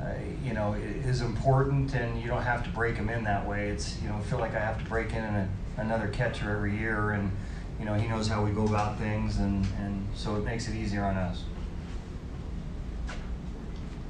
uh, 0.00 0.14
you 0.42 0.54
know, 0.54 0.72
is 0.72 1.20
important, 1.20 1.94
and 1.94 2.18
you 2.22 2.26
don't 2.26 2.42
have 2.42 2.64
to 2.64 2.70
break 2.70 2.96
them 2.96 3.10
in 3.10 3.22
that 3.24 3.46
way. 3.46 3.68
It's 3.68 4.00
you 4.00 4.08
know, 4.08 4.18
feel 4.30 4.38
like 4.38 4.54
I 4.54 4.60
have 4.60 4.82
to 4.82 4.88
break 4.88 5.12
in 5.12 5.22
a, 5.22 5.46
another 5.76 6.08
catcher 6.08 6.50
every 6.56 6.74
year, 6.74 7.10
and 7.10 7.30
you 7.78 7.84
know, 7.84 7.94
he 7.94 8.08
knows 8.08 8.28
how 8.28 8.44
we 8.44 8.50
go 8.50 8.64
about 8.64 8.98
things, 8.98 9.38
and 9.38 9.66
and 9.78 10.06
so 10.14 10.36
it 10.36 10.44
makes 10.44 10.68
it 10.68 10.74
easier 10.74 11.04
on 11.04 11.16
us. 11.16 11.44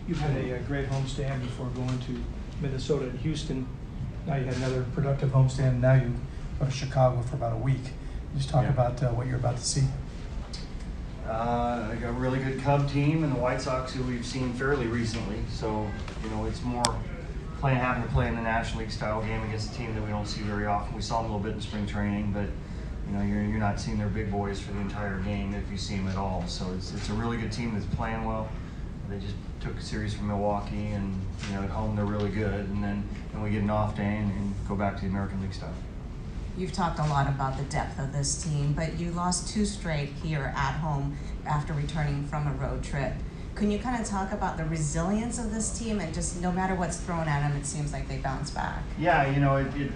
You've 0.06 0.20
had 0.20 0.36
a, 0.36 0.56
a 0.56 0.58
great 0.60 0.88
homestand 0.88 1.40
before 1.40 1.66
going 1.70 1.98
to 2.00 2.22
Minnesota 2.60 3.08
and 3.08 3.18
Houston. 3.20 3.66
Now 4.26 4.36
you 4.36 4.44
had 4.44 4.56
another 4.56 4.84
productive 4.94 5.30
homestand. 5.30 5.80
Now 5.80 5.94
you 5.94 6.12
go 6.58 6.66
to 6.66 6.70
Chicago 6.70 7.22
for 7.22 7.36
about 7.36 7.52
a 7.52 7.58
week. 7.58 7.92
Just 8.36 8.48
talk 8.48 8.62
yeah. 8.62 8.70
about 8.70 9.02
uh, 9.02 9.08
what 9.10 9.26
you're 9.26 9.36
about 9.36 9.56
to 9.56 9.64
see. 9.64 9.84
Uh, 11.28 11.92
a 12.04 12.12
really 12.12 12.38
good 12.38 12.60
Cub 12.60 12.88
team 12.88 13.24
and 13.24 13.34
the 13.34 13.38
White 13.38 13.60
Sox, 13.60 13.92
who 13.92 14.02
we've 14.04 14.24
seen 14.24 14.52
fairly 14.52 14.86
recently. 14.86 15.38
So, 15.50 15.88
you 16.22 16.30
know, 16.30 16.44
it's 16.44 16.62
more 16.62 16.84
playing 17.58 17.78
having 17.78 18.04
to 18.04 18.08
play 18.10 18.28
in 18.28 18.36
the 18.36 18.42
National 18.42 18.80
League 18.80 18.92
style 18.92 19.22
game 19.22 19.42
against 19.42 19.72
a 19.72 19.76
team 19.76 19.92
that 19.94 20.02
we 20.04 20.10
don't 20.10 20.26
see 20.26 20.42
very 20.42 20.66
often. 20.66 20.94
We 20.94 21.02
saw 21.02 21.22
them 21.22 21.32
a 21.32 21.34
little 21.34 21.44
bit 21.44 21.56
in 21.56 21.60
spring 21.60 21.86
training, 21.86 22.32
but 22.32 22.46
you 23.06 23.16
know, 23.16 23.22
you're, 23.22 23.42
you're 23.42 23.58
not 23.58 23.78
seeing 23.78 23.98
their 23.98 24.08
big 24.08 24.30
boys 24.30 24.60
for 24.60 24.72
the 24.72 24.80
entire 24.80 25.20
game 25.20 25.54
if 25.54 25.70
you 25.70 25.78
see 25.78 25.96
them 25.96 26.08
at 26.08 26.16
all. 26.16 26.44
So 26.46 26.70
it's, 26.74 26.92
it's 26.92 27.08
a 27.08 27.12
really 27.12 27.36
good 27.36 27.52
team 27.52 27.74
that's 27.74 27.86
playing 27.94 28.24
well. 28.24 28.48
They 29.08 29.18
just 29.18 29.34
took 29.60 29.76
a 29.76 29.82
series 29.82 30.14
from 30.14 30.28
Milwaukee, 30.28 30.88
and 30.88 31.14
you 31.48 31.54
know, 31.54 31.62
at 31.62 31.70
home 31.70 31.94
they're 31.94 32.04
really 32.04 32.30
good. 32.30 32.68
And 32.68 32.82
then, 32.82 33.08
then 33.32 33.42
we 33.42 33.50
get 33.50 33.62
an 33.62 33.70
off 33.70 33.96
day 33.96 34.02
and, 34.02 34.32
and 34.32 34.54
go 34.68 34.74
back 34.74 34.96
to 34.96 35.02
the 35.02 35.08
American 35.08 35.40
League 35.40 35.54
stuff. 35.54 35.74
You've 36.56 36.72
talked 36.72 36.98
a 36.98 37.04
lot 37.04 37.28
about 37.28 37.58
the 37.58 37.64
depth 37.64 37.98
of 37.98 38.12
this 38.12 38.42
team, 38.42 38.72
but 38.72 38.98
you 38.98 39.12
lost 39.12 39.52
two 39.52 39.66
straight 39.66 40.08
here 40.22 40.54
at 40.56 40.72
home 40.72 41.16
after 41.44 41.72
returning 41.74 42.26
from 42.26 42.46
a 42.48 42.52
road 42.52 42.82
trip. 42.82 43.12
Can 43.54 43.70
you 43.70 43.78
kind 43.78 44.00
of 44.00 44.06
talk 44.08 44.32
about 44.32 44.56
the 44.56 44.64
resilience 44.64 45.38
of 45.38 45.52
this 45.52 45.78
team 45.78 46.00
and 46.00 46.12
just 46.12 46.40
no 46.40 46.50
matter 46.50 46.74
what's 46.74 46.96
thrown 46.96 47.28
at 47.28 47.46
them, 47.46 47.56
it 47.58 47.66
seems 47.66 47.92
like 47.92 48.08
they 48.08 48.18
bounce 48.18 48.50
back? 48.50 48.82
Yeah, 48.98 49.30
you 49.30 49.40
know, 49.40 49.56
it, 49.56 49.66
it, 49.76 49.92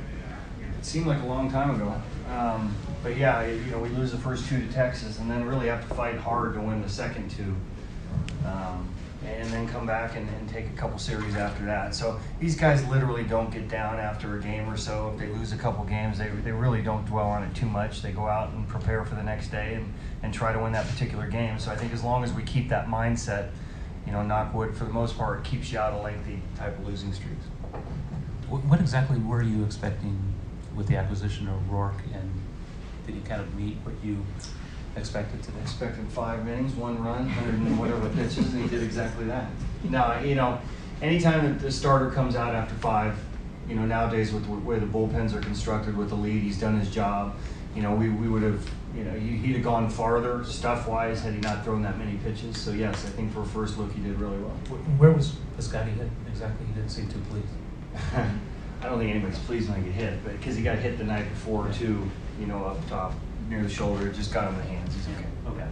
it 0.79 0.85
seemed 0.85 1.07
like 1.07 1.23
a 1.23 1.27
long 1.27 1.51
time 1.51 1.75
ago. 1.75 2.01
Um, 2.31 2.75
but 3.03 3.17
yeah, 3.17 3.47
you 3.47 3.71
know, 3.71 3.79
we 3.79 3.89
lose 3.91 4.13
the 4.13 4.19
first 4.19 4.49
two 4.49 4.61
to 4.61 4.73
Texas 4.73 5.19
and 5.19 5.31
then 5.31 5.45
really 5.45 5.69
have 5.69 5.87
to 5.89 5.95
fight 5.95 6.17
hard 6.17 6.55
to 6.55 6.61
win 6.61 6.83
the 6.83 6.89
second 6.89 7.31
two. 7.31 7.57
Um, 8.47 8.89
and 9.25 9.49
then 9.51 9.69
come 9.69 9.87
back 9.87 10.17
and, 10.17 10.27
and, 10.29 10.49
take 10.49 10.67
a 10.67 10.77
couple 10.77 10.99
series 10.99 11.37
after 11.37 11.65
that. 11.67 11.95
So 11.95 12.19
these 12.41 12.57
guys 12.57 12.87
literally 12.89 13.23
don't 13.23 13.51
get 13.51 13.69
down 13.69 13.99
after 13.99 14.39
a 14.39 14.41
game 14.41 14.69
or 14.69 14.79
so. 14.79 15.13
If 15.13 15.21
they 15.21 15.27
lose 15.27 15.53
a 15.53 15.59
couple 15.59 15.85
games, 15.85 16.19
they, 16.19 16.29
they 16.29 16.53
really 16.53 16.81
don't 16.81 17.05
dwell 17.05 17.29
on 17.29 17.43
it 17.43 17.55
too 17.55 17.67
much. 17.67 18.01
They 18.01 18.13
go 18.13 18.27
out 18.27 18.51
and 18.53 18.67
prepare 18.67 19.05
for 19.05 19.15
the 19.17 19.23
next 19.23 19.49
day 19.49 19.75
and, 19.75 19.93
and 20.23 20.33
try 20.33 20.53
to 20.53 20.59
win 20.59 20.73
that 20.73 20.89
particular 20.89 21.29
game. 21.29 21.59
So 21.59 21.71
I 21.71 21.77
think 21.77 21.93
as 21.93 22.03
long 22.03 22.25
as 22.25 22.33
we 22.33 22.43
keep 22.43 22.71
that 22.71 22.87
mindset, 22.87 23.51
you 24.07 24.13
know, 24.13 24.21
knockwood 24.21 24.75
for 24.75 24.85
the 24.85 24.93
most 24.93 25.19
part 25.19 25.45
keeps 25.45 25.71
you 25.71 25.79
out 25.79 25.93
of 25.93 26.03
lengthy 26.03 26.41
type 26.57 26.79
of 26.79 26.87
losing 26.87 27.13
streaks. 27.13 27.45
What 28.49 28.81
exactly 28.81 29.19
were 29.19 29.43
you 29.43 29.65
expecting 29.65 30.19
with 30.75 30.87
the 30.87 30.97
acquisition 30.97 31.47
of 31.47 31.61
Roark 31.71 32.01
and 32.15 32.30
did 33.11 33.21
he 33.21 33.29
kind 33.29 33.41
of 33.41 33.55
meet 33.55 33.77
what 33.83 33.95
you 34.05 34.25
expected 34.97 35.43
today? 35.43 35.61
Expected 35.63 36.07
five 36.09 36.47
innings, 36.47 36.75
one 36.75 37.03
run, 37.03 37.25
100 37.25 37.55
and 37.55 37.79
whatever 37.79 38.09
pitches, 38.11 38.53
and 38.53 38.63
he 38.63 38.69
did 38.69 38.83
exactly 38.83 39.25
that. 39.27 39.51
Now, 39.85 40.21
you 40.21 40.35
know, 40.35 40.61
anytime 41.03 41.45
that 41.47 41.61
the 41.61 41.73
starter 41.73 42.11
comes 42.11 42.37
out 42.37 42.55
after 42.55 42.75
five, 42.77 43.19
you 43.69 43.75
know, 43.75 43.85
nowadays 43.85 44.33
with 44.33 44.47
the 44.47 44.53
way 44.53 44.79
the 44.79 44.87
bullpens 44.87 45.35
are 45.35 45.41
constructed 45.41 45.97
with 45.97 46.11
the 46.11 46.15
lead, 46.15 46.43
he's 46.43 46.59
done 46.59 46.79
his 46.79 46.91
job. 46.91 47.37
You 47.75 47.83
know, 47.83 47.95
we, 47.95 48.09
we 48.09 48.29
would 48.29 48.43
have, 48.43 48.69
you 48.97 49.05
know, 49.05 49.13
he'd 49.13 49.55
have 49.55 49.63
gone 49.63 49.89
farther 49.89 50.43
stuff 50.45 50.89
wise 50.89 51.23
had 51.23 51.35
he 51.35 51.41
not 51.41 51.65
thrown 51.65 51.83
that 51.83 51.97
many 51.99 52.17
pitches. 52.19 52.59
So, 52.59 52.73
yes, 52.73 53.07
I 53.07 53.11
think 53.11 53.33
for 53.33 53.43
a 53.43 53.47
first 53.47 53.79
look, 53.79 53.93
he 53.93 54.01
did 54.01 54.19
really 54.19 54.39
well. 54.39 54.51
Where 54.99 55.13
was 55.13 55.37
Piscotty 55.57 55.93
hit 55.95 56.09
exactly? 56.29 56.67
He 56.67 56.73
didn't 56.73 56.91
seem 56.91 57.09
too 57.09 57.21
pleased. 57.31 57.47
I 58.83 58.89
don't 58.89 58.99
think 58.99 59.11
anybody's 59.11 59.39
pleased 59.41 59.69
when 59.69 59.83
they 59.83 59.91
get 59.91 59.95
hit, 59.95 60.25
but 60.25 60.33
because 60.33 60.57
he 60.57 60.63
got 60.63 60.79
hit 60.79 60.99
the 60.99 61.05
night 61.05 61.29
before, 61.29 61.71
too, 61.71 62.11
you 62.41 62.47
know, 62.47 62.65
up 62.65 62.89
top 62.89 63.13
near 63.49 63.63
the 63.63 63.69
shoulder. 63.69 64.09
Just 64.09 64.33
got 64.33 64.49
him 64.49 64.55
in 64.55 64.61
the 64.61 64.67
hands. 64.67 64.95
He's 64.95 65.07
okay. 65.53 65.69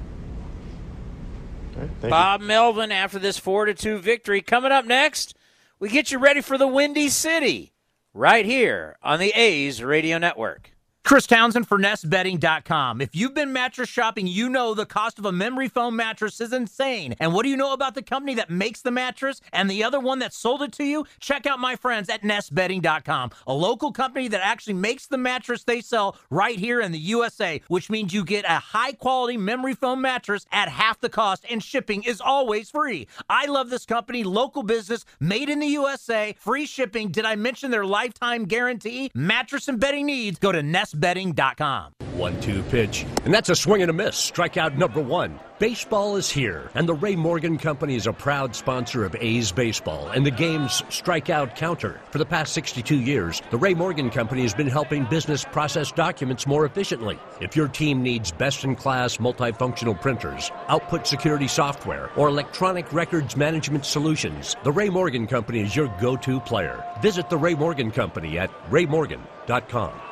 Okay. 1.76 2.08
Bob 2.08 2.42
you. 2.42 2.46
Melvin 2.48 2.92
after 2.92 3.18
this 3.18 3.38
4 3.38 3.66
to 3.66 3.74
2 3.74 3.98
victory. 3.98 4.42
Coming 4.42 4.72
up 4.72 4.84
next, 4.84 5.34
we 5.78 5.88
get 5.88 6.10
you 6.10 6.18
ready 6.18 6.40
for 6.40 6.58
the 6.58 6.66
Windy 6.66 7.08
City 7.08 7.72
right 8.12 8.44
here 8.44 8.96
on 9.02 9.18
the 9.18 9.30
A's 9.30 9.82
Radio 9.82 10.18
Network. 10.18 10.72
Chris 11.08 11.26
Townsend 11.26 11.66
for 11.66 11.78
NestBedding.com. 11.78 13.00
If 13.00 13.16
you've 13.16 13.32
been 13.32 13.50
mattress 13.50 13.88
shopping, 13.88 14.26
you 14.26 14.50
know 14.50 14.74
the 14.74 14.84
cost 14.84 15.18
of 15.18 15.24
a 15.24 15.32
memory 15.32 15.66
foam 15.66 15.96
mattress 15.96 16.38
is 16.38 16.52
insane. 16.52 17.14
And 17.18 17.32
what 17.32 17.44
do 17.44 17.48
you 17.48 17.56
know 17.56 17.72
about 17.72 17.94
the 17.94 18.02
company 18.02 18.34
that 18.34 18.50
makes 18.50 18.82
the 18.82 18.90
mattress 18.90 19.40
and 19.50 19.70
the 19.70 19.82
other 19.82 20.00
one 20.00 20.18
that 20.18 20.34
sold 20.34 20.60
it 20.60 20.72
to 20.72 20.84
you? 20.84 21.06
Check 21.18 21.46
out 21.46 21.60
my 21.60 21.76
friends 21.76 22.10
at 22.10 22.20
NestBedding.com, 22.20 23.30
a 23.46 23.54
local 23.54 23.90
company 23.90 24.28
that 24.28 24.42
actually 24.42 24.74
makes 24.74 25.06
the 25.06 25.16
mattress 25.16 25.64
they 25.64 25.80
sell 25.80 26.14
right 26.28 26.58
here 26.58 26.78
in 26.78 26.92
the 26.92 26.98
USA, 26.98 27.62
which 27.68 27.88
means 27.88 28.12
you 28.12 28.22
get 28.22 28.44
a 28.44 28.58
high 28.58 28.92
quality 28.92 29.38
memory 29.38 29.74
foam 29.74 30.02
mattress 30.02 30.44
at 30.52 30.68
half 30.68 31.00
the 31.00 31.08
cost, 31.08 31.42
and 31.48 31.62
shipping 31.62 32.02
is 32.02 32.20
always 32.20 32.70
free. 32.70 33.08
I 33.30 33.46
love 33.46 33.70
this 33.70 33.86
company, 33.86 34.24
local 34.24 34.62
business, 34.62 35.06
made 35.20 35.48
in 35.48 35.60
the 35.60 35.68
USA, 35.68 36.34
free 36.38 36.66
shipping. 36.66 37.08
Did 37.08 37.24
I 37.24 37.34
mention 37.34 37.70
their 37.70 37.86
lifetime 37.86 38.44
guarantee? 38.44 39.10
Mattress 39.14 39.68
and 39.68 39.80
bedding 39.80 40.04
needs, 40.04 40.38
go 40.38 40.52
to 40.52 40.62
Nest 40.62 40.97
bedding.com. 41.00 41.92
One 42.18 42.40
two 42.40 42.64
pitch, 42.64 43.06
and 43.24 43.32
that's 43.32 43.48
a 43.48 43.54
swing 43.54 43.80
and 43.80 43.90
a 43.90 43.94
miss. 43.94 44.16
Strikeout 44.16 44.76
number 44.76 45.00
one. 45.00 45.38
Baseball 45.60 46.16
is 46.16 46.28
here, 46.28 46.68
and 46.74 46.88
the 46.88 46.94
Ray 46.94 47.14
Morgan 47.14 47.58
Company 47.58 47.94
is 47.94 48.08
a 48.08 48.12
proud 48.12 48.56
sponsor 48.56 49.04
of 49.04 49.14
A's 49.20 49.52
Baseball 49.52 50.08
and 50.08 50.26
the 50.26 50.30
game's 50.32 50.82
strikeout 50.82 51.54
counter. 51.54 52.00
For 52.10 52.18
the 52.18 52.26
past 52.26 52.52
62 52.54 52.96
years, 52.96 53.40
the 53.52 53.56
Ray 53.56 53.74
Morgan 53.74 54.10
Company 54.10 54.42
has 54.42 54.52
been 54.52 54.66
helping 54.66 55.04
business 55.04 55.44
process 55.44 55.92
documents 55.92 56.44
more 56.44 56.64
efficiently. 56.64 57.18
If 57.40 57.54
your 57.54 57.68
team 57.68 58.02
needs 58.02 58.32
best 58.32 58.64
in 58.64 58.74
class 58.74 59.18
multifunctional 59.18 60.00
printers, 60.00 60.50
output 60.66 61.06
security 61.06 61.46
software, 61.46 62.10
or 62.16 62.26
electronic 62.26 62.92
records 62.92 63.36
management 63.36 63.84
solutions, 63.84 64.56
the 64.64 64.72
Ray 64.72 64.88
Morgan 64.88 65.28
Company 65.28 65.60
is 65.60 65.76
your 65.76 65.86
go 66.00 66.16
to 66.16 66.40
player. 66.40 66.84
Visit 67.00 67.30
the 67.30 67.38
Ray 67.38 67.54
Morgan 67.54 67.92
Company 67.92 68.38
at 68.38 68.50
raymorgan.com. 68.70 70.07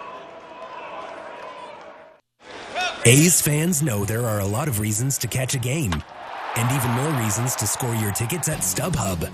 A's 3.09 3.41
fans 3.41 3.85
know 3.85 4.05
there 4.05 4.27
are 4.27 4.41
a 4.41 4.45
lot 4.45 4.67
of 4.67 4.81
reasons 4.81 5.17
to 5.19 5.29
catch 5.29 5.55
a 5.55 5.61
game, 5.61 5.93
and 6.57 6.73
even 6.73 6.91
more 6.91 7.23
reasons 7.23 7.55
to 7.55 7.65
score 7.65 7.95
your 7.95 8.11
tickets 8.11 8.49
at 8.49 8.63
StubHub. 8.63 9.33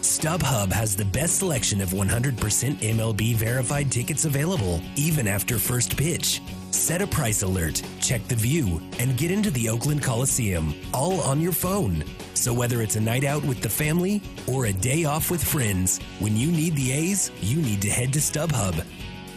StubHub 0.00 0.70
has 0.70 0.94
the 0.94 1.06
best 1.06 1.40
selection 1.40 1.80
of 1.80 1.88
100% 1.88 2.36
MLB 2.36 3.34
verified 3.34 3.90
tickets 3.90 4.26
available, 4.26 4.80
even 4.94 5.26
after 5.26 5.58
first 5.58 5.96
pitch. 5.96 6.40
Set 6.70 7.02
a 7.02 7.06
price 7.08 7.42
alert, 7.42 7.82
check 8.00 8.22
the 8.28 8.36
view, 8.36 8.80
and 9.00 9.18
get 9.18 9.32
into 9.32 9.50
the 9.50 9.68
Oakland 9.68 10.04
Coliseum, 10.04 10.72
all 10.94 11.20
on 11.22 11.40
your 11.40 11.50
phone. 11.50 12.04
So 12.34 12.54
whether 12.54 12.80
it's 12.80 12.94
a 12.94 13.00
night 13.00 13.24
out 13.24 13.44
with 13.44 13.60
the 13.60 13.68
family 13.68 14.22
or 14.46 14.66
a 14.66 14.72
day 14.72 15.02
off 15.02 15.32
with 15.32 15.42
friends, 15.42 15.98
when 16.20 16.36
you 16.36 16.52
need 16.52 16.76
the 16.76 16.92
A's, 16.92 17.32
you 17.40 17.60
need 17.60 17.82
to 17.82 17.90
head 17.90 18.12
to 18.12 18.20
StubHub. 18.20 18.86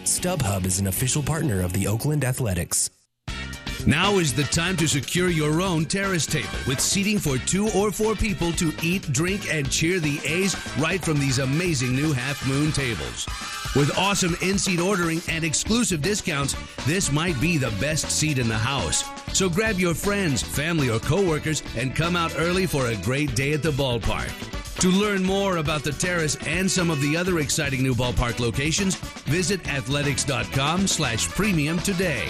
StubHub 0.03 0.65
is 0.67 0.77
an 0.77 0.85
official 0.85 1.23
partner 1.23 1.61
of 1.61 1.73
the 1.73 1.87
Oakland 1.87 2.23
Athletics. 2.23 2.91
Now 3.85 4.19
is 4.19 4.33
the 4.33 4.43
time 4.45 4.77
to 4.77 4.87
secure 4.87 5.29
your 5.29 5.61
own 5.61 5.83
terrace 5.83 6.25
table 6.25 6.47
with 6.65 6.79
seating 6.79 7.19
for 7.19 7.37
two 7.37 7.67
or 7.71 7.91
four 7.91 8.15
people 8.15 8.53
to 8.53 8.71
eat, 8.81 9.11
drink, 9.11 9.53
and 9.53 9.69
cheer 9.69 9.99
the 9.99 10.21
A's 10.23 10.55
right 10.77 11.03
from 11.03 11.19
these 11.19 11.39
amazing 11.39 11.93
new 11.93 12.13
half 12.13 12.47
moon 12.47 12.71
tables. 12.71 13.27
With 13.75 13.97
awesome 13.97 14.37
in 14.41 14.57
seat 14.57 14.79
ordering 14.79 15.21
and 15.27 15.43
exclusive 15.43 16.01
discounts, 16.01 16.55
this 16.85 17.11
might 17.11 17.39
be 17.41 17.57
the 17.57 17.71
best 17.81 18.09
seat 18.09 18.37
in 18.37 18.47
the 18.47 18.57
house. 18.57 19.03
So 19.37 19.49
grab 19.49 19.77
your 19.79 19.95
friends, 19.95 20.41
family, 20.41 20.89
or 20.89 20.99
coworkers 20.99 21.61
and 21.75 21.93
come 21.93 22.15
out 22.15 22.33
early 22.37 22.65
for 22.65 22.87
a 22.87 22.95
great 22.97 23.35
day 23.35 23.51
at 23.51 23.63
the 23.63 23.71
ballpark. 23.71 24.31
To 24.79 24.89
learn 24.89 25.23
more 25.23 25.57
about 25.57 25.83
the 25.83 25.91
terrace 25.91 26.37
and 26.47 26.71
some 26.71 26.89
of 26.89 27.01
the 27.01 27.17
other 27.17 27.39
exciting 27.39 27.83
new 27.83 27.95
ballpark 27.95 28.39
locations, 28.39 28.95
visit 29.25 29.67
athletics.com 29.67 30.87
slash 30.87 31.27
premium 31.27 31.79
today. 31.79 32.29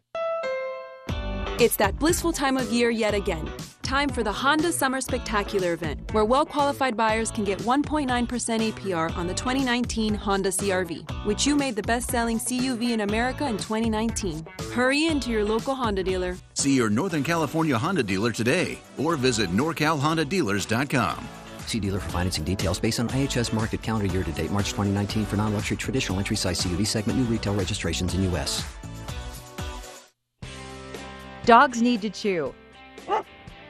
It's 1.61 1.75
that 1.75 1.99
blissful 1.99 2.31
time 2.31 2.57
of 2.57 2.71
year 2.71 2.89
yet 2.89 3.13
again. 3.13 3.47
Time 3.83 4.09
for 4.09 4.23
the 4.23 4.31
Honda 4.31 4.71
Summer 4.71 4.99
Spectacular 4.99 5.73
event, 5.73 6.11
where 6.11 6.25
well 6.25 6.43
qualified 6.43 6.97
buyers 6.97 7.29
can 7.29 7.43
get 7.43 7.59
1.9% 7.59 8.07
APR 8.07 9.15
on 9.15 9.27
the 9.27 9.33
2019 9.35 10.15
Honda 10.15 10.49
CRV, 10.49 11.07
which 11.23 11.45
you 11.45 11.55
made 11.55 11.75
the 11.75 11.83
best 11.83 12.09
selling 12.09 12.39
CUV 12.39 12.93
in 12.93 13.01
America 13.01 13.45
in 13.45 13.57
2019. 13.57 14.43
Hurry 14.73 15.05
into 15.05 15.29
your 15.29 15.45
local 15.45 15.75
Honda 15.75 16.03
dealer. 16.03 16.35
See 16.55 16.75
your 16.75 16.89
Northern 16.89 17.23
California 17.23 17.77
Honda 17.77 18.01
dealer 18.01 18.31
today 18.31 18.79
or 18.97 19.15
visit 19.15 19.51
NorCalHondaDealers.com. 19.51 21.29
See 21.67 21.79
dealer 21.79 21.99
for 21.99 22.09
financing 22.09 22.43
details 22.43 22.79
based 22.79 22.99
on 22.99 23.07
IHS 23.09 23.51
Markit 23.51 23.83
calendar 23.83 24.11
year 24.11 24.23
to 24.23 24.31
date 24.31 24.49
March 24.49 24.71
2019 24.71 25.25
for 25.25 25.35
non 25.35 25.53
luxury 25.53 25.77
traditional 25.77 26.17
entry 26.17 26.37
size 26.37 26.59
CUV 26.59 26.87
segment 26.87 27.19
new 27.19 27.25
retail 27.25 27.53
registrations 27.53 28.15
in 28.15 28.23
U.S. 28.31 28.65
Dogs 31.45 31.81
need 31.81 32.01
to 32.03 32.09
chew. 32.09 32.53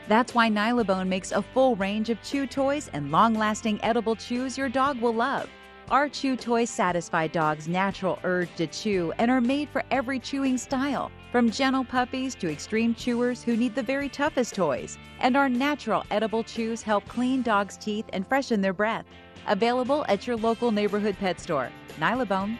That's 0.09 0.35
why 0.35 0.49
Nylabone 0.49 1.07
makes 1.07 1.31
a 1.31 1.41
full 1.41 1.77
range 1.77 2.09
of 2.09 2.21
chew 2.21 2.45
toys 2.45 2.89
and 2.91 3.11
long 3.11 3.33
lasting 3.33 3.81
edible 3.81 4.15
chews 4.15 4.57
your 4.57 4.67
dog 4.67 4.99
will 4.99 5.13
love. 5.13 5.49
Our 5.89 6.09
chew 6.09 6.35
toys 6.35 6.69
satisfy 6.69 7.27
dogs' 7.27 7.69
natural 7.69 8.19
urge 8.25 8.53
to 8.55 8.67
chew 8.67 9.13
and 9.17 9.31
are 9.31 9.39
made 9.39 9.69
for 9.69 9.83
every 9.89 10.19
chewing 10.19 10.57
style, 10.57 11.11
from 11.31 11.49
gentle 11.49 11.85
puppies 11.85 12.35
to 12.35 12.51
extreme 12.51 12.93
chewers 12.93 13.41
who 13.41 13.55
need 13.55 13.73
the 13.73 13.83
very 13.83 14.09
toughest 14.09 14.53
toys. 14.53 14.97
And 15.19 15.37
our 15.37 15.47
natural 15.47 16.03
edible 16.11 16.43
chews 16.43 16.81
help 16.81 17.07
clean 17.07 17.41
dogs' 17.41 17.77
teeth 17.77 18.05
and 18.11 18.27
freshen 18.27 18.59
their 18.61 18.73
breath. 18.73 19.05
Available 19.47 20.05
at 20.09 20.27
your 20.27 20.35
local 20.35 20.71
neighborhood 20.71 21.15
pet 21.19 21.39
store. 21.39 21.69
Nylabone. 21.99 22.57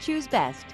Choose 0.00 0.26
best. 0.26 0.66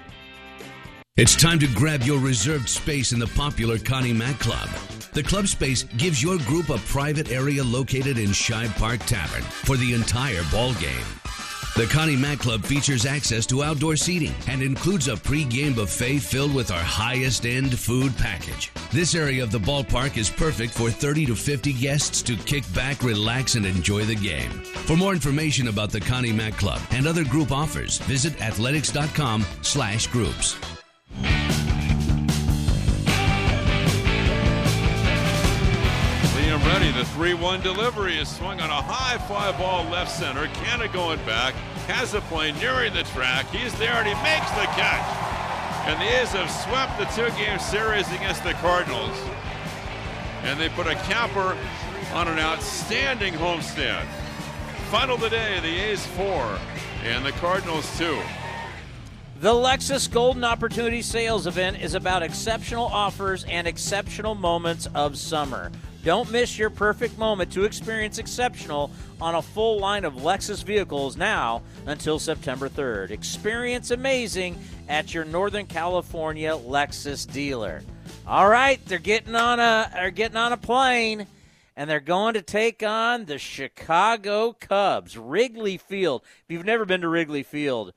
It's 1.16 1.34
time 1.34 1.58
to 1.60 1.66
grab 1.68 2.02
your 2.02 2.18
reserved 2.18 2.68
space 2.68 3.12
in 3.12 3.18
the 3.18 3.26
popular 3.26 3.78
Connie 3.78 4.12
Mack 4.12 4.38
Club. 4.38 4.68
The 5.14 5.22
club 5.22 5.46
space 5.46 5.84
gives 5.96 6.22
your 6.22 6.36
group 6.40 6.68
a 6.68 6.76
private 6.76 7.32
area 7.32 7.64
located 7.64 8.18
in 8.18 8.32
Shibe 8.32 8.76
Park 8.76 9.00
Tavern 9.06 9.40
for 9.40 9.78
the 9.78 9.94
entire 9.94 10.42
ball 10.52 10.74
game. 10.74 11.06
The 11.74 11.86
Connie 11.90 12.16
Mack 12.16 12.40
Club 12.40 12.62
features 12.62 13.06
access 13.06 13.46
to 13.46 13.64
outdoor 13.64 13.96
seating 13.96 14.34
and 14.46 14.60
includes 14.60 15.08
a 15.08 15.16
pre-game 15.16 15.72
buffet 15.72 16.18
filled 16.18 16.54
with 16.54 16.70
our 16.70 16.82
highest 16.82 17.46
end 17.46 17.78
food 17.78 18.14
package. 18.18 18.70
This 18.92 19.14
area 19.14 19.42
of 19.42 19.50
the 19.50 19.58
ballpark 19.58 20.18
is 20.18 20.28
perfect 20.28 20.74
for 20.74 20.90
30 20.90 21.24
to 21.26 21.34
50 21.34 21.72
guests 21.72 22.20
to 22.24 22.36
kick 22.36 22.70
back, 22.74 23.02
relax, 23.02 23.54
and 23.54 23.64
enjoy 23.64 24.04
the 24.04 24.14
game. 24.14 24.50
For 24.84 24.98
more 24.98 25.14
information 25.14 25.68
about 25.68 25.92
the 25.92 26.00
Connie 26.00 26.30
Mack 26.30 26.58
Club 26.58 26.82
and 26.90 27.06
other 27.06 27.24
group 27.24 27.52
offers, 27.52 27.96
visit 28.00 28.38
athletics.com 28.42 29.46
slash 29.62 30.08
groups. 30.08 30.58
Liam 36.34 36.64
ready. 36.66 36.92
The 36.92 37.04
3 37.04 37.34
1 37.34 37.60
delivery 37.62 38.18
is 38.18 38.28
swung 38.28 38.60
on 38.60 38.70
a 38.70 38.82
high 38.82 39.18
fly 39.26 39.52
ball 39.58 39.84
left 39.84 40.10
center. 40.10 40.46
Canha 40.48 40.92
going 40.92 41.18
back. 41.24 41.54
Has 41.86 42.12
the 42.12 42.20
play 42.22 42.52
nearing 42.52 42.92
the 42.94 43.04
track. 43.04 43.46
He's 43.50 43.72
there 43.78 43.94
and 43.94 44.06
he 44.06 44.14
makes 44.22 44.50
the 44.50 44.66
catch. 44.74 45.26
And 45.86 46.00
the 46.00 46.20
A's 46.20 46.30
have 46.32 46.50
swept 46.50 46.98
the 46.98 47.04
two 47.14 47.30
game 47.36 47.58
series 47.60 48.10
against 48.12 48.42
the 48.42 48.54
Cardinals. 48.54 49.16
And 50.42 50.58
they 50.58 50.68
put 50.68 50.86
a 50.86 50.94
capper 50.94 51.56
on 52.12 52.28
an 52.28 52.38
outstanding 52.38 53.34
homestand. 53.34 54.04
Final 54.90 55.18
today, 55.18 55.60
the 55.60 55.68
A's 55.68 56.06
four 56.06 56.58
and 57.04 57.24
the 57.24 57.32
Cardinals 57.32 57.86
two. 57.98 58.18
The 59.38 59.52
Lexus 59.52 60.10
Golden 60.10 60.44
Opportunity 60.44 61.02
Sales 61.02 61.46
Event 61.46 61.82
is 61.82 61.92
about 61.92 62.22
exceptional 62.22 62.86
offers 62.86 63.44
and 63.44 63.66
exceptional 63.66 64.34
moments 64.34 64.88
of 64.94 65.18
summer. 65.18 65.70
Don't 66.02 66.30
miss 66.30 66.58
your 66.58 66.70
perfect 66.70 67.18
moment 67.18 67.52
to 67.52 67.64
experience 67.64 68.16
exceptional 68.16 68.90
on 69.20 69.34
a 69.34 69.42
full 69.42 69.78
line 69.78 70.06
of 70.06 70.14
Lexus 70.14 70.64
vehicles 70.64 71.18
now 71.18 71.60
until 71.84 72.18
September 72.18 72.70
3rd. 72.70 73.10
Experience 73.10 73.90
amazing 73.90 74.58
at 74.88 75.12
your 75.12 75.26
Northern 75.26 75.66
California 75.66 76.52
Lexus 76.52 77.30
dealer. 77.30 77.82
All 78.26 78.48
right, 78.48 78.82
they're 78.86 78.98
getting 78.98 79.34
on 79.34 79.60
a 79.60 79.90
they're 79.92 80.10
getting 80.10 80.38
on 80.38 80.54
a 80.54 80.56
plane 80.56 81.26
and 81.76 81.90
they're 81.90 82.00
going 82.00 82.34
to 82.34 82.42
take 82.42 82.82
on 82.82 83.26
the 83.26 83.36
Chicago 83.38 84.56
Cubs. 84.58 85.18
Wrigley 85.18 85.76
Field. 85.76 86.22
If 86.24 86.44
you've 86.48 86.64
never 86.64 86.86
been 86.86 87.02
to 87.02 87.08
Wrigley 87.08 87.42
Field, 87.42 87.92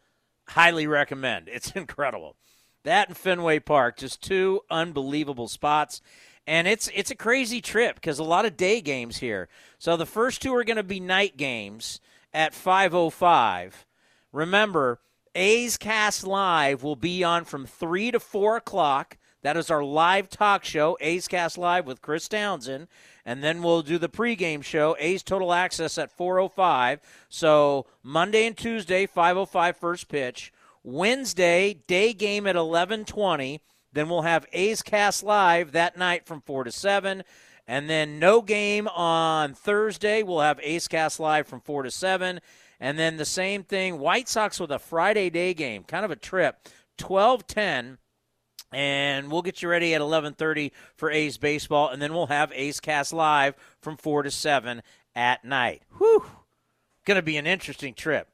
highly 0.50 0.88
recommend. 0.88 1.48
It's 1.54 1.72
incredible. 1.72 2.36
That 2.84 3.10
and 3.10 3.18
Fenway 3.18 3.60
Park, 3.60 3.98
just 3.98 4.22
two 4.22 4.62
unbelievable 4.70 5.48
spots. 5.48 6.02
And 6.48 6.68
it's 6.68 6.90
it's 6.96 7.12
a 7.12 7.16
crazy 7.16 7.62
trip 7.62 7.96
because 7.96 8.18
a 8.18 8.24
lot 8.24 8.46
of 8.46 8.58
day 8.58 8.82
games 8.82 9.18
here. 9.18 9.50
So 9.78 9.98
the 9.98 10.06
first 10.06 10.42
two 10.42 10.56
are 10.56 10.64
going 10.64 10.78
to 10.78 10.84
be 10.84 11.00
night 11.00 11.38
games 11.38 12.00
at 12.34 12.54
5:05. 12.54 13.86
Remember, 14.32 15.00
A's 15.36 15.78
Cast 15.78 16.26
Live 16.26 16.82
will 16.82 16.96
be 16.96 17.24
on 17.24 17.46
from 17.46 17.66
three 17.66 18.12
to 18.12 18.20
four 18.20 18.58
o'clock. 18.58 19.18
That 19.42 19.56
is 19.56 19.72
our 19.72 19.84
live 19.84 20.30
talk 20.30 20.66
show, 20.66 20.98
A's 21.00 21.28
Cast 21.28 21.58
Live 21.58 21.86
with 21.86 22.02
Chris 22.02 22.28
Townsend, 22.28 22.88
and 23.26 23.42
then 23.42 23.64
we'll 23.64 23.82
do 23.82 23.98
the 23.98 24.10
pregame 24.10 24.64
show, 24.64 24.98
A's 25.00 25.24
Total 25.24 25.54
Access 25.54 25.98
at 25.98 26.12
4:05. 26.12 27.00
So 27.30 27.86
Monday 28.04 28.46
and 28.46 28.58
Tuesday, 28.58 29.08
5:05 29.08 29.78
first 29.78 30.10
pitch. 30.10 30.52
Wednesday, 30.84 31.74
day 31.88 32.14
game 32.14 32.48
at 32.48 32.56
11:20. 32.56 33.62
Then 33.94 34.10
we'll 34.10 34.24
have 34.24 34.46
A's 34.52 34.82
Cast 34.82 35.24
Live 35.24 35.72
that 35.72 35.98
night 35.98 36.26
from 36.26 36.42
4 36.42 36.64
to 36.64 36.72
7. 36.72 37.24
And 37.68 37.90
then 37.90 38.20
no 38.20 38.42
game 38.42 38.88
on 38.88 39.54
Thursday. 39.54 40.24
We'll 40.24 40.42
have 40.42 40.60
A's 40.62 40.88
Cast 40.88 41.20
Live 41.20 41.48
from 41.48 41.62
4 41.62 41.84
to 41.84 41.92
7. 41.92 42.42
And 42.80 42.98
then 42.98 43.18
the 43.18 43.26
same 43.26 43.64
thing, 43.64 44.00
White 44.00 44.28
Sox 44.28 44.60
with 44.60 44.72
a 44.72 44.80
Friday 44.80 45.30
day 45.30 45.54
game, 45.54 45.84
kind 45.84 46.04
of 46.04 46.12
a 46.12 46.16
trip, 46.16 46.58
12:10 46.98 47.98
and 48.72 49.32
we'll 49.32 49.42
get 49.42 49.62
you 49.62 49.70
ready 49.70 49.94
at 49.96 50.02
11:30 50.02 50.72
for 50.96 51.10
A's 51.12 51.38
baseball 51.38 51.90
and 51.90 52.02
then 52.02 52.14
we'll 52.14 52.28
have 52.28 52.52
A's 52.54 52.80
Cast 52.80 53.14
live 53.14 53.56
from 53.82 53.98
4 53.98 54.24
to 54.24 54.32
7 54.32 54.82
at 55.16 55.44
night. 55.44 55.84
Whew. 55.98 56.26
To 57.06 57.22
be 57.24 57.38
an 57.38 57.48
interesting 57.48 57.96
trip. 57.96 58.28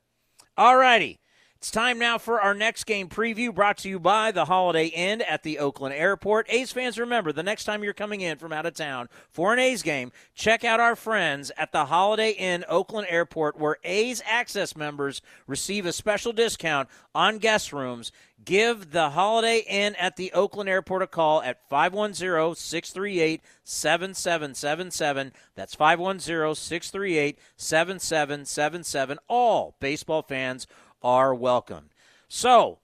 All 0.57 0.75
righty. 0.75 1.19
It's 1.65 1.71
time 1.71 1.97
now 1.97 2.19
for 2.19 2.39
our 2.39 2.53
next 2.53 2.83
game 2.83 3.09
preview 3.09 3.51
brought 3.51 3.79
to 3.79 3.89
you 3.89 3.99
by 3.99 4.31
the 4.31 4.45
Holiday 4.45 4.85
Inn 4.85 5.23
at 5.23 5.41
the 5.41 5.57
Oakland 5.57 5.95
Airport. 5.95 6.45
A's 6.47 6.71
fans, 6.71 6.99
remember 6.99 7.31
the 7.31 7.41
next 7.41 7.63
time 7.63 7.83
you're 7.83 7.91
coming 7.91 8.21
in 8.21 8.37
from 8.37 8.53
out 8.53 8.67
of 8.67 8.75
town 8.75 9.09
for 9.31 9.51
an 9.51 9.57
A's 9.57 9.81
game, 9.81 10.11
check 10.35 10.63
out 10.63 10.79
our 10.79 10.95
friends 10.95 11.51
at 11.57 11.71
the 11.71 11.85
Holiday 11.85 12.33
Inn 12.33 12.65
Oakland 12.69 13.07
Airport 13.09 13.59
where 13.59 13.77
A's 13.83 14.21
Access 14.27 14.75
members 14.75 15.23
receive 15.47 15.87
a 15.87 15.91
special 15.91 16.33
discount 16.33 16.87
on 17.15 17.39
guest 17.39 17.73
rooms. 17.73 18.11
Give 18.43 18.91
the 18.91 19.09
Holiday 19.09 19.63
Inn 19.67 19.95
at 19.95 20.17
the 20.17 20.31
Oakland 20.33 20.69
Airport 20.69 21.01
a 21.01 21.07
call 21.07 21.41
at 21.41 21.67
510 21.67 22.53
638 22.53 23.41
7777. 23.63 25.31
That's 25.55 25.73
510 25.73 26.53
638 26.53 27.39
7777. 27.57 29.17
All 29.27 29.75
baseball 29.79 30.21
fans 30.21 30.67
are 31.01 31.33
welcome. 31.33 31.89
So, 32.27 32.79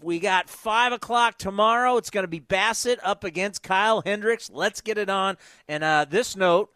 we 0.00 0.20
got 0.20 0.48
5 0.48 0.92
o'clock 0.92 1.38
tomorrow. 1.38 1.96
It's 1.96 2.10
going 2.10 2.24
to 2.24 2.28
be 2.28 2.40
Bassitt 2.40 2.98
up 3.02 3.24
against 3.24 3.62
Kyle 3.62 4.02
Hendricks. 4.04 4.50
Let's 4.50 4.80
get 4.80 4.98
it 4.98 5.10
on. 5.10 5.36
And 5.66 5.82
uh, 5.82 6.06
this 6.08 6.36
note 6.36 6.70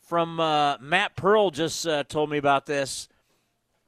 from 0.00 0.40
uh, 0.40 0.76
Matt 0.80 1.16
Pearl 1.16 1.50
just 1.50 1.86
uh, 1.86 2.04
told 2.04 2.30
me 2.30 2.38
about 2.38 2.66
this 2.66 3.08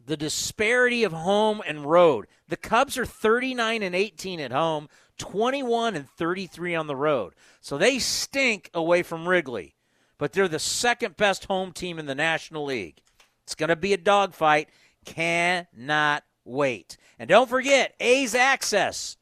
the 0.05 0.17
disparity 0.17 1.05
of 1.05 1.13
home 1.13 1.63
and 1.67 1.85
road. 1.85 2.27
The 2.49 2.57
Cubs 2.57 2.99
are 2.99 3.07
39 3.07 3.83
and 3.83 3.95
18 3.95 4.41
at 4.41 4.53
home, 4.53 4.89
21 5.19 5.95
and 5.95 6.09
33 6.09 6.75
on 6.75 6.87
the 6.87 6.97
road. 6.97 7.35
So 7.61 7.79
they 7.79 7.99
stink 7.99 8.69
away 8.75 9.03
from 9.03 9.29
Wrigley, 9.29 9.77
but 10.19 10.33
they're 10.33 10.49
the 10.49 10.59
second 10.59 11.17
best 11.17 11.45
home 11.45 11.73
team 11.73 11.99
in 11.99 12.07
the 12.07 12.15
National 12.15 12.65
League. 12.65 13.01
It's 13.45 13.55
going 13.55 13.69
to 13.69 13.77
be 13.77 13.93
a 13.93 13.99
dogfight. 13.99 14.69
Cannot 15.05 16.25
wait. 16.45 16.97
And 17.19 17.29
don't 17.29 17.49
forget, 17.49 17.95
A's 18.01 18.35
Access 18.35 19.17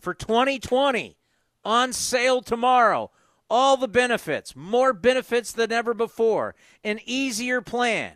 for 0.00 0.14
2020 0.14 1.16
on 1.64 1.92
sale 1.92 2.42
tomorrow. 2.42 3.10
All 3.50 3.76
the 3.76 3.88
benefits, 3.88 4.56
more 4.56 4.92
benefits 4.92 5.52
than 5.52 5.70
ever 5.70 5.94
before, 5.94 6.54
an 6.82 6.98
easier 7.04 7.60
plan. 7.60 8.14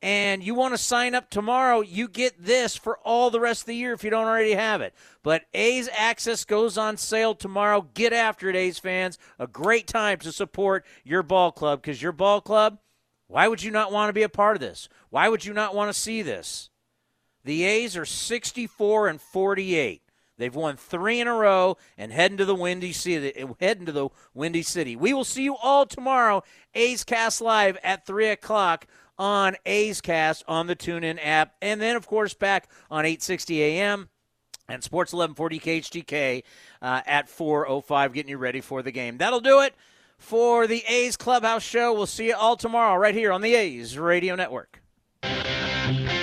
And 0.00 0.44
you 0.44 0.54
want 0.54 0.74
to 0.74 0.78
sign 0.78 1.16
up 1.16 1.28
tomorrow, 1.28 1.80
you 1.80 2.06
get 2.06 2.44
this 2.44 2.76
for 2.76 2.98
all 2.98 3.30
the 3.30 3.40
rest 3.40 3.62
of 3.62 3.66
the 3.66 3.74
year 3.74 3.92
if 3.92 4.04
you 4.04 4.10
don't 4.10 4.26
already 4.26 4.54
have 4.54 4.80
it. 4.80 4.94
But 5.24 5.46
A's 5.52 5.88
Access 5.92 6.44
goes 6.44 6.78
on 6.78 6.96
sale 6.96 7.34
tomorrow. 7.34 7.88
Get 7.94 8.12
after 8.12 8.48
it, 8.48 8.54
A's 8.54 8.78
fans. 8.78 9.18
A 9.40 9.48
great 9.48 9.88
time 9.88 10.18
to 10.20 10.30
support 10.30 10.86
your 11.02 11.24
ball 11.24 11.50
club 11.50 11.82
because 11.82 12.00
your 12.00 12.12
ball 12.12 12.40
club 12.40 12.78
why 13.28 13.46
would 13.46 13.62
you 13.62 13.70
not 13.70 13.92
want 13.92 14.08
to 14.08 14.14
be 14.14 14.22
a 14.22 14.28
part 14.28 14.56
of 14.56 14.60
this? 14.60 14.88
Why 15.10 15.28
would 15.28 15.44
you 15.44 15.52
not 15.52 15.74
want 15.74 15.94
to 15.94 15.98
see 15.98 16.22
this? 16.22 16.70
The 17.44 17.64
A's 17.64 17.96
are 17.96 18.06
64 18.06 19.08
and 19.08 19.20
48. 19.20 20.02
They've 20.38 20.54
won 20.54 20.76
three 20.76 21.20
in 21.20 21.26
a 21.26 21.34
row 21.34 21.76
and 21.98 22.12
heading 22.12 22.38
to 22.38 22.44
the 22.44 22.54
Windy 22.54 22.92
City. 22.92 23.44
Heading 23.60 23.86
to 23.86 23.92
the 23.92 24.08
Windy 24.34 24.62
City. 24.62 24.96
We 24.96 25.12
will 25.12 25.24
see 25.24 25.42
you 25.42 25.56
all 25.56 25.84
tomorrow. 25.84 26.42
A's 26.74 27.04
Cast 27.04 27.40
live 27.40 27.76
at 27.82 28.06
three 28.06 28.28
o'clock 28.28 28.86
on 29.18 29.56
A's 29.66 30.00
Cast 30.00 30.44
on 30.46 30.66
the 30.66 30.76
TuneIn 30.76 31.18
app, 31.22 31.54
and 31.60 31.80
then 31.80 31.96
of 31.96 32.06
course 32.06 32.34
back 32.34 32.70
on 32.88 33.04
8:60 33.04 33.58
a.m. 33.58 34.08
and 34.68 34.82
Sports 34.84 35.12
1140 35.12 35.58
KHTK 35.58 36.44
uh, 36.80 37.02
at 37.04 37.26
4:05, 37.26 38.12
getting 38.12 38.30
you 38.30 38.38
ready 38.38 38.60
for 38.60 38.80
the 38.80 38.92
game. 38.92 39.18
That'll 39.18 39.40
do 39.40 39.60
it 39.60 39.74
for 40.18 40.66
the 40.66 40.84
A's 40.86 41.16
Clubhouse 41.16 41.62
Show. 41.62 41.94
We'll 41.94 42.06
see 42.06 42.26
you 42.26 42.34
all 42.34 42.56
tomorrow 42.56 42.98
right 42.98 43.14
here 43.14 43.32
on 43.32 43.40
the 43.40 43.54
A's 43.54 43.98
Radio 43.98 44.34
Network. 44.34 44.82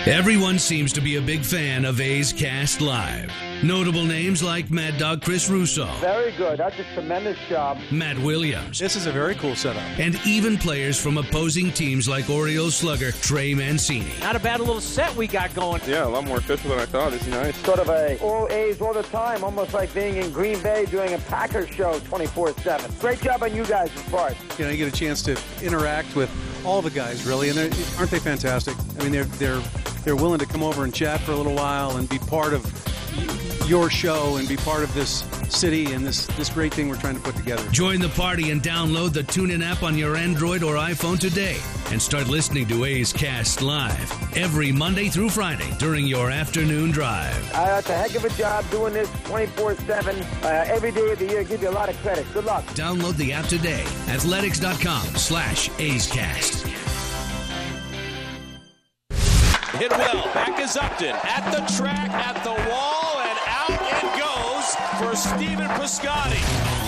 Everyone 0.07 0.59
seems 0.59 0.93
to 0.93 1.01
be 1.01 1.15
a 1.15 1.21
big 1.21 1.43
fan 1.43 1.83
of 1.83 1.99
A's 1.99 2.31
Cast 2.31 2.79
Live. 2.79 3.31
Notable 3.63 4.05
names 4.05 4.43
like 4.43 4.69
Mad 4.69 4.99
Dog 4.99 5.23
Chris 5.23 5.49
Russo. 5.49 5.87
Very 5.99 6.31
good. 6.33 6.59
That's 6.59 6.77
a 6.77 6.83
tremendous 6.93 7.39
job. 7.49 7.79
Matt 7.89 8.19
Williams. 8.19 8.77
This 8.77 8.95
is 8.95 9.07
a 9.07 9.11
very 9.11 9.33
cool 9.33 9.55
setup. 9.55 9.81
And 9.97 10.19
even 10.23 10.59
players 10.59 10.99
from 10.99 11.17
opposing 11.17 11.71
teams 11.71 12.07
like 12.07 12.29
Orioles 12.29 12.75
slugger 12.75 13.13
Trey 13.13 13.55
Mancini. 13.55 14.11
Not 14.19 14.35
a 14.35 14.39
bad 14.39 14.59
little 14.59 14.79
set 14.79 15.15
we 15.15 15.25
got 15.25 15.55
going. 15.55 15.81
Yeah, 15.87 16.05
a 16.05 16.09
lot 16.09 16.25
more 16.25 16.37
official 16.37 16.69
than 16.69 16.79
I 16.81 16.85
thought. 16.85 17.11
It's 17.11 17.25
nice. 17.25 17.57
Sort 17.65 17.79
of 17.79 17.89
a 17.89 18.19
all 18.19 18.47
A's 18.51 18.79
all 18.81 18.93
the 18.93 19.01
time, 19.01 19.43
almost 19.43 19.73
like 19.73 19.91
being 19.95 20.17
in 20.17 20.31
Green 20.31 20.61
Bay 20.61 20.85
doing 20.85 21.15
a 21.15 21.17
Packers 21.17 21.69
show 21.69 21.99
24-7. 22.01 22.99
Great 22.99 23.21
job 23.21 23.41
on 23.41 23.55
you 23.55 23.65
guys' 23.65 23.89
part. 24.11 24.35
You 24.59 24.65
know, 24.65 24.71
you 24.71 24.77
get 24.77 24.93
a 24.93 24.95
chance 24.95 25.23
to 25.23 25.35
interact 25.63 26.15
with 26.15 26.29
all 26.65 26.81
the 26.81 26.89
guys, 26.89 27.25
really, 27.25 27.49
and 27.49 27.59
aren't 27.97 28.11
they 28.11 28.19
fantastic? 28.19 28.75
I 28.99 29.03
mean, 29.03 29.11
they're 29.11 29.23
they're 29.23 29.61
they're 30.03 30.15
willing 30.15 30.39
to 30.39 30.45
come 30.45 30.63
over 30.63 30.83
and 30.83 30.93
chat 30.93 31.21
for 31.21 31.31
a 31.31 31.35
little 31.35 31.55
while 31.55 31.97
and 31.97 32.09
be 32.09 32.19
part 32.19 32.53
of 32.53 32.63
your 33.67 33.89
show 33.89 34.37
and 34.37 34.47
be 34.47 34.55
part 34.57 34.83
of 34.83 34.93
this 34.93 35.23
city 35.49 35.93
and 35.93 36.05
this 36.05 36.27
this 36.37 36.49
great 36.49 36.73
thing 36.73 36.87
we're 36.89 36.95
trying 36.95 37.15
to 37.15 37.21
put 37.21 37.35
together. 37.35 37.67
Join 37.71 37.99
the 37.99 38.09
party 38.09 38.51
and 38.51 38.61
download 38.61 39.13
the 39.13 39.21
TuneIn 39.21 39.63
app 39.63 39.83
on 39.83 39.97
your 39.97 40.15
Android 40.15 40.63
or 40.63 40.75
iPhone 40.75 41.19
today 41.19 41.57
and 41.91 42.01
start 42.01 42.27
listening 42.27 42.67
to 42.67 42.85
A's 42.85 43.11
Cast 43.11 43.61
live 43.61 44.37
every 44.37 44.71
Monday 44.71 45.09
through 45.09 45.29
Friday 45.29 45.69
during 45.79 46.05
your 46.05 46.31
afternoon 46.31 46.91
drive. 46.91 47.35
Uh, 47.53 47.77
it's 47.79 47.89
a 47.89 47.97
heck 47.97 48.15
of 48.15 48.25
a 48.25 48.29
job 48.29 48.69
doing 48.69 48.93
this 48.93 49.09
24/7 49.23 50.43
uh, 50.43 50.47
every 50.67 50.91
day 50.91 51.11
of 51.11 51.19
the 51.19 51.25
year. 51.25 51.43
Give 51.43 51.61
you 51.61 51.69
a 51.69 51.71
lot 51.71 51.89
of 51.89 51.97
credit. 51.97 52.25
Good 52.33 52.45
luck. 52.45 52.65
Download 52.75 53.15
the 53.17 53.33
app 53.33 53.45
today. 53.45 53.83
Athletics.com/slash 54.07 55.69
A's 55.79 56.07
Cast. 56.07 56.65
Hit 59.75 59.91
well. 59.91 60.23
Back 60.33 60.57
is 60.61 60.77
Upton. 60.77 61.15
At 61.23 61.51
the 61.51 61.59
track, 61.75 62.09
at 62.09 62.41
the 62.45 62.53
wall, 62.71 63.14
for 64.97 65.15
Stephen 65.15 65.67
Piscotty. 65.77 66.41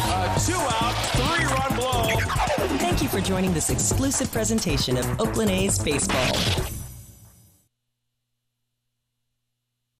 A 0.07 0.39
two 0.45 0.53
out, 0.55 0.93
three 1.15 1.45
run 1.45 1.75
blow. 1.75 2.77
Thank 2.77 3.01
you 3.01 3.09
for 3.09 3.19
joining 3.19 3.53
this 3.53 3.69
exclusive 3.69 4.31
presentation 4.31 4.97
of 4.97 5.05
Oakland 5.19 5.51
A's 5.51 5.77
Baseball. 5.77 6.86